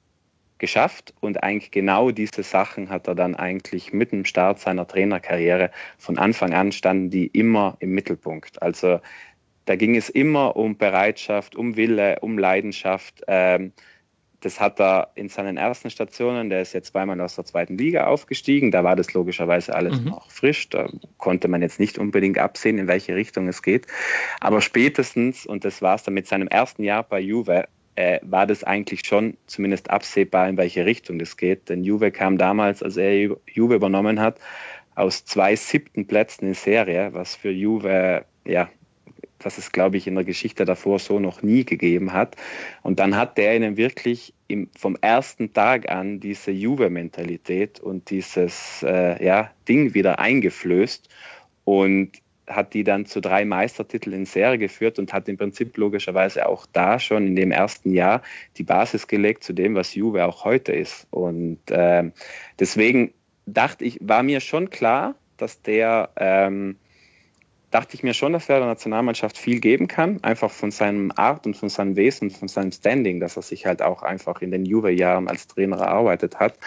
geschafft 0.58 1.14
und 1.20 1.42
eigentlich 1.42 1.70
genau 1.70 2.10
diese 2.10 2.42
Sachen 2.42 2.90
hat 2.90 3.08
er 3.08 3.14
dann 3.14 3.34
eigentlich 3.34 3.92
mit 3.92 4.12
dem 4.12 4.24
Start 4.24 4.58
seiner 4.60 4.86
Trainerkarriere 4.86 5.70
von 5.96 6.18
Anfang 6.18 6.52
an 6.52 6.72
standen 6.72 7.10
die 7.10 7.26
immer 7.26 7.76
im 7.80 7.90
Mittelpunkt. 7.90 8.60
Also 8.62 9.00
da 9.64 9.76
ging 9.76 9.96
es 9.96 10.08
immer 10.08 10.56
um 10.56 10.76
Bereitschaft, 10.78 11.54
um 11.54 11.76
Wille, 11.76 12.18
um 12.20 12.38
Leidenschaft. 12.38 13.22
Ähm, 13.28 13.72
das 14.40 14.60
hat 14.60 14.80
er 14.80 15.10
in 15.14 15.28
seinen 15.28 15.56
ersten 15.56 15.90
Stationen, 15.90 16.48
der 16.48 16.62
ist 16.62 16.72
jetzt 16.72 16.92
zweimal 16.92 17.20
aus 17.20 17.34
der 17.34 17.44
zweiten 17.44 17.76
Liga 17.76 18.06
aufgestiegen, 18.06 18.70
da 18.70 18.84
war 18.84 18.94
das 18.94 19.12
logischerweise 19.12 19.74
alles 19.74 20.00
mhm. 20.00 20.10
noch 20.10 20.30
frisch, 20.30 20.68
da 20.68 20.88
konnte 21.16 21.48
man 21.48 21.60
jetzt 21.60 21.80
nicht 21.80 21.98
unbedingt 21.98 22.38
absehen, 22.38 22.78
in 22.78 22.86
welche 22.86 23.16
Richtung 23.16 23.48
es 23.48 23.62
geht. 23.62 23.86
Aber 24.40 24.60
spätestens, 24.60 25.44
und 25.44 25.64
das 25.64 25.82
war 25.82 25.96
es 25.96 26.04
dann 26.04 26.14
mit 26.14 26.28
seinem 26.28 26.46
ersten 26.46 26.84
Jahr 26.84 27.02
bei 27.02 27.18
Juve, 27.18 27.66
äh, 27.98 28.20
war 28.22 28.46
das 28.46 28.62
eigentlich 28.62 29.04
schon 29.04 29.36
zumindest 29.48 29.90
absehbar, 29.90 30.48
in 30.48 30.56
welche 30.56 30.86
Richtung 30.86 31.18
das 31.18 31.36
geht. 31.36 31.68
Denn 31.68 31.82
Juve 31.82 32.12
kam 32.12 32.38
damals, 32.38 32.80
als 32.80 32.96
er 32.96 33.36
Juve 33.52 33.74
übernommen 33.74 34.20
hat, 34.20 34.38
aus 34.94 35.24
zwei 35.24 35.56
siebten 35.56 36.06
Plätzen 36.06 36.46
in 36.46 36.54
Serie, 36.54 37.12
was 37.12 37.34
für 37.34 37.50
Juve, 37.50 38.24
ja, 38.44 38.68
was 39.40 39.58
es, 39.58 39.72
glaube 39.72 39.96
ich, 39.96 40.06
in 40.06 40.14
der 40.14 40.22
Geschichte 40.22 40.64
davor 40.64 41.00
so 41.00 41.18
noch 41.18 41.42
nie 41.42 41.64
gegeben 41.64 42.12
hat. 42.12 42.36
Und 42.82 43.00
dann 43.00 43.16
hat 43.16 43.36
der 43.36 43.56
ihnen 43.56 43.76
wirklich 43.76 44.32
im, 44.46 44.70
vom 44.78 44.96
ersten 45.00 45.52
Tag 45.52 45.90
an 45.90 46.20
diese 46.20 46.52
Juve-Mentalität 46.52 47.80
und 47.80 48.10
dieses 48.10 48.84
äh, 48.84 49.24
ja, 49.24 49.50
Ding 49.68 49.94
wieder 49.94 50.20
eingeflößt. 50.20 51.08
Und 51.64 52.12
hat 52.48 52.74
die 52.74 52.84
dann 52.84 53.06
zu 53.06 53.20
drei 53.20 53.44
Meistertiteln 53.44 54.14
in 54.14 54.26
Serie 54.26 54.58
geführt 54.58 54.98
und 54.98 55.12
hat 55.12 55.28
im 55.28 55.36
Prinzip 55.36 55.76
logischerweise 55.76 56.48
auch 56.48 56.66
da 56.72 56.98
schon 56.98 57.26
in 57.26 57.36
dem 57.36 57.50
ersten 57.50 57.92
Jahr 57.92 58.22
die 58.56 58.62
Basis 58.62 59.06
gelegt 59.06 59.44
zu 59.44 59.52
dem, 59.52 59.74
was 59.74 59.94
Juve 59.94 60.24
auch 60.24 60.44
heute 60.44 60.72
ist. 60.72 61.06
Und 61.10 61.70
äh, 61.70 62.10
deswegen 62.58 63.12
dachte 63.46 63.84
ich, 63.84 63.98
war 64.02 64.22
mir 64.22 64.40
schon 64.40 64.70
klar, 64.70 65.14
dass 65.36 65.62
der, 65.62 66.10
ähm, 66.16 66.76
dachte 67.70 67.94
ich 67.94 68.02
mir 68.02 68.14
schon, 68.14 68.32
dass 68.32 68.48
er 68.48 68.58
der 68.58 68.68
Nationalmannschaft 68.68 69.38
viel 69.38 69.60
geben 69.60 69.88
kann, 69.88 70.22
einfach 70.22 70.50
von 70.50 70.70
seinem 70.70 71.12
Art 71.14 71.46
und 71.46 71.56
von 71.56 71.68
seinem 71.68 71.96
Wesen, 71.96 72.30
von 72.30 72.48
seinem 72.48 72.72
Standing, 72.72 73.20
dass 73.20 73.36
er 73.36 73.42
sich 73.42 73.66
halt 73.66 73.82
auch 73.82 74.02
einfach 74.02 74.42
in 74.42 74.50
den 74.50 74.64
Juve-Jahren 74.64 75.28
als 75.28 75.46
Trainer 75.46 75.78
erarbeitet 75.78 76.40
hat. 76.40 76.58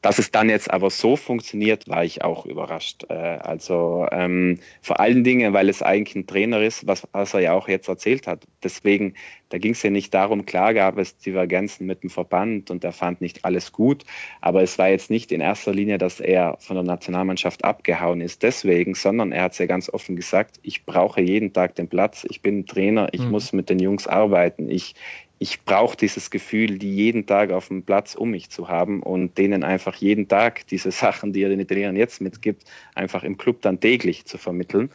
Dass 0.00 0.20
es 0.20 0.30
dann 0.30 0.48
jetzt 0.48 0.70
aber 0.70 0.90
so 0.90 1.16
funktioniert, 1.16 1.88
war 1.88 2.04
ich 2.04 2.22
auch 2.22 2.46
überrascht. 2.46 3.04
Äh, 3.08 3.14
also 3.14 4.06
ähm, 4.12 4.60
vor 4.80 5.00
allen 5.00 5.24
Dingen, 5.24 5.52
weil 5.52 5.68
es 5.68 5.82
eigentlich 5.82 6.14
ein 6.14 6.26
Trainer 6.26 6.62
ist, 6.62 6.86
was, 6.86 7.06
was 7.12 7.34
er 7.34 7.40
ja 7.40 7.52
auch 7.54 7.68
jetzt 7.68 7.88
erzählt 7.88 8.28
hat. 8.28 8.44
Deswegen, 8.62 9.14
da 9.48 9.58
ging 9.58 9.72
es 9.72 9.82
ja 9.82 9.90
nicht 9.90 10.14
darum, 10.14 10.46
klar 10.46 10.72
gab 10.72 10.98
es 10.98 11.16
Divergenzen 11.16 11.86
mit 11.86 12.04
dem 12.04 12.10
Verband 12.10 12.70
und 12.70 12.84
er 12.84 12.92
fand 12.92 13.20
nicht 13.20 13.44
alles 13.44 13.72
gut, 13.72 14.04
aber 14.40 14.62
es 14.62 14.78
war 14.78 14.88
jetzt 14.88 15.10
nicht 15.10 15.32
in 15.32 15.40
erster 15.40 15.72
Linie, 15.72 15.98
dass 15.98 16.20
er 16.20 16.56
von 16.60 16.76
der 16.76 16.84
Nationalmannschaft 16.84 17.64
abgehauen 17.64 18.20
ist 18.20 18.42
deswegen, 18.42 18.94
sondern 18.94 19.32
er 19.32 19.44
hat 19.44 19.52
es 19.52 19.58
ja 19.58 19.66
ganz 19.66 19.88
offen 19.88 20.16
gesagt, 20.16 20.60
ich 20.62 20.84
brauche 20.84 21.20
jeden 21.20 21.52
Tag 21.52 21.74
den 21.74 21.88
Platz, 21.88 22.26
ich 22.28 22.42
bin 22.42 22.66
Trainer, 22.66 23.08
ich 23.12 23.22
mhm. 23.22 23.30
muss 23.30 23.52
mit 23.52 23.68
den 23.68 23.78
Jungs 23.78 24.06
arbeiten, 24.06 24.68
ich, 24.70 24.94
ich 25.38 25.64
brauche 25.64 25.96
dieses 25.96 26.30
Gefühl, 26.30 26.78
die 26.78 26.94
jeden 26.94 27.26
Tag 27.26 27.52
auf 27.52 27.68
dem 27.68 27.84
Platz 27.84 28.14
um 28.14 28.30
mich 28.30 28.50
zu 28.50 28.68
haben 28.68 29.02
und 29.02 29.38
denen 29.38 29.62
einfach 29.62 29.94
jeden 29.96 30.28
Tag 30.28 30.66
diese 30.66 30.90
Sachen, 30.92 31.32
die 31.32 31.42
er 31.42 31.48
den 31.48 31.60
Italienern 31.60 31.96
jetzt 31.96 32.20
mitgibt, 32.20 32.64
einfach 32.94 33.22
im 33.22 33.36
Club 33.36 33.62
dann 33.62 33.80
täglich 33.80 34.24
zu 34.24 34.38
vermitteln. 34.38 34.90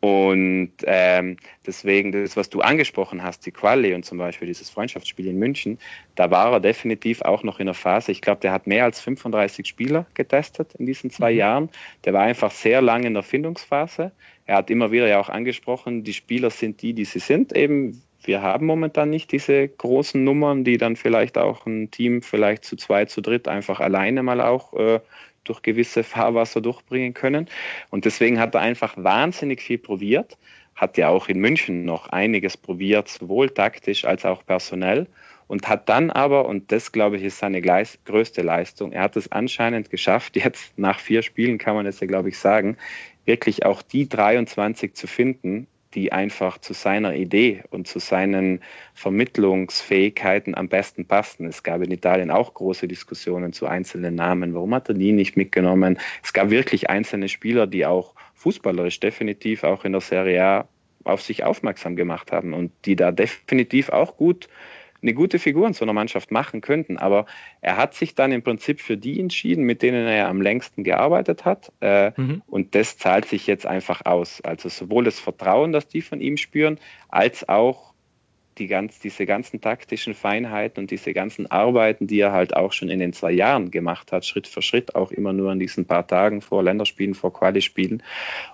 Und 0.00 0.72
ähm, 0.84 1.38
deswegen, 1.66 2.12
das, 2.12 2.36
was 2.36 2.50
du 2.50 2.60
angesprochen 2.60 3.22
hast, 3.22 3.46
die 3.46 3.52
Quali 3.52 3.94
und 3.94 4.04
zum 4.04 4.18
Beispiel 4.18 4.46
dieses 4.46 4.68
Freundschaftsspiel 4.68 5.26
in 5.28 5.38
München, 5.38 5.78
da 6.14 6.30
war 6.30 6.52
er 6.52 6.60
definitiv 6.60 7.22
auch 7.22 7.42
noch 7.42 7.58
in 7.58 7.64
der 7.64 7.74
Phase. 7.74 8.12
Ich 8.12 8.20
glaube, 8.20 8.42
der 8.42 8.52
hat 8.52 8.66
mehr 8.66 8.84
als 8.84 9.00
35 9.00 9.66
Spieler 9.66 10.04
getestet 10.12 10.74
in 10.74 10.84
diesen 10.84 11.08
zwei 11.08 11.32
mhm. 11.32 11.38
Jahren. 11.38 11.68
Der 12.04 12.12
war 12.12 12.20
einfach 12.20 12.50
sehr 12.50 12.82
lange 12.82 13.06
in 13.06 13.14
der 13.14 13.22
Findungsphase. 13.22 14.12
Er 14.44 14.56
hat 14.56 14.68
immer 14.68 14.92
wieder 14.92 15.08
ja 15.08 15.18
auch 15.18 15.30
angesprochen, 15.30 16.04
die 16.04 16.12
Spieler 16.12 16.50
sind 16.50 16.82
die, 16.82 16.92
die 16.92 17.06
sie 17.06 17.18
sind, 17.18 17.56
eben 17.56 18.02
wir 18.26 18.42
haben 18.42 18.66
momentan 18.66 19.10
nicht 19.10 19.32
diese 19.32 19.68
großen 19.68 20.22
Nummern, 20.22 20.64
die 20.64 20.78
dann 20.78 20.96
vielleicht 20.96 21.38
auch 21.38 21.66
ein 21.66 21.90
Team 21.90 22.22
vielleicht 22.22 22.64
zu 22.64 22.76
zwei, 22.76 23.04
zu 23.04 23.20
dritt 23.20 23.48
einfach 23.48 23.80
alleine 23.80 24.22
mal 24.22 24.40
auch 24.40 24.72
äh, 24.74 25.00
durch 25.44 25.62
gewisse 25.62 26.02
Fahrwasser 26.02 26.60
durchbringen 26.60 27.14
können. 27.14 27.48
Und 27.90 28.04
deswegen 28.04 28.40
hat 28.40 28.54
er 28.54 28.62
einfach 28.62 28.94
wahnsinnig 28.96 29.60
viel 29.60 29.78
probiert, 29.78 30.38
hat 30.74 30.96
ja 30.96 31.08
auch 31.08 31.28
in 31.28 31.38
München 31.38 31.84
noch 31.84 32.08
einiges 32.08 32.56
probiert, 32.56 33.08
sowohl 33.08 33.50
taktisch 33.50 34.04
als 34.04 34.24
auch 34.24 34.44
personell. 34.44 35.06
Und 35.46 35.68
hat 35.68 35.90
dann 35.90 36.10
aber, 36.10 36.46
und 36.46 36.72
das 36.72 36.90
glaube 36.90 37.18
ich 37.18 37.22
ist 37.22 37.38
seine 37.38 37.60
größte 37.60 38.40
Leistung, 38.40 38.92
er 38.92 39.02
hat 39.02 39.16
es 39.16 39.30
anscheinend 39.30 39.90
geschafft, 39.90 40.36
jetzt 40.36 40.78
nach 40.78 40.98
vier 40.98 41.22
Spielen 41.22 41.58
kann 41.58 41.74
man 41.76 41.84
es 41.84 42.00
ja 42.00 42.06
glaube 42.06 42.30
ich 42.30 42.38
sagen, 42.38 42.78
wirklich 43.26 43.66
auch 43.66 43.82
die 43.82 44.08
23 44.08 44.94
zu 44.94 45.06
finden, 45.06 45.66
die 45.94 46.12
einfach 46.12 46.58
zu 46.58 46.72
seiner 46.72 47.14
Idee 47.14 47.62
und 47.70 47.86
zu 47.86 47.98
seinen 47.98 48.60
Vermittlungsfähigkeiten 48.94 50.54
am 50.54 50.68
besten 50.68 51.06
passten. 51.06 51.46
Es 51.46 51.62
gab 51.62 51.82
in 51.82 51.90
Italien 51.90 52.30
auch 52.30 52.54
große 52.54 52.88
Diskussionen 52.88 53.52
zu 53.52 53.66
einzelnen 53.66 54.14
Namen. 54.14 54.54
Warum 54.54 54.74
hat 54.74 54.88
er 54.88 54.94
die 54.94 55.12
nicht 55.12 55.36
mitgenommen? 55.36 55.98
Es 56.22 56.32
gab 56.32 56.50
wirklich 56.50 56.90
einzelne 56.90 57.28
Spieler, 57.28 57.66
die 57.66 57.86
auch 57.86 58.14
fußballerisch 58.34 59.00
definitiv 59.00 59.64
auch 59.64 59.84
in 59.84 59.92
der 59.92 60.00
Serie 60.00 60.44
A 60.44 60.68
auf 61.04 61.22
sich 61.22 61.44
aufmerksam 61.44 61.96
gemacht 61.96 62.32
haben 62.32 62.54
und 62.54 62.72
die 62.86 62.96
da 62.96 63.12
definitiv 63.12 63.90
auch 63.90 64.16
gut 64.16 64.48
eine 65.04 65.14
gute 65.14 65.38
Figur 65.38 65.66
in 65.66 65.74
so 65.74 65.84
einer 65.84 65.92
Mannschaft 65.92 66.30
machen 66.30 66.60
könnten. 66.60 66.96
Aber 66.96 67.26
er 67.60 67.76
hat 67.76 67.94
sich 67.94 68.14
dann 68.14 68.32
im 68.32 68.42
Prinzip 68.42 68.80
für 68.80 68.96
die 68.96 69.20
entschieden, 69.20 69.64
mit 69.64 69.82
denen 69.82 70.06
er 70.06 70.28
am 70.28 70.40
längsten 70.40 70.82
gearbeitet 70.82 71.44
hat. 71.44 71.70
Äh, 71.80 72.12
mhm. 72.16 72.42
Und 72.46 72.74
das 72.74 72.98
zahlt 72.98 73.26
sich 73.26 73.46
jetzt 73.46 73.66
einfach 73.66 74.04
aus. 74.06 74.40
Also 74.40 74.68
sowohl 74.68 75.04
das 75.04 75.20
Vertrauen, 75.20 75.72
das 75.72 75.86
die 75.86 76.02
von 76.02 76.20
ihm 76.20 76.36
spüren, 76.36 76.78
als 77.08 77.48
auch 77.48 77.92
die 78.58 78.66
ganz, 78.66 79.00
diese 79.00 79.26
ganzen 79.26 79.60
taktischen 79.60 80.14
Feinheiten 80.14 80.82
und 80.82 80.90
diese 80.90 81.12
ganzen 81.12 81.50
Arbeiten, 81.50 82.06
die 82.06 82.20
er 82.20 82.32
halt 82.32 82.56
auch 82.56 82.72
schon 82.72 82.88
in 82.88 83.00
den 83.00 83.12
zwei 83.12 83.32
Jahren 83.32 83.70
gemacht 83.70 84.12
hat, 84.12 84.24
Schritt 84.24 84.46
für 84.46 84.62
Schritt, 84.62 84.94
auch 84.94 85.10
immer 85.10 85.32
nur 85.32 85.52
in 85.52 85.58
diesen 85.58 85.86
paar 85.86 86.06
Tagen 86.06 86.40
vor 86.40 86.62
Länderspielen, 86.62 87.14
vor 87.14 87.32
Quali-Spielen. 87.32 88.02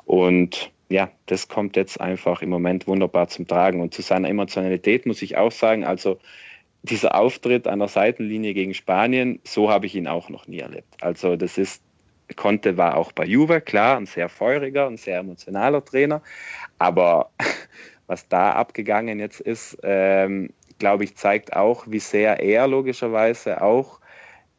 Und 0.05 0.73
ja, 0.91 1.09
das 1.27 1.49
kommt 1.49 1.77
jetzt 1.77 2.01
einfach 2.01 2.43
im 2.43 2.51
Moment 2.51 2.87
wunderbar 2.89 3.29
zum 3.29 3.47
Tragen. 3.47 3.81
Und 3.81 3.95
zu 3.95 4.03
seiner 4.03 4.29
Emotionalität 4.29 5.07
muss 5.07 5.23
ich 5.23 5.37
auch 5.37 5.53
sagen, 5.53 5.85
also 5.85 6.19
dieser 6.83 7.15
Auftritt 7.15 7.69
an 7.69 7.79
der 7.79 7.89
Seitenlinie 7.89 8.55
gegen 8.55 8.75
Spanien, 8.75 9.41
so 9.45 9.71
habe 9.71 9.87
ich 9.87 9.95
ihn 9.95 10.09
auch 10.09 10.29
noch 10.29 10.49
nie 10.49 10.59
erlebt. 10.59 10.97
Also 11.01 11.37
das 11.37 11.59
ist, 11.59 11.83
Conte 12.35 12.77
war 12.77 12.97
auch 12.97 13.13
bei 13.13 13.25
Juve, 13.25 13.61
klar, 13.61 13.97
ein 13.97 14.07
sehr 14.07 14.29
feuriger, 14.29 14.89
ein 14.89 14.97
sehr 14.97 15.21
emotionaler 15.21 15.85
Trainer. 15.85 16.23
Aber 16.79 17.31
was 18.09 18.27
da 18.29 18.53
abgegangen 18.53 19.21
jetzt 19.21 19.41
ist, 19.41 19.79
ähm, 19.85 20.51
glaube 20.81 21.05
ich, 21.05 21.15
zeigt 21.15 21.55
auch, 21.55 21.85
wie 21.87 22.01
sehr 22.01 22.41
er 22.41 22.67
logischerweise 22.67 23.63
auch 23.63 24.00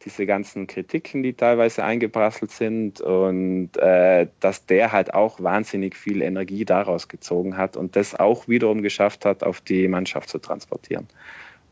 diese 0.04 0.26
ganzen 0.26 0.68
Kritiken, 0.68 1.24
die 1.24 1.34
teilweise 1.34 1.84
eingeprasselt 1.84 2.52
sind 2.52 3.02
und 3.02 3.78
äh, 3.78 4.28
dass 4.40 4.66
der 4.66 4.92
halt 4.92 5.14
auch 5.14 5.42
wahnsinnig 5.42 5.96
viel 5.96 6.22
Energie 6.22 6.66
daraus 6.66 7.08
gezogen 7.08 7.58
hat 7.58 7.78
und 7.78 7.96
das 7.96 8.16
auch 8.16 8.48
wiederum 8.48 8.82
geschafft 8.82 9.26
hat, 9.26 9.44
auf 9.44 9.62
die 9.62 9.88
Mannschaft 9.88 10.30
zu 10.30 10.40
transportieren. 10.40 11.08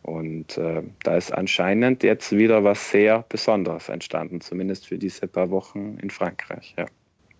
Und 0.02 0.58
äh, 0.58 0.84
da 1.04 1.18
ist 1.18 1.32
anscheinend 1.32 2.04
jetzt 2.04 2.32
wieder 2.32 2.64
was 2.64 2.92
sehr 2.92 3.26
Besonderes 3.28 3.90
entstanden, 3.90 4.42
zumindest 4.42 4.88
für 4.88 4.98
diese 4.98 5.28
paar 5.28 5.50
Wochen 5.50 5.98
in 6.02 6.10
Frankreich. 6.10 6.76
Ja. 6.78 6.86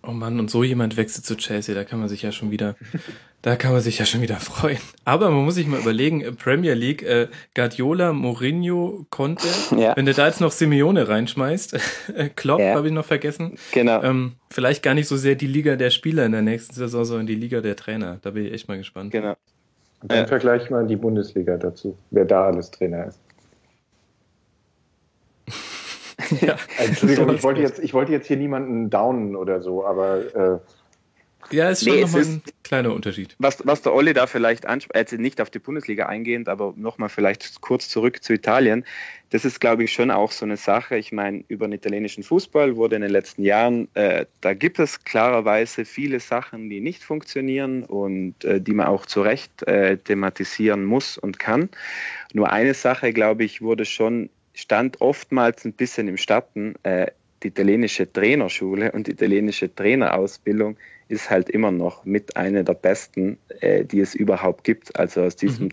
Oh 0.02 0.12
Mann, 0.12 0.40
und 0.40 0.50
so 0.50 0.64
jemand 0.64 0.96
wechselt 0.96 1.26
zu 1.26 1.36
Chelsea, 1.36 1.74
da 1.74 1.84
kann 1.84 2.00
man 2.00 2.08
sich 2.08 2.22
ja 2.22 2.32
schon 2.32 2.50
wieder, 2.50 2.74
da 3.42 3.56
kann 3.56 3.72
man 3.72 3.82
sich 3.82 3.98
ja 3.98 4.06
schon 4.06 4.22
wieder 4.22 4.36
freuen. 4.36 4.78
Aber 5.04 5.30
man 5.30 5.44
muss 5.44 5.56
sich 5.56 5.66
mal 5.66 5.78
überlegen, 5.78 6.22
äh, 6.22 6.32
Premier 6.32 6.74
League, 6.74 7.02
äh, 7.02 7.28
Guardiola, 7.54 8.12
Mourinho, 8.12 9.04
Conte, 9.10 9.46
ja. 9.76 9.94
wenn 9.96 10.06
du 10.06 10.14
da 10.14 10.26
jetzt 10.26 10.40
noch 10.40 10.52
Simeone 10.52 11.08
reinschmeißt, 11.08 11.74
äh, 12.14 12.28
Klopp 12.30 12.60
ja. 12.60 12.74
habe 12.74 12.88
ich 12.88 12.94
noch 12.94 13.04
vergessen. 13.04 13.58
Genau. 13.72 14.02
Ähm, 14.02 14.32
vielleicht 14.50 14.82
gar 14.82 14.94
nicht 14.94 15.08
so 15.08 15.16
sehr 15.16 15.34
die 15.34 15.46
Liga 15.46 15.76
der 15.76 15.90
Spieler 15.90 16.24
in 16.24 16.32
der 16.32 16.42
nächsten 16.42 16.74
Saison, 16.74 17.04
sondern 17.04 17.26
die 17.26 17.34
Liga 17.34 17.60
der 17.60 17.76
Trainer. 17.76 18.18
Da 18.22 18.30
bin 18.30 18.46
ich 18.46 18.52
echt 18.52 18.68
mal 18.68 18.78
gespannt. 18.78 19.12
Genau. 19.12 19.36
Und 20.02 20.10
dann 20.10 20.24
äh, 20.24 20.26
vergleich 20.26 20.70
mal 20.70 20.86
die 20.86 20.96
Bundesliga 20.96 21.58
dazu, 21.58 21.96
wer 22.10 22.24
da 22.24 22.46
alles 22.46 22.70
Trainer 22.70 23.06
ist. 23.06 23.20
ja, 26.40 26.56
Entschuldigung, 26.78 27.34
ich 27.34 27.42
wollte, 27.42 27.60
jetzt, 27.60 27.78
ich 27.78 27.94
wollte 27.94 28.12
jetzt 28.12 28.26
hier 28.26 28.36
niemanden 28.36 28.90
downen 28.90 29.36
oder 29.36 29.60
so, 29.60 29.84
aber 29.84 30.34
äh, 30.34 30.58
ja, 31.50 31.70
ist 31.70 31.84
schon 31.84 31.94
nee, 31.94 32.02
nochmal 32.02 32.22
ein 32.22 32.42
kleiner 32.62 32.94
Unterschied. 32.94 33.34
Was, 33.38 33.66
was 33.66 33.82
der 33.82 33.92
Olli 33.92 34.12
da 34.12 34.26
vielleicht 34.26 34.66
anspricht, 34.66 34.96
also 34.96 35.16
nicht 35.16 35.40
auf 35.40 35.50
die 35.50 35.58
Bundesliga 35.58 36.06
eingehend, 36.06 36.48
aber 36.48 36.74
nochmal 36.76 37.08
vielleicht 37.08 37.60
kurz 37.60 37.88
zurück 37.88 38.22
zu 38.22 38.32
Italien. 38.32 38.84
Das 39.30 39.44
ist, 39.44 39.60
glaube 39.60 39.84
ich, 39.84 39.92
schon 39.92 40.10
auch 40.10 40.30
so 40.30 40.44
eine 40.44 40.56
Sache. 40.56 40.96
Ich 40.96 41.12
meine, 41.12 41.44
über 41.48 41.66
den 41.66 41.72
italienischen 41.72 42.22
Fußball 42.22 42.76
wurde 42.76 42.96
in 42.96 43.02
den 43.02 43.10
letzten 43.10 43.42
Jahren, 43.42 43.88
äh, 43.94 44.26
da 44.40 44.54
gibt 44.54 44.78
es 44.78 45.04
klarerweise 45.04 45.84
viele 45.84 46.20
Sachen, 46.20 46.70
die 46.70 46.80
nicht 46.80 47.02
funktionieren 47.02 47.84
und 47.84 48.44
äh, 48.44 48.60
die 48.60 48.72
man 48.72 48.86
auch 48.86 49.06
zu 49.06 49.22
Recht 49.22 49.66
äh, 49.66 49.96
thematisieren 49.96 50.84
muss 50.84 51.18
und 51.18 51.38
kann. 51.38 51.68
Nur 52.32 52.52
eine 52.52 52.74
Sache, 52.74 53.12
glaube 53.12 53.42
ich, 53.44 53.60
wurde 53.60 53.84
schon, 53.84 54.30
stand 54.60 55.00
oftmals 55.00 55.64
ein 55.64 55.72
bisschen 55.72 56.08
im 56.08 56.16
Schatten. 56.16 56.74
Äh, 56.82 57.08
die 57.42 57.48
italienische 57.48 58.12
Trainerschule 58.12 58.92
und 58.92 59.06
die 59.06 59.12
italienische 59.12 59.74
Trainerausbildung 59.74 60.76
ist 61.08 61.30
halt 61.30 61.48
immer 61.48 61.70
noch 61.70 62.04
mit 62.04 62.36
einer 62.36 62.62
der 62.62 62.74
besten, 62.74 63.38
äh, 63.60 63.84
die 63.84 64.00
es 64.00 64.14
überhaupt 64.14 64.62
gibt. 64.64 64.96
Also 64.96 65.22
aus 65.22 65.36
diesem 65.36 65.66
mhm. 65.66 65.72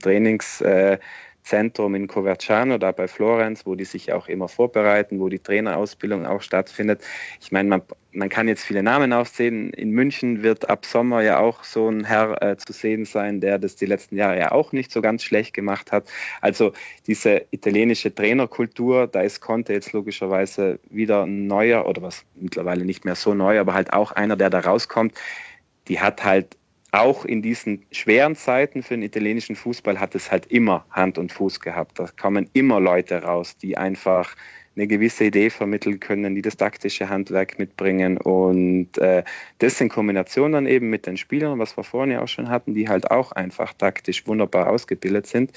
Trainingszentrum 1.48 1.96
in 1.96 2.08
Coverciano, 2.08 2.78
da 2.78 2.92
bei 2.92 3.08
Florenz, 3.08 3.66
wo 3.66 3.76
die 3.76 3.86
sich 3.86 4.12
auch 4.12 4.28
immer 4.28 4.48
vorbereiten, 4.48 5.20
wo 5.20 5.30
die 5.30 5.40
Trainerausbildung 5.40 6.26
auch 6.26 6.42
stattfindet. 6.42 7.02
Ich 7.42 7.52
meine, 7.52 7.70
man 7.70 7.82
man 8.14 8.30
kann 8.30 8.48
jetzt 8.48 8.64
viele 8.64 8.82
Namen 8.82 9.14
aufzählen. 9.14 9.70
In 9.70 9.92
München 9.92 10.42
wird 10.42 10.72
ab 10.72 10.88
Sommer 10.88 11.22
ja 11.22 11.38
auch 11.38 11.64
so 11.64 11.88
ein 11.88 12.04
Herr 12.04 12.42
äh, 12.42 12.58
zu 12.58 12.74
sehen 12.74 13.06
sein, 13.06 13.42
der 13.42 13.60
das 13.60 13.76
die 13.76 13.86
letzten 13.86 14.16
Jahre 14.18 14.40
ja 14.40 14.52
auch 14.54 14.72
nicht 14.72 14.92
so 14.92 15.02
ganz 15.04 15.24
schlecht 15.24 15.54
gemacht 15.54 15.92
hat. 15.92 16.10
Also 16.42 16.74
diese 17.06 17.46
italienische 17.52 18.16
Trainerkultur, 18.16 19.06
da 19.06 19.22
ist 19.22 19.40
Conte 19.40 19.74
jetzt 19.74 19.94
logischerweise 19.94 20.80
wieder 20.90 21.26
ein 21.26 21.46
neuer 21.46 21.86
oder 21.86 22.02
was 22.02 22.24
mittlerweile 22.34 22.86
nicht 22.86 23.06
mehr 23.06 23.14
so 23.14 23.36
neu, 23.36 23.60
aber 23.60 23.76
halt 23.76 23.94
auch 23.94 24.12
einer, 24.12 24.36
der 24.36 24.50
da 24.50 24.62
rauskommt. 24.62 25.14
Die 25.88 26.00
hat 26.00 26.24
halt 26.24 26.57
auch 26.92 27.26
in 27.26 27.42
diesen 27.42 27.86
schweren 27.92 28.36
Zeiten 28.36 28.82
für 28.82 28.94
den 28.94 29.04
italienischen 29.04 29.56
Fußball 29.56 30.00
hat 30.00 30.16
es 30.16 30.32
halt 30.32 30.46
immer 30.48 30.86
Hand 30.90 31.18
und 31.18 31.32
Fuß 31.32 31.60
gehabt. 31.60 32.00
Da 32.00 32.08
kommen 32.20 32.50
immer 32.54 32.80
Leute 32.80 33.22
raus, 33.24 33.58
die 33.58 33.78
einfach 33.78 34.36
eine 34.78 34.88
gewisse 34.88 35.26
Idee 35.26 35.50
vermitteln 35.50 36.00
können, 36.00 36.36
die 36.36 36.44
das 36.44 36.56
taktische 36.56 37.10
Handwerk 37.10 37.58
mitbringen 37.58 38.18
und 38.18 38.98
äh, 39.00 39.24
das 39.58 39.82
in 39.82 39.90
Kombination 39.90 40.52
dann 40.52 40.68
eben 40.68 40.90
mit 40.92 41.08
den 41.08 41.18
Spielern, 41.18 41.58
was 41.58 41.76
wir 41.76 41.84
vorhin 41.84 42.12
ja 42.12 42.22
auch 42.22 42.28
schon 42.28 42.50
hatten, 42.50 42.76
die 42.76 42.88
halt 42.88 43.10
auch 43.10 43.32
einfach 43.32 43.74
taktisch 43.74 44.28
wunderbar 44.28 44.70
ausgebildet 44.70 45.26
sind. 45.26 45.52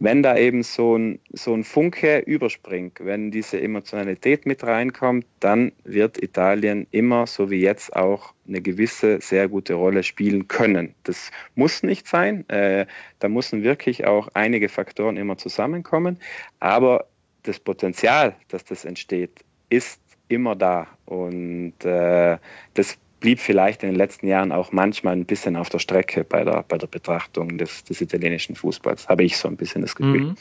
Wenn 0.00 0.22
da 0.22 0.36
eben 0.36 0.62
so 0.62 0.96
ein, 0.96 1.18
so 1.32 1.54
ein 1.54 1.64
Funke 1.64 2.18
überspringt, 2.18 3.00
wenn 3.02 3.30
diese 3.30 3.60
Emotionalität 3.60 4.44
mit 4.44 4.62
reinkommt, 4.62 5.24
dann 5.40 5.72
wird 5.84 6.22
Italien 6.22 6.86
immer, 6.90 7.26
so 7.26 7.50
wie 7.50 7.60
jetzt 7.60 7.96
auch, 7.96 8.34
eine 8.46 8.60
gewisse 8.60 9.20
sehr 9.20 9.48
gute 9.48 9.74
Rolle 9.74 10.02
spielen 10.02 10.48
können. 10.48 10.94
Das 11.04 11.30
muss 11.54 11.82
nicht 11.82 12.06
sein. 12.06 12.48
Äh, 12.48 12.86
da 13.18 13.28
müssen 13.28 13.62
wirklich 13.62 14.06
auch 14.06 14.28
einige 14.34 14.68
Faktoren 14.68 15.16
immer 15.16 15.36
zusammenkommen. 15.36 16.18
Aber 16.60 17.06
das 17.42 17.60
Potenzial, 17.60 18.36
dass 18.48 18.64
das 18.64 18.84
entsteht, 18.84 19.44
ist 19.68 20.00
immer 20.28 20.56
da. 20.56 20.86
Und 21.06 21.84
äh, 21.84 22.38
das 22.74 22.98
blieb 23.20 23.40
vielleicht 23.40 23.82
in 23.82 23.90
den 23.90 23.96
letzten 23.96 24.28
Jahren 24.28 24.52
auch 24.52 24.72
manchmal 24.72 25.14
ein 25.14 25.24
bisschen 25.24 25.56
auf 25.56 25.68
der 25.68 25.78
Strecke 25.78 26.24
bei 26.24 26.44
der, 26.44 26.64
bei 26.68 26.78
der 26.78 26.86
Betrachtung 26.86 27.58
des, 27.58 27.84
des 27.84 28.00
italienischen 28.00 28.54
Fußballs. 28.54 29.08
Habe 29.08 29.24
ich 29.24 29.36
so 29.36 29.48
ein 29.48 29.56
bisschen 29.56 29.82
das 29.82 29.94
Gefühl. 29.94 30.20
Mhm. 30.20 30.36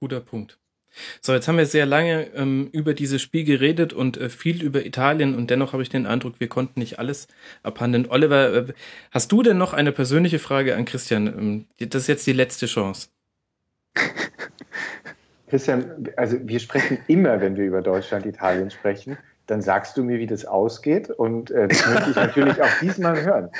Guter 0.00 0.20
Punkt. 0.20 0.58
So, 1.20 1.32
jetzt 1.32 1.46
haben 1.46 1.56
wir 1.56 1.66
sehr 1.66 1.86
lange 1.86 2.26
ähm, 2.34 2.68
über 2.72 2.94
dieses 2.94 3.22
Spiel 3.22 3.44
geredet 3.44 3.92
und 3.92 4.16
äh, 4.16 4.28
viel 4.28 4.62
über 4.62 4.84
Italien 4.84 5.36
und 5.36 5.50
dennoch 5.50 5.72
habe 5.72 5.82
ich 5.84 5.88
den 5.88 6.06
Eindruck, 6.06 6.40
wir 6.40 6.48
konnten 6.48 6.80
nicht 6.80 6.98
alles 6.98 7.28
abhandeln. 7.62 8.06
Oliver, 8.08 8.52
äh, 8.54 8.72
hast 9.12 9.30
du 9.30 9.42
denn 9.42 9.56
noch 9.56 9.72
eine 9.72 9.92
persönliche 9.92 10.40
Frage 10.40 10.74
an 10.74 10.84
Christian? 10.84 11.26
Ähm, 11.28 11.66
das 11.78 12.02
ist 12.02 12.08
jetzt 12.08 12.26
die 12.26 12.32
letzte 12.32 12.66
Chance. 12.66 13.08
Christian, 15.50 16.08
also 16.16 16.36
wir 16.42 16.60
sprechen 16.60 16.98
immer, 17.08 17.40
wenn 17.40 17.56
wir 17.56 17.66
über 17.66 17.82
Deutschland, 17.82 18.24
Italien 18.24 18.70
sprechen, 18.70 19.18
dann 19.46 19.62
sagst 19.62 19.96
du 19.96 20.04
mir, 20.04 20.20
wie 20.20 20.28
das 20.28 20.44
ausgeht. 20.44 21.10
Und 21.10 21.50
äh, 21.50 21.66
das 21.66 21.86
möchte 21.88 22.10
ich 22.10 22.16
natürlich 22.16 22.62
auch 22.62 22.78
diesmal 22.80 23.20
hören. 23.20 23.50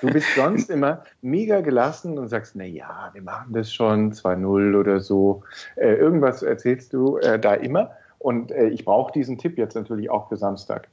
Du 0.00 0.06
bist 0.10 0.34
sonst 0.34 0.70
immer 0.70 1.04
mega 1.20 1.60
gelassen 1.60 2.18
und 2.18 2.28
sagst, 2.28 2.56
na 2.56 2.64
ja, 2.64 3.10
wir 3.12 3.20
machen 3.20 3.52
das 3.52 3.72
schon, 3.72 4.12
2-0 4.12 4.78
oder 4.78 5.00
so. 5.00 5.42
Äh, 5.76 5.94
irgendwas 5.94 6.42
erzählst 6.42 6.94
du 6.94 7.18
äh, 7.18 7.38
da 7.38 7.52
immer. 7.52 7.90
Und 8.18 8.50
äh, 8.50 8.68
ich 8.68 8.86
brauche 8.86 9.12
diesen 9.12 9.36
Tipp 9.36 9.58
jetzt 9.58 9.74
natürlich 9.74 10.08
auch 10.08 10.30
für 10.30 10.38
Samstag. 10.38 10.88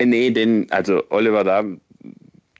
Nee, 0.00 0.30
den, 0.30 0.70
also 0.70 1.02
Oliver, 1.10 1.42
da 1.42 1.64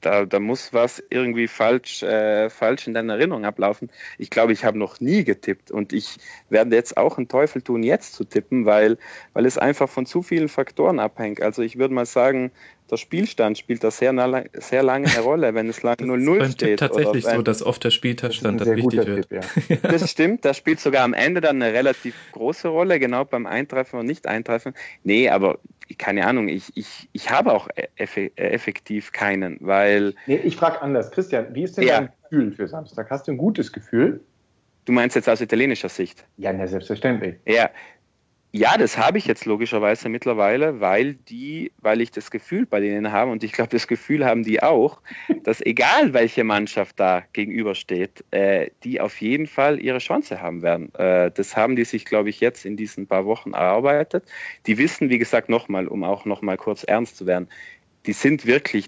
da, 0.08 0.24
da 0.24 0.40
muss 0.40 0.72
was 0.72 1.02
irgendwie 1.10 1.48
falsch, 1.48 2.02
äh, 2.02 2.48
falsch 2.48 2.86
in 2.86 2.94
deiner 2.94 3.14
Erinnerung 3.14 3.44
ablaufen. 3.44 3.90
Ich 4.16 4.30
glaube, 4.30 4.52
ich 4.54 4.64
habe 4.64 4.78
noch 4.78 5.00
nie 5.00 5.22
getippt 5.22 5.70
und 5.70 5.92
ich 5.92 6.16
werde 6.48 6.74
jetzt 6.74 6.96
auch 6.96 7.18
einen 7.18 7.28
Teufel 7.28 7.60
tun, 7.60 7.82
jetzt 7.82 8.14
zu 8.14 8.24
tippen, 8.24 8.64
weil, 8.64 8.96
weil 9.34 9.44
es 9.44 9.58
einfach 9.58 9.88
von 9.88 10.06
zu 10.06 10.22
vielen 10.22 10.48
Faktoren 10.48 10.98
abhängt. 10.98 11.42
Also 11.42 11.60
ich 11.60 11.78
würde 11.78 11.92
mal 11.92 12.06
sagen, 12.06 12.52
der 12.90 12.96
Spielstand 12.96 13.58
spielt 13.58 13.84
da 13.84 13.90
sehr, 13.90 14.14
sehr 14.54 14.82
lange 14.82 15.08
eine 15.08 15.20
Rolle, 15.20 15.54
wenn 15.54 15.68
es 15.68 15.82
lang 15.82 15.96
0-0 15.96 16.52
steht. 16.52 16.58
Tipp 16.58 16.76
tatsächlich 16.78 17.26
so, 17.26 17.42
dass 17.42 17.62
oft 17.62 17.84
der 17.84 17.90
Spielstand 17.90 18.62
dann 18.62 18.76
wichtig 18.76 19.06
wird. 19.06 19.28
Tipp, 19.28 19.42
ja. 19.82 19.90
Das 19.90 20.10
stimmt, 20.10 20.46
das 20.46 20.56
spielt 20.56 20.80
sogar 20.80 21.04
am 21.04 21.12
Ende 21.12 21.42
dann 21.42 21.60
eine 21.60 21.74
relativ 21.74 22.14
große 22.32 22.68
Rolle, 22.68 22.98
genau 22.98 23.26
beim 23.26 23.44
Eintreffen 23.46 24.00
und 24.00 24.06
Nicht-Eintreffen. 24.06 24.72
Nee, 25.04 25.28
aber 25.28 25.58
keine 25.96 26.26
Ahnung, 26.26 26.48
ich, 26.48 26.76
ich, 26.76 27.08
ich 27.12 27.30
habe 27.30 27.52
auch 27.52 27.68
effektiv 28.36 29.12
keinen, 29.12 29.56
weil. 29.60 30.14
Nee, 30.26 30.36
ich 30.36 30.56
frage 30.56 30.82
anders. 30.82 31.10
Christian, 31.10 31.54
wie 31.54 31.62
ist 31.62 31.78
denn 31.78 31.86
ja. 31.86 32.00
dein 32.00 32.10
Gefühl 32.22 32.52
für 32.52 32.68
Samstag? 32.68 33.10
Hast 33.10 33.28
du 33.28 33.32
ein 33.32 33.38
gutes 33.38 33.72
Gefühl? 33.72 34.20
Du 34.84 34.92
meinst 34.92 35.16
jetzt 35.16 35.28
aus 35.28 35.40
italienischer 35.40 35.88
Sicht? 35.88 36.24
Ja, 36.38 36.52
na, 36.52 36.66
selbstverständlich. 36.66 37.36
Ja, 37.46 37.70
ja, 38.50 38.78
das 38.78 38.96
habe 38.96 39.18
ich 39.18 39.26
jetzt 39.26 39.44
logischerweise 39.44 40.08
mittlerweile, 40.08 40.80
weil 40.80 41.14
die, 41.14 41.70
weil 41.82 42.00
ich 42.00 42.10
das 42.10 42.30
Gefühl 42.30 42.64
bei 42.64 42.80
denen 42.80 43.12
habe 43.12 43.30
und 43.30 43.44
ich 43.44 43.52
glaube, 43.52 43.68
das 43.68 43.86
Gefühl 43.86 44.24
haben 44.24 44.42
die 44.42 44.62
auch, 44.62 45.02
dass 45.44 45.60
egal 45.60 46.14
welche 46.14 46.44
Mannschaft 46.44 46.98
da 46.98 47.24
gegenübersteht, 47.34 48.24
äh, 48.30 48.70
die 48.84 49.02
auf 49.02 49.20
jeden 49.20 49.46
Fall 49.46 49.78
ihre 49.80 49.98
Chance 49.98 50.40
haben 50.40 50.62
werden. 50.62 50.94
Äh, 50.94 51.30
das 51.30 51.56
haben 51.56 51.76
die 51.76 51.84
sich, 51.84 52.06
glaube 52.06 52.30
ich, 52.30 52.40
jetzt 52.40 52.64
in 52.64 52.78
diesen 52.78 53.06
paar 53.06 53.26
Wochen 53.26 53.52
erarbeitet. 53.52 54.24
Die 54.66 54.78
wissen, 54.78 55.10
wie 55.10 55.18
gesagt, 55.18 55.50
nochmal, 55.50 55.86
um 55.86 56.02
auch 56.02 56.24
nochmal 56.24 56.56
kurz 56.56 56.84
ernst 56.84 57.18
zu 57.18 57.26
werden, 57.26 57.48
die 58.06 58.14
sind 58.14 58.46
wirklich, 58.46 58.86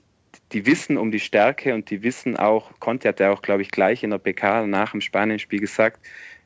die 0.52 0.64
wissen 0.64 0.96
um 0.96 1.11
die 1.11 1.20
Stärke 1.20 1.74
und 1.74 1.90
die 1.90 2.02
wissen 2.02 2.38
auch, 2.38 2.70
Conte 2.80 3.08
hat 3.08 3.20
ja 3.20 3.30
auch, 3.30 3.42
glaube 3.42 3.61
ich, 3.61 3.70
gleich 3.70 4.02
in 4.04 4.11
der 4.11 4.18
PK 4.18 4.66
nach 4.66 4.92
dem 4.92 5.02
Spanien-Spiel 5.02 5.61
gesagt, 5.61 6.00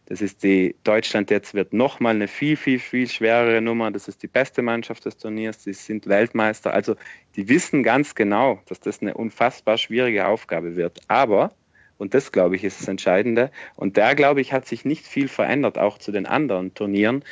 das 0.07 0.21
ist 0.21 0.43
die 0.43 0.77
Deutschland 0.85 1.31
jetzt 1.31 1.55
wird 1.55 1.73
nochmal 1.73 2.15
eine 2.15 2.29
viel, 2.29 2.57
viel, 2.57 2.79
viel 2.79 3.09
schwerere 3.09 3.63
Nummer. 3.63 3.91
Das 3.91 4.07
ist 4.07 4.23
die 4.23 4.29
beste 4.29 4.61
Mannschaft 4.61 5.07
des 5.07 5.17
Turniers. 5.17 5.65
Sie 5.65 5.73
sind 5.73 6.07
Weltmeister. 6.07 6.75
Also 6.75 6.97
die 7.37 7.49
wissen 7.49 7.83
ganz 7.83 8.15
genau, 8.15 8.61
dass 8.67 8.81
das 8.81 9.01
eine 9.01 9.15
unfassbar 9.15 9.79
schwierige 9.79 10.27
Aufgabe 10.27 10.77
wird. 10.77 11.01
Aber, 11.09 11.53
und 11.97 12.13
das 12.13 12.33
glaube 12.33 12.57
ich 12.57 12.65
ist 12.65 12.81
das 12.81 12.89
Entscheidende, 12.89 13.51
und 13.77 13.97
da 13.97 14.13
glaube 14.13 14.43
ich 14.43 14.53
hat 14.53 14.67
sich 14.67 14.85
nicht 14.85 15.07
viel 15.07 15.29
verändert, 15.29 15.79
auch 15.79 15.97
zu 15.97 16.13
den 16.13 16.27
anderen 16.27 16.75
Turnieren. 16.75 17.25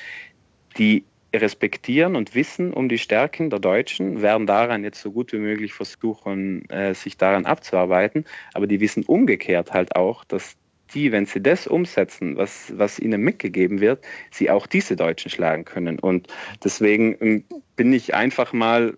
Die 0.78 1.04
respektieren 1.34 2.16
und 2.16 2.34
wissen 2.34 2.72
um 2.72 2.88
die 2.88 2.98
Stärken 2.98 3.50
der 3.50 3.58
Deutschen, 3.58 4.22
werden 4.22 4.46
daran 4.46 4.84
jetzt 4.84 5.00
so 5.00 5.12
gut 5.12 5.32
wie 5.32 5.38
möglich 5.38 5.72
versuchen, 5.72 6.68
äh, 6.68 6.94
sich 6.94 7.16
daran 7.16 7.46
abzuarbeiten. 7.46 8.24
Aber 8.54 8.66
die 8.66 8.80
wissen 8.80 9.04
umgekehrt 9.04 9.72
halt 9.72 9.96
auch, 9.96 10.24
dass 10.24 10.56
die, 10.94 11.12
wenn 11.12 11.26
sie 11.26 11.40
das 11.40 11.66
umsetzen, 11.66 12.36
was, 12.36 12.72
was 12.76 12.98
ihnen 12.98 13.20
mitgegeben 13.22 13.80
wird, 13.80 14.04
sie 14.30 14.50
auch 14.50 14.66
diese 14.66 14.96
Deutschen 14.96 15.30
schlagen 15.30 15.64
können. 15.64 15.98
Und 15.98 16.28
deswegen 16.62 17.16
ähm, 17.20 17.44
bin 17.76 17.92
ich 17.92 18.14
einfach 18.14 18.52
mal, 18.52 18.96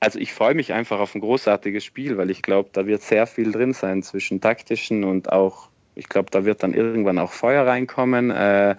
also 0.00 0.18
ich 0.18 0.32
freue 0.32 0.54
mich 0.54 0.72
einfach 0.72 1.00
auf 1.00 1.14
ein 1.14 1.20
großartiges 1.20 1.84
Spiel, 1.84 2.16
weil 2.16 2.30
ich 2.30 2.42
glaube, 2.42 2.70
da 2.72 2.86
wird 2.86 3.02
sehr 3.02 3.26
viel 3.26 3.52
drin 3.52 3.72
sein 3.72 4.02
zwischen 4.02 4.40
taktischen 4.40 5.04
und 5.04 5.32
auch, 5.32 5.68
ich 5.94 6.08
glaube, 6.08 6.30
da 6.30 6.44
wird 6.44 6.62
dann 6.62 6.74
irgendwann 6.74 7.18
auch 7.18 7.32
Feuer 7.32 7.66
reinkommen. 7.66 8.30
Äh, 8.30 8.76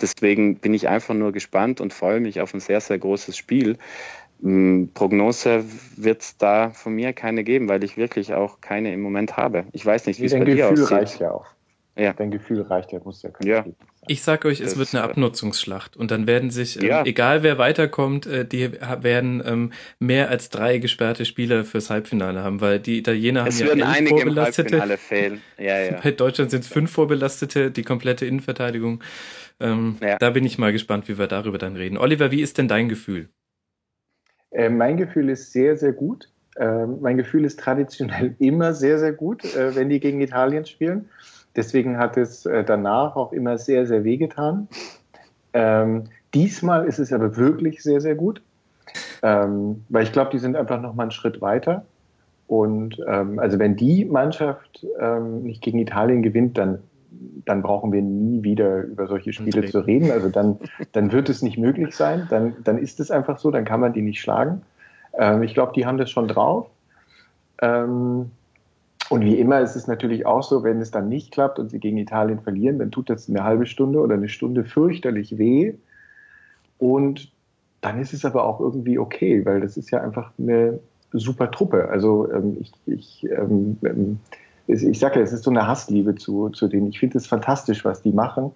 deswegen 0.00 0.56
bin 0.56 0.74
ich 0.74 0.88
einfach 0.88 1.14
nur 1.14 1.32
gespannt 1.32 1.80
und 1.80 1.92
freue 1.92 2.20
mich 2.20 2.40
auf 2.40 2.54
ein 2.54 2.60
sehr, 2.60 2.80
sehr 2.80 2.98
großes 2.98 3.36
Spiel. 3.36 3.78
Ähm, 4.42 4.90
Prognose 4.94 5.64
wird 5.96 6.22
es 6.22 6.36
da 6.36 6.70
von 6.70 6.94
mir 6.94 7.12
keine 7.12 7.44
geben, 7.44 7.68
weil 7.68 7.84
ich 7.84 7.96
wirklich 7.96 8.34
auch 8.34 8.60
keine 8.60 8.92
im 8.92 9.00
Moment 9.00 9.36
habe. 9.36 9.64
Ich 9.72 9.84
weiß 9.84 10.06
nicht, 10.06 10.20
wie 10.20 10.26
es 10.26 10.32
bei 10.32 10.44
dir 10.44 10.70
aussieht. 10.70 10.90
Reicht 10.90 11.20
ja 11.20 11.30
auch. 11.30 11.46
Ja. 12.00 12.12
Dein 12.12 12.30
Gefühl 12.30 12.62
reicht 12.62 12.92
ja, 12.92 13.00
muss 13.04 13.22
ja 13.22 13.30
kein 13.30 13.46
ja. 13.46 13.64
Ich 14.08 14.22
sag 14.22 14.44
euch, 14.44 14.60
es 14.60 14.70
das, 14.70 14.78
wird 14.78 14.94
eine 14.94 15.04
äh, 15.04 15.10
Abnutzungsschlacht 15.10 15.96
und 15.96 16.10
dann 16.10 16.26
werden 16.26 16.50
sich, 16.50 16.82
ähm, 16.82 16.88
ja. 16.88 17.04
egal 17.04 17.42
wer 17.42 17.58
weiterkommt, 17.58 18.26
äh, 18.26 18.46
die 18.46 18.72
werden 18.72 19.42
ähm, 19.44 19.72
mehr 19.98 20.30
als 20.30 20.48
drei 20.48 20.78
gesperrte 20.78 21.24
Spieler 21.24 21.64
fürs 21.64 21.90
Halbfinale 21.90 22.42
haben, 22.42 22.60
weil 22.60 22.80
die 22.80 22.98
Italiener 22.98 23.46
es 23.46 23.62
haben 23.62 23.78
ja 23.78 23.94
elf 23.94 24.08
vorbelastete. 24.08 24.96
fehlen. 24.96 25.40
Ja, 25.58 25.78
ja. 25.78 26.00
Bei 26.02 26.10
Deutschland 26.12 26.50
sind 26.50 26.64
es 26.64 26.68
fünf 26.68 26.90
vorbelastete, 26.90 27.70
die 27.70 27.82
komplette 27.82 28.24
Innenverteidigung. 28.26 29.02
Ähm, 29.60 29.96
ja. 30.00 30.16
Da 30.18 30.30
bin 30.30 30.44
ich 30.44 30.58
mal 30.58 30.72
gespannt, 30.72 31.08
wie 31.08 31.18
wir 31.18 31.26
darüber 31.26 31.58
dann 31.58 31.76
reden. 31.76 31.98
Oliver, 31.98 32.30
wie 32.30 32.40
ist 32.40 32.56
denn 32.58 32.68
dein 32.68 32.88
Gefühl? 32.88 33.28
Äh, 34.50 34.70
mein 34.70 34.96
Gefühl 34.96 35.28
ist 35.28 35.52
sehr, 35.52 35.76
sehr 35.76 35.92
gut. 35.92 36.30
Äh, 36.56 36.86
mein 36.86 37.16
Gefühl 37.16 37.44
ist 37.44 37.60
traditionell 37.60 38.34
immer 38.38 38.74
sehr, 38.74 38.98
sehr 38.98 39.12
gut, 39.12 39.44
äh, 39.44 39.74
wenn 39.76 39.88
die 39.88 40.00
gegen 40.00 40.20
Italien 40.20 40.64
spielen. 40.64 41.08
Deswegen 41.56 41.98
hat 41.98 42.16
es 42.16 42.46
äh, 42.46 42.64
danach 42.64 43.16
auch 43.16 43.32
immer 43.32 43.58
sehr, 43.58 43.86
sehr 43.86 44.04
wehgetan. 44.04 44.68
Ähm, 45.52 46.04
diesmal 46.32 46.86
ist 46.86 46.98
es 46.98 47.12
aber 47.12 47.36
wirklich 47.36 47.82
sehr, 47.82 48.00
sehr 48.00 48.14
gut, 48.14 48.42
ähm, 49.22 49.84
weil 49.88 50.04
ich 50.04 50.12
glaube, 50.12 50.30
die 50.30 50.38
sind 50.38 50.56
einfach 50.56 50.80
noch 50.80 50.94
mal 50.94 51.04
einen 51.04 51.10
Schritt 51.10 51.40
weiter. 51.40 51.84
Und 52.46 53.00
ähm, 53.06 53.38
also 53.38 53.58
wenn 53.58 53.76
die 53.76 54.04
Mannschaft 54.04 54.84
ähm, 54.98 55.44
nicht 55.44 55.62
gegen 55.62 55.78
Italien 55.78 56.22
gewinnt, 56.22 56.58
dann, 56.58 56.80
dann 57.44 57.62
brauchen 57.62 57.92
wir 57.92 58.02
nie 58.02 58.42
wieder 58.42 58.82
über 58.82 59.06
solche 59.06 59.32
Spiele 59.32 59.66
zu 59.66 59.80
reden. 59.80 60.10
Also 60.10 60.28
dann, 60.30 60.58
dann 60.92 61.12
wird 61.12 61.28
es 61.28 61.42
nicht 61.42 61.58
möglich 61.58 61.94
sein. 61.94 62.26
Dann, 62.28 62.56
dann 62.64 62.78
ist 62.78 62.98
es 62.98 63.10
einfach 63.10 63.38
so, 63.38 63.50
dann 63.50 63.64
kann 63.64 63.80
man 63.80 63.92
die 63.92 64.02
nicht 64.02 64.20
schlagen. 64.20 64.62
Ähm, 65.16 65.42
ich 65.42 65.54
glaube, 65.54 65.72
die 65.74 65.86
haben 65.86 65.98
das 65.98 66.10
schon 66.10 66.26
drauf. 66.26 66.66
Ähm, 67.62 68.32
und 69.10 69.24
wie 69.24 69.40
immer 69.40 69.58
ist 69.60 69.74
es 69.74 69.88
natürlich 69.88 70.24
auch 70.24 70.44
so, 70.44 70.62
wenn 70.62 70.80
es 70.80 70.92
dann 70.92 71.08
nicht 71.08 71.32
klappt 71.32 71.58
und 71.58 71.68
sie 71.68 71.80
gegen 71.80 71.98
Italien 71.98 72.38
verlieren, 72.38 72.78
dann 72.78 72.92
tut 72.92 73.10
das 73.10 73.28
eine 73.28 73.42
halbe 73.42 73.66
Stunde 73.66 73.98
oder 73.98 74.14
eine 74.14 74.28
Stunde 74.28 74.62
fürchterlich 74.62 75.36
weh. 75.36 75.74
Und 76.78 77.32
dann 77.80 78.00
ist 78.00 78.14
es 78.14 78.24
aber 78.24 78.44
auch 78.44 78.60
irgendwie 78.60 79.00
okay, 79.00 79.44
weil 79.44 79.60
das 79.60 79.76
ist 79.76 79.90
ja 79.90 80.00
einfach 80.00 80.30
eine 80.38 80.78
super 81.10 81.50
Truppe. 81.50 81.88
Also 81.88 82.30
ähm, 82.32 82.58
ich, 82.60 82.72
ich, 82.86 83.26
ähm, 83.32 83.78
ähm 83.82 84.20
ich 84.68 85.00
sage 85.00 85.16
ja, 85.16 85.22
es 85.22 85.32
ist 85.32 85.42
so 85.42 85.50
eine 85.50 85.66
Hassliebe 85.66 86.14
zu, 86.14 86.50
zu 86.50 86.68
denen. 86.68 86.86
Ich 86.86 87.00
finde 87.00 87.18
es 87.18 87.26
fantastisch, 87.26 87.84
was 87.84 88.02
die 88.02 88.12
machen, 88.12 88.52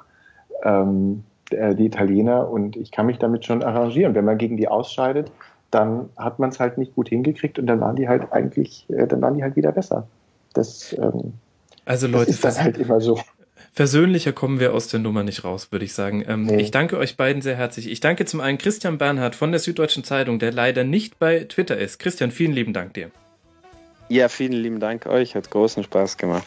ähm, 0.63 1.25
äh, 1.51 1.75
die 1.75 1.87
Italiener. 1.87 2.49
Und 2.49 2.77
ich 2.77 2.93
kann 2.93 3.07
mich 3.07 3.19
damit 3.19 3.45
schon 3.45 3.65
arrangieren. 3.65 4.15
Wenn 4.15 4.25
man 4.25 4.39
gegen 4.39 4.57
die 4.57 4.69
ausscheidet, 4.69 5.33
dann 5.73 6.11
hat 6.17 6.39
man 6.39 6.51
es 6.51 6.61
halt 6.61 6.79
nicht 6.79 6.95
gut 6.95 7.09
hingekriegt 7.09 7.59
und 7.59 7.67
dann 7.67 7.81
waren 7.81 7.97
die 7.97 8.09
halt 8.09 8.33
eigentlich, 8.33 8.89
äh, 8.91 9.09
dann 9.09 9.21
waren 9.21 9.35
die 9.35 9.43
halt 9.43 9.57
wieder 9.57 9.73
besser. 9.73 10.07
Das, 10.55 10.95
ähm, 10.95 11.35
also 11.85 12.07
Leute, 12.07 12.27
das 12.27 12.37
ist 12.37 12.45
dann 12.45 12.65
halt 12.65 12.79
immer 12.79 13.01
so. 13.01 13.21
Versöhnlicher 13.73 14.33
kommen 14.33 14.61
wir 14.61 14.73
aus 14.73 14.87
der 14.87 15.01
Nummer 15.01 15.25
nicht 15.25 15.43
raus, 15.43 15.73
würde 15.73 15.85
ich 15.85 15.95
sagen. 15.95 16.25
Ähm, 16.29 16.45
nee. 16.45 16.63
Ich 16.63 16.71
danke 16.71 16.97
euch 16.97 17.17
beiden 17.17 17.43
sehr 17.43 17.57
herzlich. 17.57 17.91
Ich 17.91 17.99
danke 17.99 18.25
zum 18.25 18.41
einen 18.41 18.57
Christian 18.57 18.99
Bernhard 18.99 19.35
von 19.35 19.51
der 19.51 19.59
Süddeutschen 19.59 20.05
Zeitung, 20.05 20.39
der 20.39 20.53
leider 20.53 20.85
nicht 20.85 21.19
bei 21.19 21.41
Twitter 21.41 21.77
ist. 21.77 21.99
Christian, 21.99 22.31
vielen 22.31 22.53
lieben 22.53 22.73
Dank 22.73 22.95
dir. 22.95 23.11
Ja, 24.09 24.29
vielen 24.29 24.53
lieben 24.53 24.79
Dank 24.79 25.07
euch. 25.07 25.35
Hat 25.35 25.51
großen 25.51 25.83
Spaß 25.83 26.19
gemacht. 26.19 26.47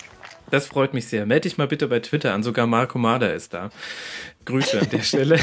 Das 0.49 0.67
freut 0.67 0.93
mich 0.93 1.07
sehr. 1.07 1.25
Meld 1.25 1.45
dich 1.45 1.57
mal 1.57 1.67
bitte 1.67 1.87
bei 1.87 1.99
Twitter 1.99 2.33
an. 2.33 2.43
Sogar 2.43 2.67
Marco 2.67 2.97
Mader 2.97 3.33
ist 3.33 3.53
da. 3.53 3.69
Grüße 4.45 4.79
an 4.79 4.89
der 4.89 5.01
Stelle. 5.01 5.39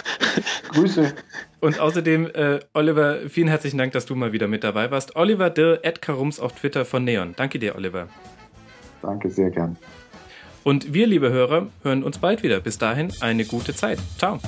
Grüße. 0.72 1.12
Und 1.60 1.78
außerdem, 1.78 2.30
äh, 2.34 2.60
Oliver, 2.72 3.28
vielen 3.28 3.48
herzlichen 3.48 3.78
Dank, 3.78 3.92
dass 3.92 4.06
du 4.06 4.14
mal 4.14 4.32
wieder 4.32 4.48
mit 4.48 4.64
dabei 4.64 4.90
warst. 4.90 5.16
Oliver 5.16 5.50
Dirr, 5.50 5.80
Ed 5.82 6.00
Karums 6.00 6.40
auf 6.40 6.52
Twitter 6.54 6.84
von 6.84 7.04
Neon. 7.04 7.34
Danke 7.36 7.58
dir, 7.58 7.76
Oliver. 7.76 8.08
Danke, 9.02 9.30
sehr 9.30 9.50
gern. 9.50 9.76
Und 10.64 10.94
wir, 10.94 11.06
liebe 11.06 11.30
Hörer, 11.30 11.68
hören 11.82 12.02
uns 12.02 12.18
bald 12.18 12.42
wieder. 12.42 12.60
Bis 12.60 12.78
dahin 12.78 13.12
eine 13.20 13.44
gute 13.44 13.74
Zeit. 13.74 13.98
Ciao. 14.16 14.38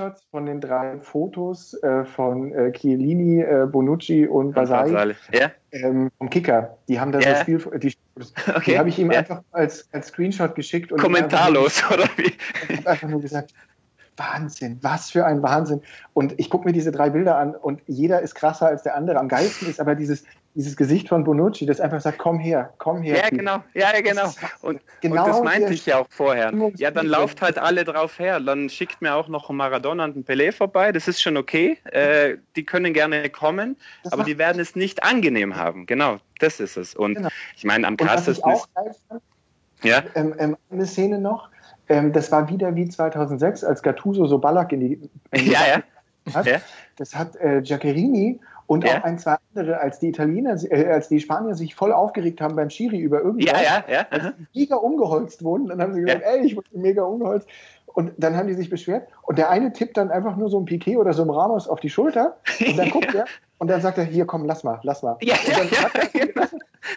Screenshots 0.00 0.24
von 0.30 0.46
den 0.46 0.60
drei 0.60 0.98
Fotos 1.00 1.74
äh, 1.82 2.04
von 2.04 2.52
äh, 2.52 2.72
Chiellini, 2.72 3.42
äh, 3.42 3.66
Bonucci 3.70 4.26
und 4.26 4.54
Basali 4.54 5.14
ja? 5.32 5.50
ähm, 5.72 6.10
vom 6.18 6.30
Kicker. 6.30 6.78
Die 6.88 6.98
haben 6.98 7.12
da 7.12 7.20
ja. 7.20 7.36
so 7.36 7.42
Spiel, 7.42 7.58
die, 7.78 7.94
okay. 8.48 8.62
die 8.66 8.78
habe 8.78 8.88
ich 8.88 8.98
ihm 8.98 9.10
ja. 9.10 9.20
einfach 9.20 9.42
als, 9.52 9.88
als 9.92 10.08
Screenshot 10.08 10.54
geschickt. 10.54 10.92
Und 10.92 11.00
Kommentarlos, 11.00 11.82
oder 11.90 12.08
wie? 12.16 12.32
Ich 12.68 12.78
habe 12.78 12.90
einfach 12.90 13.08
nur 13.08 13.20
gesagt, 13.20 13.52
Wahnsinn, 14.16 14.78
was 14.82 15.10
für 15.10 15.24
ein 15.24 15.42
Wahnsinn. 15.42 15.82
Und 16.12 16.38
ich 16.38 16.50
gucke 16.50 16.66
mir 16.66 16.72
diese 16.72 16.92
drei 16.92 17.10
Bilder 17.10 17.36
an 17.36 17.54
und 17.54 17.80
jeder 17.86 18.20
ist 18.20 18.34
krasser 18.34 18.66
als 18.66 18.82
der 18.82 18.94
andere. 18.94 19.18
Am 19.18 19.28
geilsten 19.28 19.68
ist 19.68 19.80
aber 19.80 19.94
dieses, 19.94 20.24
dieses 20.60 20.76
Gesicht 20.76 21.08
von 21.08 21.24
Bonucci, 21.24 21.64
das 21.64 21.80
einfach 21.80 22.02
sagt, 22.02 22.18
komm 22.18 22.38
her, 22.38 22.74
komm 22.76 23.00
her. 23.00 23.16
Ja, 23.16 23.30
genau, 23.30 23.64
ja, 23.72 23.94
ja, 23.94 24.02
genau. 24.02 24.30
Und, 24.60 24.82
genau 25.00 25.24
und 25.24 25.28
das 25.30 25.42
meinte 25.42 25.72
ich 25.72 25.86
ja 25.86 26.00
auch 26.00 26.06
vorher. 26.10 26.52
Ja, 26.76 26.90
dann 26.90 27.06
lauft 27.06 27.40
halt 27.40 27.56
alle 27.56 27.84
drauf 27.84 28.18
her. 28.18 28.38
Dann 28.40 28.68
schickt 28.68 29.00
mir 29.00 29.14
auch 29.14 29.28
noch 29.28 29.48
Maradona 29.48 30.04
und 30.04 30.16
ein 30.16 30.24
Pelé 30.26 30.52
vorbei. 30.52 30.92
Das 30.92 31.08
ist 31.08 31.22
schon 31.22 31.38
okay. 31.38 31.78
Äh, 31.84 32.36
die 32.56 32.64
können 32.66 32.92
gerne 32.92 33.30
kommen, 33.30 33.78
das 34.04 34.12
aber 34.12 34.24
die 34.24 34.36
werden 34.36 34.60
es 34.60 34.76
nicht 34.76 35.02
angenehm 35.02 35.56
haben. 35.56 35.86
Genau, 35.86 36.18
das 36.40 36.60
ist 36.60 36.76
es. 36.76 36.94
Und 36.94 37.14
genau. 37.14 37.30
ich 37.56 37.64
meine, 37.64 37.86
am 37.86 37.96
krassesten 37.96 38.52
ist. 38.52 38.68
Ja. 39.82 40.02
Ähm, 40.14 40.34
ähm, 40.38 40.56
eine 40.70 40.84
Szene 40.84 41.18
noch, 41.18 41.48
ähm, 41.88 42.12
das 42.12 42.30
war 42.30 42.50
wieder 42.50 42.76
wie 42.76 42.86
2006, 42.86 43.64
als 43.64 43.82
Gattuso 43.82 44.26
so 44.26 44.36
Ballack 44.36 44.72
in 44.72 44.80
die, 44.80 44.92
in 45.30 45.44
die 45.44 45.50
ja, 45.52 45.60
ja. 45.66 46.34
Hat. 46.34 46.44
ja. 46.44 46.60
Das 46.96 47.14
hat 47.14 47.34
äh, 47.36 47.62
Giaccherini 47.62 48.40
und 48.70 48.84
ja. 48.84 48.98
auch 48.98 49.02
ein, 49.02 49.18
zwei 49.18 49.34
andere, 49.52 49.80
als 49.80 49.98
die 49.98 50.10
Italiener, 50.10 50.56
äh, 50.70 50.86
als 50.86 51.08
die 51.08 51.18
Spanier 51.18 51.56
sich 51.56 51.74
voll 51.74 51.92
aufgeregt 51.92 52.40
haben 52.40 52.54
beim 52.54 52.70
Schiri 52.70 52.98
über 52.98 53.20
irgendwas, 53.20 53.50
ja, 53.50 53.60
ja, 53.60 53.84
ja. 53.92 54.06
als 54.10 54.32
die 54.38 54.60
mega 54.60 54.76
umgeholzt 54.76 55.42
wurden, 55.42 55.66
dann 55.66 55.82
haben 55.82 55.92
sie 55.92 56.02
gesagt, 56.02 56.22
ey, 56.22 56.46
ich 56.46 56.54
wurde 56.54 56.68
mega 56.74 57.02
umgeholzt. 57.02 57.48
Und 57.86 58.12
dann 58.18 58.36
haben 58.36 58.46
die 58.46 58.54
sich 58.54 58.70
beschwert 58.70 59.08
und 59.22 59.38
der 59.38 59.50
eine 59.50 59.72
tippt 59.72 59.96
dann 59.96 60.12
einfach 60.12 60.36
nur 60.36 60.48
so 60.50 60.60
ein 60.60 60.66
Piquet 60.66 60.98
oder 60.98 61.12
so 61.12 61.24
ein 61.24 61.30
Ramos 61.30 61.66
auf 61.66 61.80
die 61.80 61.90
Schulter 61.90 62.36
und 62.64 62.78
dann 62.78 62.90
guckt 62.92 63.12
er 63.12 63.24
und 63.58 63.68
dann 63.68 63.80
sagt 63.80 63.98
er, 63.98 64.04
hier 64.04 64.24
komm, 64.24 64.44
lass 64.44 64.62
mal, 64.62 64.78
lass 64.84 65.02
mal. 65.02 65.16
Ja, 65.20 65.34
und, 65.34 65.72
ja, 65.72 65.90
ja, 66.14 66.48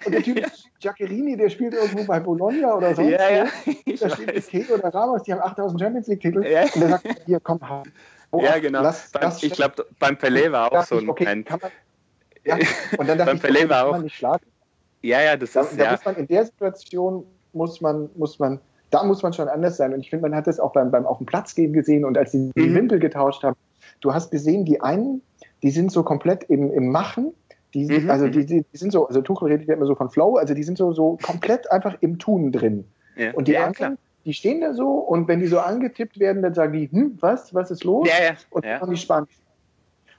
und 0.05 0.11
der 0.13 0.21
Typ 0.21 0.39
ja. 0.39 0.47
Giaccherini, 0.79 1.37
der 1.37 1.49
spielt 1.49 1.73
irgendwo 1.73 2.03
bei 2.03 2.19
Bologna 2.19 2.75
oder 2.75 2.93
sonst 2.93 3.09
ja, 3.09 3.29
ja. 3.31 3.45
Da 3.99 4.09
steht 4.11 4.31
Piquet 4.31 4.71
oder 4.71 4.93
Ramos, 4.93 5.23
die 5.23 5.33
haben 5.33 5.41
8000 5.41 5.81
Champions 5.81 6.07
League 6.07 6.21
Titel 6.21 6.45
ja. 6.45 6.65
und 6.75 6.81
der 6.81 6.89
sagt, 6.89 7.07
hier 7.25 7.39
komm, 7.39 7.59
Oh, 8.33 8.41
ja, 8.41 8.57
genau. 8.57 8.81
Lass, 8.81 9.11
beim, 9.11 9.21
lass, 9.21 9.43
ich 9.43 9.53
glaube, 9.53 9.85
beim 9.99 10.15
Pelé 10.15 10.51
war 10.51 10.73
auch 10.73 10.83
so 10.83 10.97
ein. 10.97 11.07
Okay, 11.07 11.23
man, 11.23 11.45
ja, 12.43 12.57
und 12.97 13.07
dann 13.07 13.17
beim 13.25 13.37
ich, 13.37 13.43
Pelé 13.43 13.69
war 13.69 13.85
auch. 13.85 13.97
Nicht 13.99 14.15
schlagen. 14.15 14.43
Ja, 15.03 15.21
ja, 15.21 15.37
das 15.37 15.51
da, 15.51 15.61
ist. 15.61 15.79
Da 15.79 15.83
ja. 15.83 15.91
muss 15.91 16.03
man 16.03 16.15
in 16.15 16.27
der 16.27 16.45
Situation 16.45 17.25
muss 17.53 17.79
man, 17.79 18.09
muss 18.15 18.39
man, 18.39 18.59
da 18.89 19.03
muss 19.03 19.21
man 19.21 19.33
schon 19.33 19.47
anders 19.47 19.77
sein. 19.77 19.93
Und 19.93 19.99
ich 19.99 20.09
finde, 20.09 20.27
man 20.27 20.35
hat 20.35 20.47
das 20.47 20.59
auch 20.59 20.73
beim, 20.73 20.89
beim 20.89 21.05
auf 21.05 21.19
dem 21.19 21.27
Platz 21.27 21.53
gehen 21.53 21.73
gesehen 21.73 22.05
und 22.05 22.17
als 22.17 22.31
sie 22.31 22.51
die 22.55 22.69
mhm. 22.69 22.75
Wimpel 22.75 22.99
getauscht 22.99 23.43
haben. 23.43 23.55
Du 24.01 24.15
hast 24.15 24.31
gesehen, 24.31 24.65
die 24.65 24.81
einen, 24.81 25.21
die 25.61 25.69
sind 25.69 25.91
so 25.91 26.01
komplett 26.01 26.45
im, 26.45 26.73
im 26.73 26.87
Machen. 26.87 27.33
Die, 27.75 27.85
mhm. 27.85 28.09
Also 28.09 28.29
die, 28.29 28.47
die, 28.47 28.65
die, 28.73 28.77
sind 28.77 28.91
so, 28.91 29.07
also 29.07 29.21
Tuchel 29.21 29.49
redet 29.49 29.67
ja 29.67 29.75
immer 29.75 29.85
so 29.85 29.93
von 29.93 30.09
Flow, 30.09 30.37
also 30.37 30.55
die 30.55 30.63
sind 30.63 30.79
so, 30.79 30.91
so 30.91 31.19
komplett 31.21 31.71
einfach 31.71 31.95
im 32.01 32.17
Tun 32.17 32.51
drin. 32.51 32.85
Ja. 33.15 33.31
Und 33.33 33.47
die 33.47 33.51
ja, 33.51 33.65
anderen, 33.65 33.75
klar 33.75 33.97
die 34.25 34.33
stehen 34.33 34.61
da 34.61 34.73
so 34.73 34.89
und 34.89 35.27
wenn 35.27 35.39
die 35.39 35.47
so 35.47 35.59
angetippt 35.59 36.19
werden, 36.19 36.41
dann 36.41 36.53
sagen 36.53 36.73
die, 36.73 36.89
hm, 36.89 37.17
was, 37.19 37.53
was 37.53 37.71
ist 37.71 37.83
los? 37.83 38.07
Ja, 38.07 38.23
ja. 38.23 38.31
Und 38.49 38.65
dann 38.65 38.79
ja. 38.79 38.87
die 38.87 38.97
Spanisch. 38.97 39.29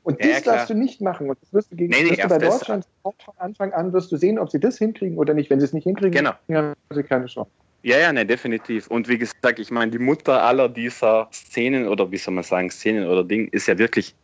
Und 0.02 0.22
ja, 0.22 0.32
das 0.32 0.44
ja, 0.44 0.52
darfst 0.52 0.70
du 0.70 0.74
nicht 0.74 1.00
machen. 1.00 1.30
Und 1.30 1.38
das 1.40 1.52
wirst 1.54 1.72
du, 1.72 1.76
gegen, 1.76 1.90
nee, 1.90 2.02
nee, 2.02 2.16
du 2.16 2.28
bei 2.28 2.38
Deutschland 2.38 2.86
von 3.02 3.14
Anfang 3.38 3.72
an 3.72 3.92
wirst 3.94 4.12
du 4.12 4.16
sehen, 4.16 4.38
ob 4.38 4.50
sie 4.50 4.60
das 4.60 4.76
hinkriegen 4.76 5.16
oder 5.16 5.32
nicht. 5.32 5.48
Wenn 5.48 5.60
sie 5.60 5.64
es 5.64 5.72
nicht 5.72 5.84
hinkriegen, 5.84 6.12
genau. 6.12 6.32
haben 6.50 6.74
sie 6.90 7.02
keine 7.02 7.24
Chance. 7.24 7.50
Ja, 7.82 7.98
ja, 7.98 8.12
ne, 8.12 8.24
definitiv. 8.24 8.86
Und 8.88 9.08
wie 9.08 9.18
gesagt, 9.18 9.58
ich 9.58 9.70
meine, 9.70 9.90
die 9.90 9.98
Mutter 9.98 10.42
aller 10.42 10.68
dieser 10.68 11.28
Szenen 11.32 11.88
oder 11.88 12.10
wie 12.10 12.18
soll 12.18 12.34
man 12.34 12.44
sagen, 12.44 12.70
Szenen 12.70 13.06
oder 13.06 13.24
Dinge 13.24 13.48
ist 13.52 13.66
ja 13.66 13.78
wirklich 13.78 14.14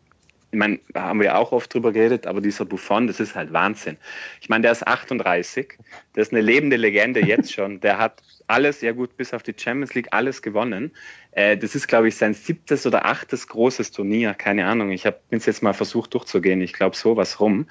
ich 0.52 0.58
meine, 0.58 0.80
da 0.92 1.02
haben 1.02 1.20
wir 1.20 1.38
auch 1.38 1.52
oft 1.52 1.72
drüber 1.72 1.92
geredet, 1.92 2.26
aber 2.26 2.40
dieser 2.40 2.64
Buffon, 2.64 3.06
das 3.06 3.20
ist 3.20 3.36
halt 3.36 3.52
Wahnsinn. 3.52 3.96
Ich 4.40 4.48
meine, 4.48 4.62
der 4.62 4.72
ist 4.72 4.86
38, 4.86 5.78
der 6.14 6.22
ist 6.22 6.32
eine 6.32 6.40
lebende 6.40 6.76
Legende 6.76 7.24
jetzt 7.24 7.52
schon. 7.52 7.80
Der 7.80 7.98
hat 7.98 8.20
alles, 8.48 8.80
ja 8.80 8.90
gut, 8.90 9.16
bis 9.16 9.32
auf 9.32 9.44
die 9.44 9.54
Champions 9.56 9.94
League, 9.94 10.08
alles 10.10 10.42
gewonnen. 10.42 10.90
Äh, 11.30 11.56
das 11.56 11.76
ist, 11.76 11.86
glaube 11.86 12.08
ich, 12.08 12.16
sein 12.16 12.34
siebtes 12.34 12.84
oder 12.84 13.04
achtes 13.04 13.46
großes 13.46 13.92
Turnier, 13.92 14.34
keine 14.34 14.66
Ahnung. 14.66 14.90
Ich 14.90 15.06
habe 15.06 15.20
jetzt 15.30 15.62
mal 15.62 15.72
versucht 15.72 16.14
durchzugehen, 16.14 16.60
ich 16.60 16.72
glaube 16.72 16.96
sowas 16.96 17.38
rum. 17.38 17.66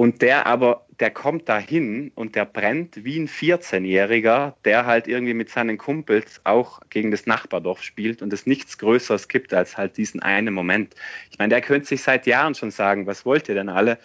Und 0.00 0.22
der 0.22 0.46
aber, 0.46 0.86
der 1.00 1.10
kommt 1.10 1.48
dahin 1.48 2.12
und 2.14 2.36
der 2.36 2.44
brennt 2.44 3.04
wie 3.04 3.18
ein 3.18 3.26
14-Jähriger, 3.26 4.54
der 4.64 4.86
halt 4.86 5.08
irgendwie 5.08 5.34
mit 5.34 5.50
seinen 5.50 5.76
Kumpels 5.76 6.40
auch 6.44 6.78
gegen 6.88 7.10
das 7.10 7.26
Nachbardorf 7.26 7.82
spielt 7.82 8.22
und 8.22 8.32
es 8.32 8.46
nichts 8.46 8.78
Größeres 8.78 9.26
gibt 9.26 9.52
als 9.52 9.76
halt 9.76 9.96
diesen 9.96 10.22
einen 10.22 10.54
Moment. 10.54 10.94
Ich 11.32 11.38
meine, 11.40 11.48
der 11.48 11.62
könnte 11.62 11.88
sich 11.88 12.00
seit 12.00 12.28
Jahren 12.28 12.54
schon 12.54 12.70
sagen, 12.70 13.08
was 13.08 13.26
wollt 13.26 13.48
ihr 13.48 13.56
denn 13.56 13.68
alle? 13.68 13.98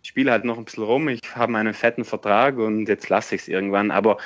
Ich 0.00 0.10
spiele 0.10 0.30
halt 0.30 0.44
noch 0.44 0.56
ein 0.56 0.64
bisschen 0.64 0.84
rum, 0.84 1.08
ich 1.08 1.20
habe 1.34 1.50
meinen 1.50 1.74
fetten 1.74 2.04
Vertrag 2.04 2.56
und 2.56 2.88
jetzt 2.88 3.08
lasse 3.08 3.34
ich 3.34 3.40
es 3.42 3.48
irgendwann. 3.48 3.90
Aber 3.90 4.18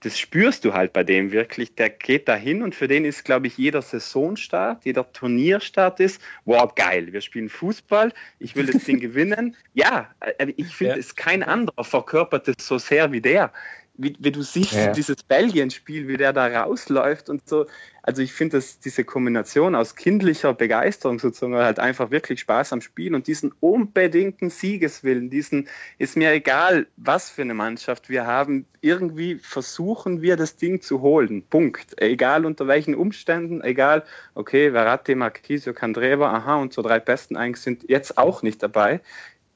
das 0.00 0.18
spürst 0.18 0.64
du 0.64 0.72
halt 0.72 0.92
bei 0.92 1.04
dem 1.04 1.30
wirklich. 1.32 1.74
Der 1.74 1.90
geht 1.90 2.26
dahin 2.28 2.62
und 2.62 2.74
für 2.74 2.88
den 2.88 3.04
ist, 3.04 3.24
glaube 3.24 3.46
ich, 3.46 3.58
jeder 3.58 3.82
Saisonstart, 3.82 4.84
jeder 4.84 5.10
Turnierstart 5.12 6.00
ist, 6.00 6.20
wow, 6.44 6.74
geil, 6.74 7.12
wir 7.12 7.20
spielen 7.20 7.48
Fußball, 7.48 8.12
ich 8.38 8.56
will 8.56 8.66
das 8.66 8.84
Ding 8.84 9.00
gewinnen. 9.00 9.56
Ja, 9.74 10.10
äh, 10.20 10.52
ich 10.56 10.74
finde, 10.74 10.94
ja. 10.94 10.98
es 10.98 11.14
kein 11.14 11.42
anderer 11.42 11.84
verkörpert 11.84 12.48
es 12.48 12.66
so 12.66 12.78
sehr 12.78 13.12
wie 13.12 13.20
der 13.20 13.52
wie, 14.00 14.16
wie 14.18 14.32
du 14.32 14.42
siehst, 14.42 14.72
ja. 14.72 14.92
dieses 14.92 15.22
Belgien-Spiel, 15.22 16.08
wie 16.08 16.16
der 16.16 16.32
da 16.32 16.46
rausläuft 16.46 17.28
und 17.28 17.48
so. 17.48 17.66
Also 18.02 18.22
ich 18.22 18.32
finde, 18.32 18.56
dass 18.56 18.80
diese 18.80 19.04
Kombination 19.04 19.74
aus 19.74 19.94
kindlicher 19.94 20.54
Begeisterung 20.54 21.18
sozusagen 21.18 21.54
halt 21.54 21.78
einfach 21.78 22.10
wirklich 22.10 22.40
Spaß 22.40 22.72
am 22.72 22.80
Spiel 22.80 23.14
und 23.14 23.26
diesen 23.26 23.52
unbedingten 23.60 24.48
Siegeswillen, 24.48 25.28
diesen 25.28 25.68
ist 25.98 26.16
mir 26.16 26.32
egal, 26.32 26.86
was 26.96 27.28
für 27.28 27.42
eine 27.42 27.52
Mannschaft 27.52 28.08
wir 28.08 28.26
haben, 28.26 28.64
irgendwie 28.80 29.36
versuchen 29.36 30.22
wir 30.22 30.36
das 30.36 30.56
Ding 30.56 30.80
zu 30.80 31.02
holen. 31.02 31.42
Punkt. 31.42 32.00
Egal 32.00 32.46
unter 32.46 32.66
welchen 32.66 32.94
Umständen, 32.94 33.60
egal, 33.60 34.04
okay, 34.34 34.70
Verratti, 34.70 35.14
Marquisio, 35.14 35.74
Candreva, 35.74 36.32
aha, 36.32 36.56
und 36.56 36.72
so 36.72 36.80
drei 36.80 37.00
Besten 37.00 37.36
eigentlich 37.36 37.62
sind 37.62 37.84
jetzt 37.88 38.16
auch 38.16 38.42
nicht 38.42 38.62
dabei 38.62 39.00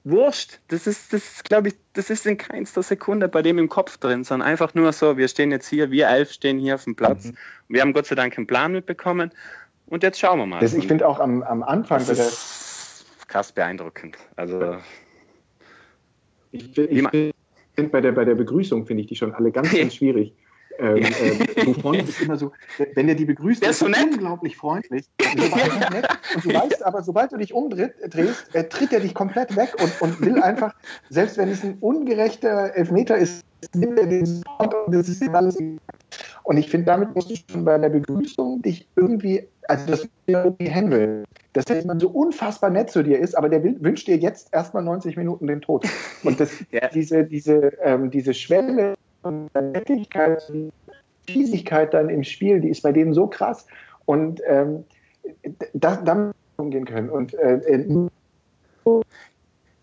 wurscht. 0.04 0.60
Das 0.68 0.86
ist, 0.86 1.12
das 1.12 1.42
glaube 1.42 1.68
ich, 1.68 1.74
das 1.94 2.10
ist 2.10 2.26
in 2.26 2.36
keinster 2.36 2.82
Sekunde 2.82 3.28
bei 3.28 3.42
dem 3.42 3.58
im 3.58 3.68
Kopf 3.68 3.96
drin, 3.96 4.22
sondern 4.22 4.48
einfach 4.48 4.74
nur 4.74 4.92
so, 4.92 5.16
wir 5.16 5.28
stehen 5.28 5.50
jetzt 5.50 5.68
hier, 5.68 5.90
wir 5.90 6.08
elf 6.08 6.30
stehen 6.30 6.58
hier 6.58 6.76
auf 6.76 6.84
dem 6.84 6.94
Platz. 6.94 7.24
Mhm. 7.24 7.36
Wir 7.68 7.80
haben 7.80 7.92
Gott 7.92 8.06
sei 8.06 8.14
Dank 8.14 8.36
einen 8.36 8.46
Plan 8.46 8.72
mitbekommen 8.72 9.32
und 9.86 10.02
jetzt 10.02 10.20
schauen 10.20 10.38
wir 10.38 10.46
mal. 10.46 10.60
Das, 10.60 10.74
ich 10.74 10.86
finde 10.86 11.08
auch 11.08 11.18
am, 11.18 11.42
am 11.42 11.62
Anfang. 11.62 12.06
Das 12.06 12.18
ist 12.18 13.06
krass 13.28 13.52
beeindruckend. 13.52 14.16
Also. 14.36 14.76
Ich, 16.52 16.78
ich 16.78 17.02
finde 17.74 17.90
bei 17.90 18.00
der, 18.00 18.12
bei 18.12 18.24
der 18.24 18.36
Begrüßung, 18.36 18.86
finde 18.86 19.02
ich 19.02 19.08
die 19.08 19.16
schon 19.16 19.34
alle 19.34 19.50
ganz, 19.50 19.72
ganz 19.76 19.96
schwierig. 19.96 20.34
Ähm, 20.78 20.96
äh, 20.96 21.64
Buffon 21.64 21.94
ist 21.94 22.20
immer 22.20 22.36
so, 22.36 22.52
wenn 22.94 23.08
er 23.08 23.14
die 23.14 23.24
begrüßt, 23.24 23.62
der 23.62 23.70
ist 23.70 23.78
so 23.78 23.88
nett. 23.88 24.04
unglaublich 24.04 24.56
freundlich. 24.56 25.06
Und, 25.20 25.40
so 25.50 25.56
nett. 25.90 26.08
und 26.34 26.44
du 26.44 26.54
weißt 26.54 26.84
aber, 26.84 27.02
sobald 27.02 27.32
du 27.32 27.36
dich 27.36 27.54
umdrehst, 27.54 27.94
äh, 28.54 28.64
tritt 28.68 28.92
er 28.92 29.00
dich 29.00 29.14
komplett 29.14 29.56
weg 29.56 29.74
und, 29.80 30.00
und 30.00 30.20
will 30.20 30.42
einfach, 30.42 30.74
selbst 31.10 31.38
wenn 31.38 31.48
es 31.48 31.62
ein 31.62 31.78
ungerechter 31.80 32.74
Elfmeter 32.74 33.16
ist, 33.16 33.44
nimmt 33.74 33.98
er 33.98 34.06
den 34.06 34.26
Sport 34.26 34.74
und 34.86 34.94
das 34.94 35.08
ist 35.08 35.22
ihm 35.22 35.34
alles. 35.34 35.56
Und 36.42 36.56
ich 36.56 36.70
finde, 36.70 36.86
damit 36.86 37.14
musst 37.14 37.30
du 37.30 37.34
schon 37.50 37.64
bei 37.64 37.78
der 37.78 37.88
Begrüßung 37.88 38.60
dich 38.62 38.86
irgendwie, 38.96 39.48
also 39.68 39.86
das 39.86 40.08
irgendwie 40.26 40.70
handeln. 40.70 41.24
Dass 41.54 41.64
er 41.66 41.82
so 42.00 42.08
unfassbar 42.08 42.70
nett 42.70 42.90
zu 42.90 43.02
dir 43.02 43.18
ist, 43.18 43.36
aber 43.36 43.48
der 43.48 43.62
will, 43.62 43.76
wünscht 43.80 44.08
dir 44.08 44.16
jetzt 44.16 44.52
erstmal 44.52 44.82
90 44.82 45.16
Minuten 45.16 45.46
den 45.46 45.60
Tod. 45.60 45.86
Und 46.24 46.40
das, 46.40 46.50
ja. 46.72 46.88
diese, 46.88 47.24
diese, 47.24 47.72
ähm, 47.80 48.10
diese 48.10 48.34
Schwelle 48.34 48.96
und 49.24 49.50
und 49.54 50.72
Fiesigkeit 51.26 51.94
dann 51.94 52.08
im 52.10 52.22
Spiel, 52.22 52.60
die 52.60 52.68
ist 52.68 52.82
bei 52.82 52.92
denen 52.92 53.14
so 53.14 53.26
krass. 53.26 53.66
Und 54.04 54.42
ähm, 54.46 54.84
da, 55.72 55.96
damit 55.96 56.34
umgehen 56.56 56.84
können. 56.84 57.08
Und 57.08 57.34
äh, 57.34 57.56
äh 57.56 58.08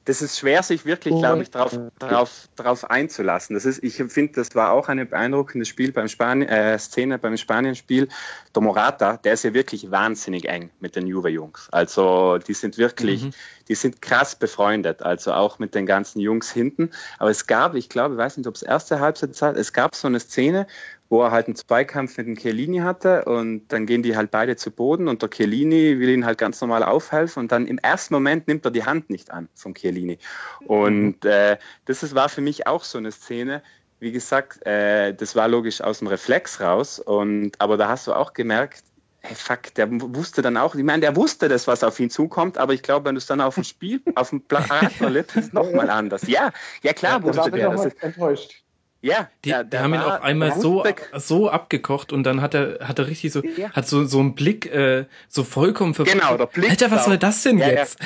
das 0.06 0.22
ist 0.22 0.39
schwer, 0.39 0.64
sich 0.64 0.86
wirklich, 0.86 1.16
glaube 1.16 1.43
ich, 1.43 1.52
darauf 1.52 1.78
drauf, 1.99 2.49
drauf 2.56 2.89
einzulassen. 2.89 3.54
Das 3.54 3.66
ist, 3.66 3.84
ich 3.84 3.95
finde, 3.95 4.34
das 4.34 4.56
war 4.56 4.72
auch 4.72 4.88
eine 4.88 5.06
beeindruckende 5.06 5.66
Spiel 5.66 5.91
beim 5.91 6.08
Spanien, 6.08 6.49
äh, 6.49 6.78
Szene 6.80 7.20
beim 7.20 7.38
Spanien-Spiel. 7.38 8.08
Der 8.56 8.62
Morata, 8.62 9.18
der 9.18 9.34
ist 9.34 9.43
ja 9.43 9.54
wirklich 9.54 9.91
wahnsinnig 9.91 10.47
eng 10.47 10.72
mit 10.80 10.95
den 10.95 11.06
Juve-Jungs. 11.06 11.70
Also 11.72 12.39
die 12.39 12.54
sind 12.54 12.80
wirklich, 12.80 13.26
mhm. 13.26 13.32
die 13.68 13.76
sind 13.76 14.02
krass 14.02 14.36
befreundet, 14.36 15.04
also 15.04 15.34
auch 15.34 15.60
mit 15.60 15.76
den 15.76 15.86
ganzen 15.86 16.20
Jungs 16.20 16.52
hinten. 16.52 16.89
Aber 17.20 17.30
es 17.30 17.45
gab, 17.45 17.76
ich 17.76 17.88
glaube, 17.88 18.16
ich 18.16 18.20
weiß 18.20 18.38
nicht, 18.38 18.47
ob 18.47 18.56
es 18.56 18.64
erste 18.64 18.99
Halbzeit 18.99 19.32
es 19.56 19.74
gab 19.74 19.95
so 19.95 20.08
eine 20.08 20.20
Szene, 20.20 20.66
wo 21.12 21.22
er 21.22 21.32
halt 21.32 21.47
einen 21.47 21.57
Zweikampf 21.57 22.18
mit 22.18 22.26
dem 22.26 22.38
Chiellini 22.38 22.78
hatte 22.80 23.26
und 23.26 23.68
dann 23.68 23.86
gehen 23.86 24.01
die 24.01 24.16
halt 24.16 24.32
beide 24.32 24.55
zu 24.55 24.72
Boden 24.72 25.09
und 25.09 25.22
der 25.22 25.30
Chiellini 25.30 25.99
will 25.99 26.07
ihn 26.07 26.26
halt 26.26 26.38
ganz 26.38 26.62
normal 26.62 26.84
aufhelfen 26.84 27.41
und 27.43 27.51
dann 27.51 27.68
im 27.68 27.78
ersten 27.80 28.14
Moment 28.14 28.47
nimmt 28.47 28.64
er 28.64 28.72
die 28.72 28.86
Hand 28.86 29.09
nicht 29.09 29.30
an 29.30 29.49
vom 29.53 29.74
Chiellini. 29.74 30.20
Und 30.66 31.26
äh, 31.26 31.57
das 31.84 32.01
ist, 32.01 32.16
war 32.16 32.30
für 32.30 32.39
mich 32.39 32.66
auch 32.66 32.86
so 32.86 32.97
eine 32.97 33.12
Szene, 33.12 33.62
wie 33.99 34.14
gesagt, 34.14 34.66
äh, 34.66 35.14
das 35.14 35.36
war 35.36 35.49
logisch 35.49 35.82
aus 35.82 35.99
dem 35.99 36.07
Reflex 36.07 36.62
raus 36.62 36.97
und 36.97 37.59
aber 37.59 37.76
da 37.76 37.89
hast 37.89 38.07
du 38.07 38.14
auch 38.14 38.32
gemerkt, 38.32 38.82
hey, 39.20 39.36
fuck, 39.36 39.74
der 39.76 39.89
wusste 39.91 40.41
dann 40.41 40.55
auch, 40.55 40.76
ich 40.76 40.84
meine, 40.84 41.01
der 41.01 41.18
wusste 41.18 41.49
das, 41.49 41.68
was 41.68 41.84
auf 41.84 41.99
ihn 41.99 42.09
zukommt, 42.09 42.57
aber 42.57 42.74
ich 42.74 42.84
glaube, 42.84 43.07
wenn 43.07 43.16
du 43.16 43.20
es 43.20 43.26
dann 43.26 43.41
auf 43.41 43.55
dem 43.55 43.66
Spiel, 43.66 44.01
auf 44.16 44.30
dem 44.30 44.43
Plakat 44.43 44.91
verletzt, 44.93 45.36
ist 45.36 45.47
es 45.47 45.53
nochmal 45.53 45.89
anders. 45.89 46.26
Ja, 46.28 46.53
ja 46.84 46.93
klar, 46.93 47.20
ja, 47.20 47.24
wusste 47.24 47.51
der. 47.51 47.70
Das 47.70 47.86
ist, 47.86 48.01
enttäuscht. 48.01 48.61
Ja, 49.04 49.30
die, 49.43 49.49
der, 49.49 49.64
der 49.64 49.80
die 49.80 49.84
haben 49.84 49.93
ihn 49.95 49.99
auch 50.02 50.22
einmal 50.22 50.60
so, 50.60 50.84
so 51.16 51.49
abgekocht 51.49 52.14
und 52.14 52.24
dann 52.24 52.41
hat 52.41 52.54
er, 52.54 52.88
hat 52.88 52.99
er 52.99 53.08
richtig 53.08 53.32
so, 53.34 53.41
ja. 53.43 53.72
hat 53.72 53.88
so, 53.88 54.06
so 54.06 54.20
einen 54.20 54.36
Blick, 54.36 54.68
äh, 54.68 55.06
so 55.28 55.43
vollkommen 55.43 55.95
verpasst. 55.95 56.20
Genau, 56.20 56.38
der 56.38 56.45
Blick. 56.45 56.70
Alter, 56.70 56.91
was 56.91 57.06
soll 57.06 57.18
das 57.18 57.41
denn 57.41 57.58
ja, 57.58 57.70
jetzt? 57.70 57.99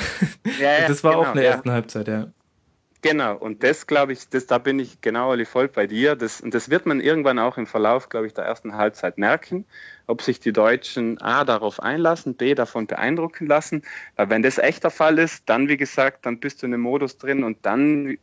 Ja. 0.58 0.78
ja 0.78 0.78
das 0.88 1.04
war 1.04 1.12
genau, 1.12 1.24
auch 1.24 1.34
in 1.34 1.40
der 1.40 1.50
ersten 1.50 1.70
Halbzeit, 1.70 2.08
ja. 2.08 2.28
Genau, 3.02 3.36
und 3.36 3.62
das 3.62 3.86
glaube 3.86 4.14
ich, 4.14 4.28
das, 4.30 4.46
da 4.46 4.58
bin 4.58 4.80
ich 4.80 5.00
genau 5.00 5.30
Ali, 5.30 5.44
voll 5.44 5.68
bei 5.68 5.86
dir. 5.86 6.16
Das, 6.16 6.40
und 6.40 6.54
das 6.54 6.70
wird 6.70 6.86
man 6.86 7.00
irgendwann 7.00 7.38
auch 7.38 7.58
im 7.58 7.66
Verlauf, 7.66 8.08
glaube 8.08 8.26
ich, 8.26 8.34
der 8.34 8.44
ersten 8.44 8.74
Halbzeit 8.74 9.18
merken, 9.18 9.64
ob 10.06 10.22
sich 10.22 10.40
die 10.40 10.52
Deutschen 10.52 11.20
A 11.20 11.44
darauf 11.44 11.80
einlassen, 11.80 12.34
B 12.34 12.54
davon 12.54 12.86
beeindrucken 12.86 13.46
lassen. 13.46 13.82
Weil 14.16 14.30
wenn 14.30 14.42
das 14.42 14.58
echt 14.58 14.82
der 14.82 14.90
Fall 14.90 15.18
ist, 15.18 15.44
dann, 15.46 15.68
wie 15.68 15.76
gesagt, 15.76 16.26
dann 16.26 16.40
bist 16.40 16.62
du 16.62 16.66
in 16.66 16.74
einem 16.74 16.82
Modus 16.82 17.18
drin 17.18 17.44
und 17.44 17.58
dann 17.66 18.16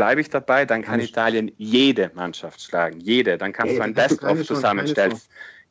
bleibe 0.00 0.22
ich 0.22 0.30
dabei, 0.30 0.64
dann 0.64 0.80
kann 0.80 0.98
Italien 0.98 1.52
jede 1.58 2.10
Mannschaft 2.14 2.62
schlagen. 2.62 3.00
Jede. 3.00 3.36
Dann 3.36 3.52
kannst 3.52 3.74
ja, 3.74 3.80
du 3.80 3.84
ein 3.84 3.92
Best-of 3.92 4.46
zusammenstellen. 4.46 5.20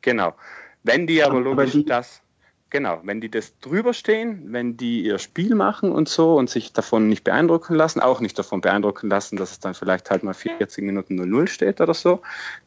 Genau. 0.02 0.36
Wenn 0.84 1.08
die 1.08 1.20
aber, 1.20 1.38
aber 1.38 1.40
logisch 1.40 1.72
die, 1.72 1.84
das 1.84 2.22
Genau, 2.70 3.00
wenn 3.02 3.20
die 3.20 3.28
das 3.28 3.58
drüber 3.58 3.92
stehen, 3.92 4.52
wenn 4.52 4.76
die 4.76 5.04
ihr 5.04 5.18
Spiel 5.18 5.56
machen 5.56 5.90
und 5.90 6.08
so 6.08 6.36
und 6.36 6.48
sich 6.48 6.72
davon 6.72 7.08
nicht 7.08 7.24
beeindrucken 7.24 7.74
lassen, 7.74 7.98
auch 7.98 8.20
nicht 8.20 8.38
davon 8.38 8.60
beeindrucken 8.60 9.10
lassen, 9.10 9.36
dass 9.36 9.50
es 9.50 9.58
dann 9.58 9.74
vielleicht 9.74 10.08
halt 10.08 10.22
mal 10.22 10.34
40 10.34 10.84
Minuten 10.84 11.20
0-0 11.20 11.48
steht 11.48 11.80
oder 11.80 11.94
so, 11.94 12.20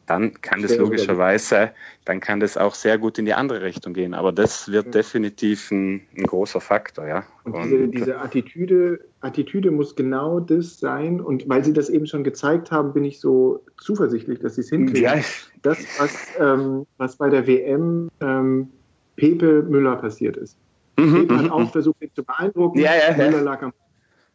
dann 0.04 0.42
kann 0.42 0.60
das 0.60 0.76
logischerweise, 0.76 1.70
dann 2.04 2.20
kann 2.20 2.40
das 2.40 2.58
auch 2.58 2.74
sehr 2.74 2.98
gut 2.98 3.18
in 3.18 3.24
die 3.24 3.32
andere 3.32 3.62
Richtung 3.62 3.94
gehen. 3.94 4.12
Aber 4.12 4.30
das 4.30 4.70
wird 4.70 4.94
definitiv 4.94 5.70
ein, 5.70 6.02
ein 6.18 6.24
großer 6.24 6.60
Faktor, 6.60 7.06
ja. 7.06 7.24
Und, 7.44 7.54
und 7.54 7.70
diese, 7.70 7.88
diese 7.88 8.20
Attitüde, 8.20 9.00
Attitüde 9.22 9.70
muss 9.70 9.96
genau 9.96 10.38
das 10.38 10.78
sein. 10.78 11.22
Und 11.22 11.48
weil 11.48 11.64
Sie 11.64 11.72
das 11.72 11.88
eben 11.88 12.06
schon 12.06 12.24
gezeigt 12.24 12.70
haben, 12.70 12.92
bin 12.92 13.04
ich 13.04 13.20
so 13.20 13.64
zuversichtlich, 13.78 14.40
dass 14.40 14.56
Sie 14.56 14.60
es 14.60 14.68
hinkriegen. 14.68 15.02
Ja. 15.02 15.16
Das, 15.62 15.78
was, 15.98 16.28
ähm, 16.38 16.86
was 16.98 17.16
bei 17.16 17.30
der 17.30 17.46
WM 17.46 18.10
ähm, 18.20 18.68
Pepe 19.16 19.62
Müller 19.62 19.96
passiert 19.96 20.36
ist. 20.36 20.56
Mhm, 20.98 21.12
Pepe 21.12 21.36
hat 21.36 21.44
mhm, 21.44 21.50
auch 21.50 21.60
mhm. 21.60 21.68
versucht, 21.68 22.02
ihn 22.02 22.10
zu 22.14 22.24
beeindrucken. 22.24 22.78
Ja, 22.78 22.92
ja, 22.94 23.16
Müller 23.16 23.42
lag 23.42 23.62
am 23.62 23.72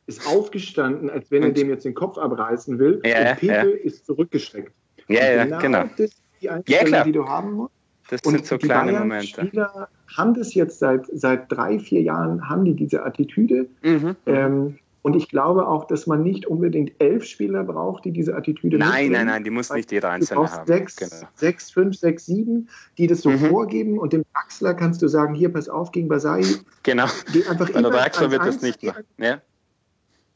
ist 0.10 0.26
aufgestanden, 0.26 1.10
als 1.12 1.30
wenn 1.30 1.44
er 1.44 1.52
dem 1.52 1.70
jetzt 1.70 1.86
den 1.86 1.94
Kopf 1.94 2.18
abreißen 2.18 2.80
will. 2.80 3.00
Ja, 3.06 3.30
und 3.30 3.38
Pepe 3.38 3.70
ist 3.70 4.08
zurückgestreckt. 4.08 4.74
Ja, 5.08 5.32
ja, 5.32 5.60
genau. 5.60 5.84
Das 5.98 6.10
ist 6.10 6.22
die 6.42 6.50
Einstellung, 6.50 6.94
ja, 6.94 7.04
die 7.04 7.12
du 7.12 7.28
haben 7.28 7.52
musst. 7.54 7.74
Das 8.10 8.22
und 8.22 8.34
sind 8.34 8.46
so 8.48 8.58
kleine 8.58 8.94
Momente. 8.94 9.28
Spieler 9.28 9.88
haben 10.18 10.34
das 10.34 10.56
jetzt 10.56 10.80
seit, 10.80 11.06
seit 11.14 11.52
drei, 11.52 11.78
vier 11.78 12.02
Jahren, 12.02 12.50
haben 12.50 12.66
die 12.66 12.74
diese 12.74 13.06
Attitüde. 13.06 13.68
Mhm. 13.84 14.16
Ähm, 14.26 14.80
und 15.02 15.16
ich 15.16 15.30
glaube 15.30 15.68
auch, 15.68 15.86
dass 15.86 16.08
man 16.08 16.24
nicht 16.24 16.46
unbedingt 16.46 16.92
elf 17.00 17.24
Spieler 17.24 17.64
braucht, 17.64 18.04
die 18.04 18.12
diese 18.12 18.36
Attitüde 18.36 18.78
Nein, 18.78 18.90
mitbringen. 18.90 19.12
nein, 19.14 19.26
nein, 19.28 19.44
die 19.44 19.50
muss 19.50 19.72
nicht 19.72 19.92
jeder 19.92 20.10
Einzelne 20.10 20.52
haben. 20.52 20.68
Sechs, 20.68 20.98
genau. 20.98 21.28
sechs, 21.36 21.72
fünf, 21.72 21.98
sechs, 21.98 22.26
sieben, 22.26 22.68
die 22.98 23.08
das 23.08 23.22
so 23.22 23.30
mhm. 23.30 23.40
vorgeben. 23.40 23.98
Und 23.98 24.12
dem 24.12 24.26
Draxler 24.34 24.74
kannst 24.74 25.02
du 25.02 25.08
sagen, 25.08 25.36
hier, 25.36 25.54
pass 25.54 25.70
auf, 25.70 25.92
gegen 25.92 26.10
Basai. 26.10 26.44
Genau. 26.84 27.06
Geh 27.32 27.46
einfach 27.48 27.72
Bei 27.72 27.82
der 27.82 27.92
Draxler 27.92 28.32
wird 28.32 28.46
das 28.46 28.62
nicht 28.62 28.84
machen. 28.84 29.06
Ja. 29.18 29.42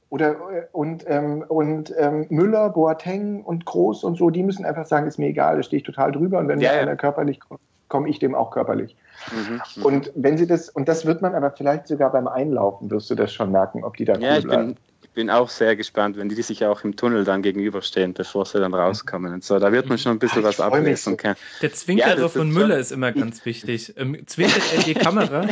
Oder, 0.09 0.31
äh, 0.31 0.67
und 0.71 1.03
ähm, 1.07 1.43
und 1.47 1.93
ähm, 1.97 2.27
Müller, 2.29 2.69
Boateng 2.69 3.43
und 3.43 3.65
Groß 3.65 4.03
und 4.03 4.15
so, 4.15 4.29
die 4.29 4.43
müssen 4.43 4.63
einfach 4.63 4.85
sagen, 4.85 5.07
ist 5.07 5.17
mir 5.17 5.29
egal, 5.29 5.57
da 5.57 5.63
stehe 5.63 5.79
ich 5.79 5.83
total 5.83 6.11
drüber. 6.11 6.39
Und 6.39 6.47
wenn 6.47 6.61
ja, 6.61 6.71
mir 6.71 6.81
einer 6.81 6.95
körperlich 6.95 7.39
kommt, 7.39 7.59
komme 7.89 8.07
ich 8.09 8.19
dem 8.19 8.35
auch 8.35 8.51
körperlich. 8.51 8.95
Mhm, 9.31 9.61
mhm, 9.75 9.85
und 9.85 10.11
wenn 10.15 10.37
sie 10.37 10.47
das, 10.47 10.69
und 10.69 10.87
das 10.87 11.05
wird 11.05 11.21
man 11.21 11.35
aber 11.35 11.51
vielleicht 11.51 11.87
sogar 11.87 12.11
beim 12.11 12.27
Einlaufen, 12.27 12.91
wirst 12.91 13.09
du 13.09 13.15
das 13.15 13.31
schon 13.33 13.51
merken, 13.51 13.83
ob 13.83 13.97
die 13.97 14.05
da 14.05 14.17
ja, 14.17 14.33
cool 14.33 14.37
ich 14.39 14.43
bleiben. 14.43 14.73
Bin, 14.73 14.83
bin 15.13 15.29
auch 15.29 15.49
sehr 15.49 15.75
gespannt, 15.75 16.17
wenn 16.17 16.29
die 16.29 16.41
sich 16.41 16.65
auch 16.65 16.83
im 16.83 16.95
Tunnel 16.95 17.23
dann 17.23 17.41
gegenüberstehen, 17.41 18.13
bevor 18.13 18.45
sie 18.45 18.59
dann 18.59 18.73
rauskommen 18.73 19.33
und 19.33 19.43
so. 19.43 19.59
Da 19.59 19.71
wird 19.71 19.87
man 19.87 19.97
schon 19.97 20.13
ein 20.13 20.19
bisschen 20.19 20.43
was 20.43 20.51
ich 20.51 20.57
freu 20.57 20.69
mich 20.69 20.79
ablesen 20.79 21.13
so. 21.13 21.17
können. 21.17 21.35
Der 21.61 21.73
Zwinkerer 21.73 22.19
Ja, 22.19 22.27
von 22.29 22.49
Müller 22.51 22.77
ist 22.77 22.91
immer 22.91 23.11
ganz 23.11 23.45
wichtig. 23.45 23.93
Ähm, 23.97 24.17
zwinkert 24.25 24.61
er 24.75 24.83
die 24.83 24.93
Kamera, 24.95 25.47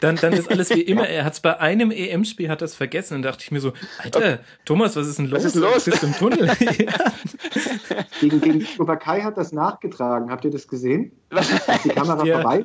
dann, 0.00 0.16
dann 0.16 0.32
ist 0.32 0.50
alles 0.50 0.70
wie 0.70 0.82
immer. 0.82 1.08
Er 1.08 1.24
hat 1.24 1.34
es 1.34 1.40
bei 1.40 1.58
einem 1.60 1.90
EM-Spiel 1.90 2.48
hat 2.48 2.62
das 2.62 2.74
vergessen 2.74 3.14
und 3.16 3.22
dachte 3.22 3.42
ich 3.44 3.50
mir 3.50 3.60
so, 3.60 3.72
Alter, 4.02 4.40
Thomas, 4.64 4.96
was 4.96 5.06
ist 5.08 5.18
denn 5.18 5.26
los? 5.26 5.38
Was 5.38 5.44
ist 5.44 5.54
los? 5.56 5.84
Du 5.84 5.90
bist 5.90 6.02
im 6.02 6.12
Tunnel. 6.14 6.46
ja. 6.46 6.92
Gegen, 8.20 8.40
gegen 8.40 8.58
die 8.60 8.64
Slowakei 8.64 9.20
hat 9.22 9.36
das 9.36 9.52
nachgetragen. 9.52 10.30
Habt 10.30 10.44
ihr 10.44 10.50
das 10.50 10.66
gesehen? 10.68 11.12
Als 11.30 11.48
die 11.84 11.90
Kamera 11.90 12.24
Ja. 12.24 12.40
vorbei, 12.40 12.64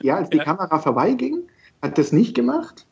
ja, 0.00 0.16
als 0.16 0.30
die 0.30 0.36
Ja. 0.38 0.44
Kamera 0.44 0.78
vorbeiging, 0.78 1.42
hat 1.82 1.98
das 1.98 2.12
nicht 2.12 2.34
gemacht. 2.34 2.86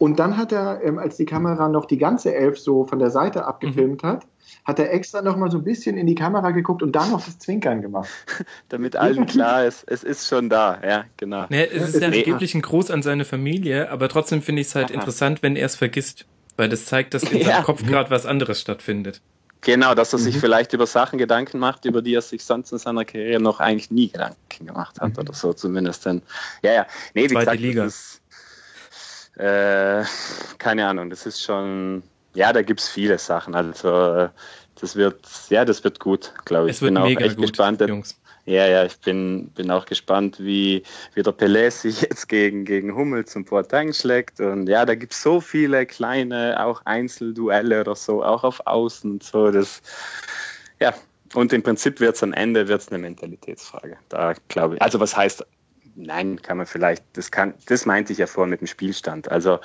Und 0.00 0.18
dann 0.18 0.38
hat 0.38 0.50
er, 0.50 0.82
ähm, 0.82 0.98
als 0.98 1.18
die 1.18 1.26
Kamera 1.26 1.68
noch 1.68 1.84
die 1.84 1.98
ganze 1.98 2.34
Elf 2.34 2.58
so 2.58 2.84
von 2.84 2.98
der 2.98 3.10
Seite 3.10 3.44
abgefilmt 3.44 4.02
hat, 4.02 4.26
hat 4.64 4.78
er 4.78 4.92
extra 4.94 5.20
noch 5.20 5.36
mal 5.36 5.50
so 5.50 5.58
ein 5.58 5.64
bisschen 5.64 5.98
in 5.98 6.06
die 6.06 6.14
Kamera 6.14 6.52
geguckt 6.52 6.82
und 6.82 6.92
dann 6.96 7.10
noch 7.10 7.22
das 7.22 7.38
Zwinkern 7.38 7.82
gemacht. 7.82 8.08
Damit 8.70 8.96
allen 8.96 9.26
klar 9.26 9.66
ist, 9.66 9.84
es 9.86 10.02
ist 10.02 10.26
schon 10.26 10.48
da. 10.48 10.80
Ja, 10.82 11.04
genau. 11.18 11.44
Naja, 11.50 11.66
es 11.70 11.94
ist 11.94 12.00
ja 12.00 12.08
Nee. 12.08 12.20
angeblich 12.20 12.54
ein 12.54 12.62
Gruß 12.62 12.90
an 12.90 13.02
seine 13.02 13.26
Familie, 13.26 13.90
aber 13.90 14.08
trotzdem 14.08 14.40
finde 14.40 14.62
ich 14.62 14.68
es 14.68 14.74
halt 14.74 14.86
Aha. 14.86 14.94
interessant, 14.94 15.42
wenn 15.42 15.54
er 15.54 15.66
es 15.66 15.76
vergisst. 15.76 16.24
Weil 16.56 16.70
das 16.70 16.86
zeigt, 16.86 17.12
dass 17.12 17.24
in 17.24 17.38
Ja. 17.38 17.44
seinem 17.44 17.64
Kopf 17.64 17.84
gerade 17.84 18.10
was 18.10 18.24
anderes 18.24 18.58
stattfindet. 18.60 19.20
Genau, 19.60 19.94
dass 19.94 20.14
er 20.14 20.18
sich 20.18 20.34
Mhm. 20.36 20.40
vielleicht 20.40 20.72
über 20.72 20.86
Sachen 20.86 21.18
Gedanken 21.18 21.58
macht, 21.58 21.84
über 21.84 22.00
die 22.00 22.14
er 22.14 22.22
sich 22.22 22.42
sonst 22.42 22.72
in 22.72 22.78
seiner 22.78 23.04
Karriere 23.04 23.42
noch 23.42 23.60
eigentlich 23.60 23.90
nie 23.90 24.08
Gedanken 24.08 24.66
gemacht 24.66 24.98
hat 24.98 25.18
oder 25.18 25.34
so 25.34 25.52
zumindest. 25.52 26.06
Denn, 26.06 26.22
ja, 26.62 26.72
ja. 26.72 26.86
Nee, 27.12 27.24
wie 27.24 27.28
Zweite 27.28 27.40
gesagt, 27.44 27.60
Liga. 27.60 27.84
Das 27.84 27.94
ist, 27.94 28.19
äh, 29.40 30.04
keine 30.58 30.86
Ahnung, 30.86 31.10
das 31.10 31.24
ist 31.26 31.42
schon, 31.42 32.02
ja, 32.34 32.52
da 32.52 32.62
gibt 32.62 32.80
es 32.80 32.88
viele 32.88 33.18
Sachen. 33.18 33.54
Also 33.54 34.28
das 34.80 34.96
wird, 34.96 35.20
ja, 35.48 35.64
das 35.64 35.82
wird 35.82 35.98
gut, 35.98 36.32
glaube 36.44 36.68
ich. 36.68 36.76
Es 36.76 36.82
wird 36.82 36.94
bin 36.94 37.02
auch 37.02 37.06
mega 37.06 37.24
echt 37.24 37.36
gut, 37.36 37.48
gespannt. 37.48 37.80
Jungs. 37.80 38.20
Ja, 38.46 38.66
ja, 38.66 38.84
ich 38.84 38.98
bin, 38.98 39.48
bin 39.50 39.70
auch 39.70 39.86
gespannt, 39.86 40.40
wie, 40.40 40.82
wie 41.14 41.22
der 41.22 41.32
Pelé 41.32 41.70
sich 41.70 42.00
jetzt 42.08 42.28
gegen, 42.28 42.64
gegen 42.64 42.94
Hummel 42.94 43.24
zum 43.24 43.44
Portang 43.44 43.92
schlägt. 43.92 44.40
Und 44.40 44.68
ja, 44.68 44.84
da 44.84 44.94
gibt 44.94 45.12
es 45.12 45.22
so 45.22 45.40
viele 45.40 45.86
kleine, 45.86 46.62
auch 46.64 46.82
Einzelduelle 46.84 47.80
oder 47.80 47.94
so, 47.94 48.22
auch 48.24 48.44
auf 48.44 48.66
Außen 48.66 49.10
und 49.10 49.22
so. 49.22 49.50
Das, 49.50 49.82
ja, 50.80 50.94
und 51.34 51.52
im 51.52 51.62
Prinzip 51.62 52.00
wird 52.00 52.16
es 52.16 52.22
am 52.22 52.32
Ende 52.32 52.68
wird's 52.68 52.88
eine 52.88 52.98
Mentalitätsfrage. 52.98 53.96
Da 54.08 54.34
glaube 54.48 54.76
ich, 54.76 54.82
also 54.82 54.98
was 55.00 55.16
heißt, 55.16 55.46
nein, 56.02 56.40
kann 56.42 56.56
man 56.56 56.66
vielleicht, 56.66 57.04
das 57.14 57.30
kann, 57.30 57.54
das 57.66 57.86
meinte 57.86 58.12
ich 58.12 58.18
ja 58.18 58.26
vorhin 58.26 58.50
mit 58.50 58.60
dem 58.60 58.66
Spielstand. 58.66 59.30
Also 59.30 59.60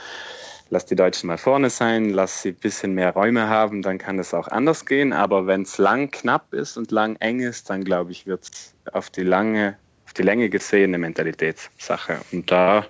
lass 0.70 0.86
die 0.86 0.96
Deutschen 0.96 1.28
mal 1.28 1.38
vorne 1.38 1.70
sein, 1.70 2.10
lass 2.10 2.42
sie 2.42 2.50
ein 2.50 2.56
bisschen 2.56 2.94
mehr 2.94 3.12
Räume 3.12 3.48
haben, 3.48 3.82
dann 3.82 3.98
kann 3.98 4.20
es 4.20 4.34
auch 4.34 4.48
anders 4.48 4.86
gehen. 4.86 5.14
Aber 5.14 5.48
wenn 5.48 5.64
es 5.64 5.78
lang 5.78 6.12
knapp 6.12 6.54
ist 6.54 6.78
und 6.78 6.92
lang 6.92 7.16
eng 7.18 7.40
ist, 7.40 7.70
dann 7.70 7.84
glaube 7.84 8.12
ich, 8.12 8.26
wird 8.26 8.44
es 8.44 8.74
auf 8.92 9.10
die 9.10 9.24
lange, 9.24 9.78
auf 10.06 10.14
die 10.14 10.24
Länge 10.24 10.50
gesehen 10.50 10.92
eine 10.92 11.00
Mentalitätssache. 11.00 12.20
Und 12.32 12.52
da 12.52 12.86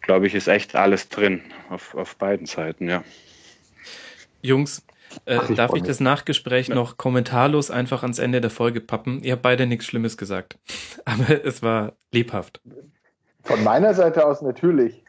glaube 0.00 0.26
ich, 0.26 0.34
ist 0.34 0.48
echt 0.48 0.74
alles 0.74 1.08
drin 1.08 1.42
auf, 1.70 1.94
auf 1.94 2.16
beiden 2.16 2.46
Seiten, 2.46 2.88
ja. 2.88 3.04
Jungs, 4.42 4.82
äh, 5.26 5.36
Ach, 5.36 5.50
ich 5.50 5.56
darf 5.56 5.74
ich 5.74 5.82
das 5.82 6.00
Nachgespräch 6.00 6.68
noch 6.68 6.96
kommentarlos 6.96 7.70
einfach 7.70 8.02
ans 8.02 8.18
Ende 8.18 8.40
der 8.40 8.50
Folge 8.50 8.80
pappen? 8.80 9.22
Ihr 9.22 9.32
habt 9.32 9.42
beide 9.42 9.66
nichts 9.66 9.86
Schlimmes 9.86 10.16
gesagt. 10.16 10.58
Aber 11.04 11.44
es 11.44 11.62
war 11.62 11.92
lebhaft. 12.12 12.60
Von 13.42 13.62
meiner 13.64 13.94
Seite 13.94 14.26
aus 14.26 14.42
natürlich. 14.42 15.02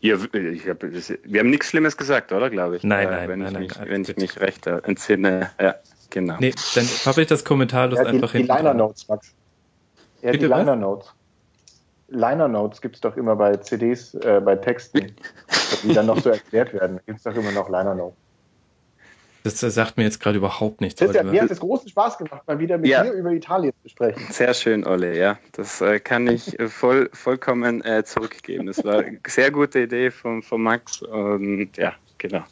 Ich 0.00 0.12
hab, 0.12 0.32
wir 0.32 1.40
haben 1.40 1.50
nichts 1.50 1.68
Schlimmes 1.68 1.96
gesagt, 1.96 2.32
oder, 2.32 2.48
glaube 2.50 2.76
ich? 2.76 2.84
Nein, 2.84 3.08
Äh, 3.08 3.10
nein, 3.10 3.28
wenn 3.28 3.38
nein, 3.40 3.48
ich 3.48 3.52
nein, 3.54 3.62
mich, 3.62 3.76
nein, 3.76 3.88
wenn 3.88 4.00
ich 4.02 4.06
bitte. 4.08 4.20
mich 4.20 4.40
recht 4.40 4.66
äh, 4.66 4.78
entsinne. 4.84 5.50
Ja, 5.60 5.74
genau. 6.10 6.36
Nee, 6.38 6.54
dann 6.74 6.86
pappe 7.04 7.22
ich 7.22 7.26
das 7.26 7.44
kommentarlos 7.44 7.98
Ja, 7.98 8.04
die, 8.04 8.10
einfach 8.10 8.32
die 8.32 8.38
hin. 8.38 8.46
Liner 8.46 8.74
Notes, 8.74 9.08
Max. 9.08 9.34
Ja, 10.22 10.30
Bitte 10.32 10.46
die 10.46 10.50
was? 10.50 10.58
Liner 10.58 10.76
Notes. 10.76 11.12
Liner 12.08 12.48
Notes 12.48 12.80
gibt 12.80 12.94
es 12.96 13.00
doch 13.00 13.16
immer 13.16 13.36
bei 13.36 13.56
CDs, 13.56 14.14
äh, 14.14 14.40
bei 14.44 14.56
Texten, 14.56 15.14
die 15.82 15.92
dann 15.92 16.06
noch 16.06 16.18
so 16.20 16.30
erklärt 16.30 16.72
werden. 16.72 17.00
Gibt 17.06 17.18
es 17.18 17.24
doch 17.24 17.34
immer 17.34 17.52
noch 17.52 17.68
Liner 17.68 17.94
Notes. 17.94 18.16
Das 19.44 19.60
sagt 19.60 19.96
mir 19.96 20.04
jetzt 20.04 20.20
gerade 20.20 20.36
überhaupt 20.38 20.80
nichts. 20.80 21.00
Christian, 21.00 21.30
mir 21.30 21.42
hat 21.42 21.50
es 21.50 21.60
großen 21.60 21.88
Spaß 21.88 22.18
gemacht, 22.18 22.42
mal 22.46 22.58
wieder 22.58 22.76
mit 22.78 22.88
Ja. 22.90 23.02
dir 23.04 23.12
über 23.12 23.30
Italien 23.32 23.72
zu 23.82 23.88
sprechen. 23.88 24.20
Sehr 24.30 24.52
schön, 24.54 24.86
Olle, 24.86 25.16
ja. 25.16 25.38
Das 25.52 25.80
äh, 25.80 26.00
kann 26.00 26.26
ich 26.26 26.58
äh, 26.58 26.68
voll, 26.68 27.08
vollkommen 27.12 27.82
äh, 27.84 28.04
zurückgeben. 28.04 28.66
Das 28.66 28.84
war 28.84 28.98
eine 28.98 29.20
sehr 29.26 29.50
gute 29.50 29.80
Idee 29.82 30.10
von, 30.10 30.42
von 30.42 30.60
Max 30.62 31.02
und 31.02 31.70
ja, 31.76 31.94
genau. 32.18 32.44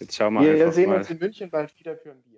Jetzt 0.00 0.16
schauen 0.16 0.34
wir 0.34 0.42
Wir 0.42 0.52
einfach 0.64 0.72
sehen 0.72 0.90
mal. 0.90 0.98
uns 0.98 1.10
in 1.10 1.18
München 1.18 1.50
bald 1.50 1.78
wieder 1.78 1.96
für 1.96 2.10
ein 2.10 2.22
Bier. 2.22 2.31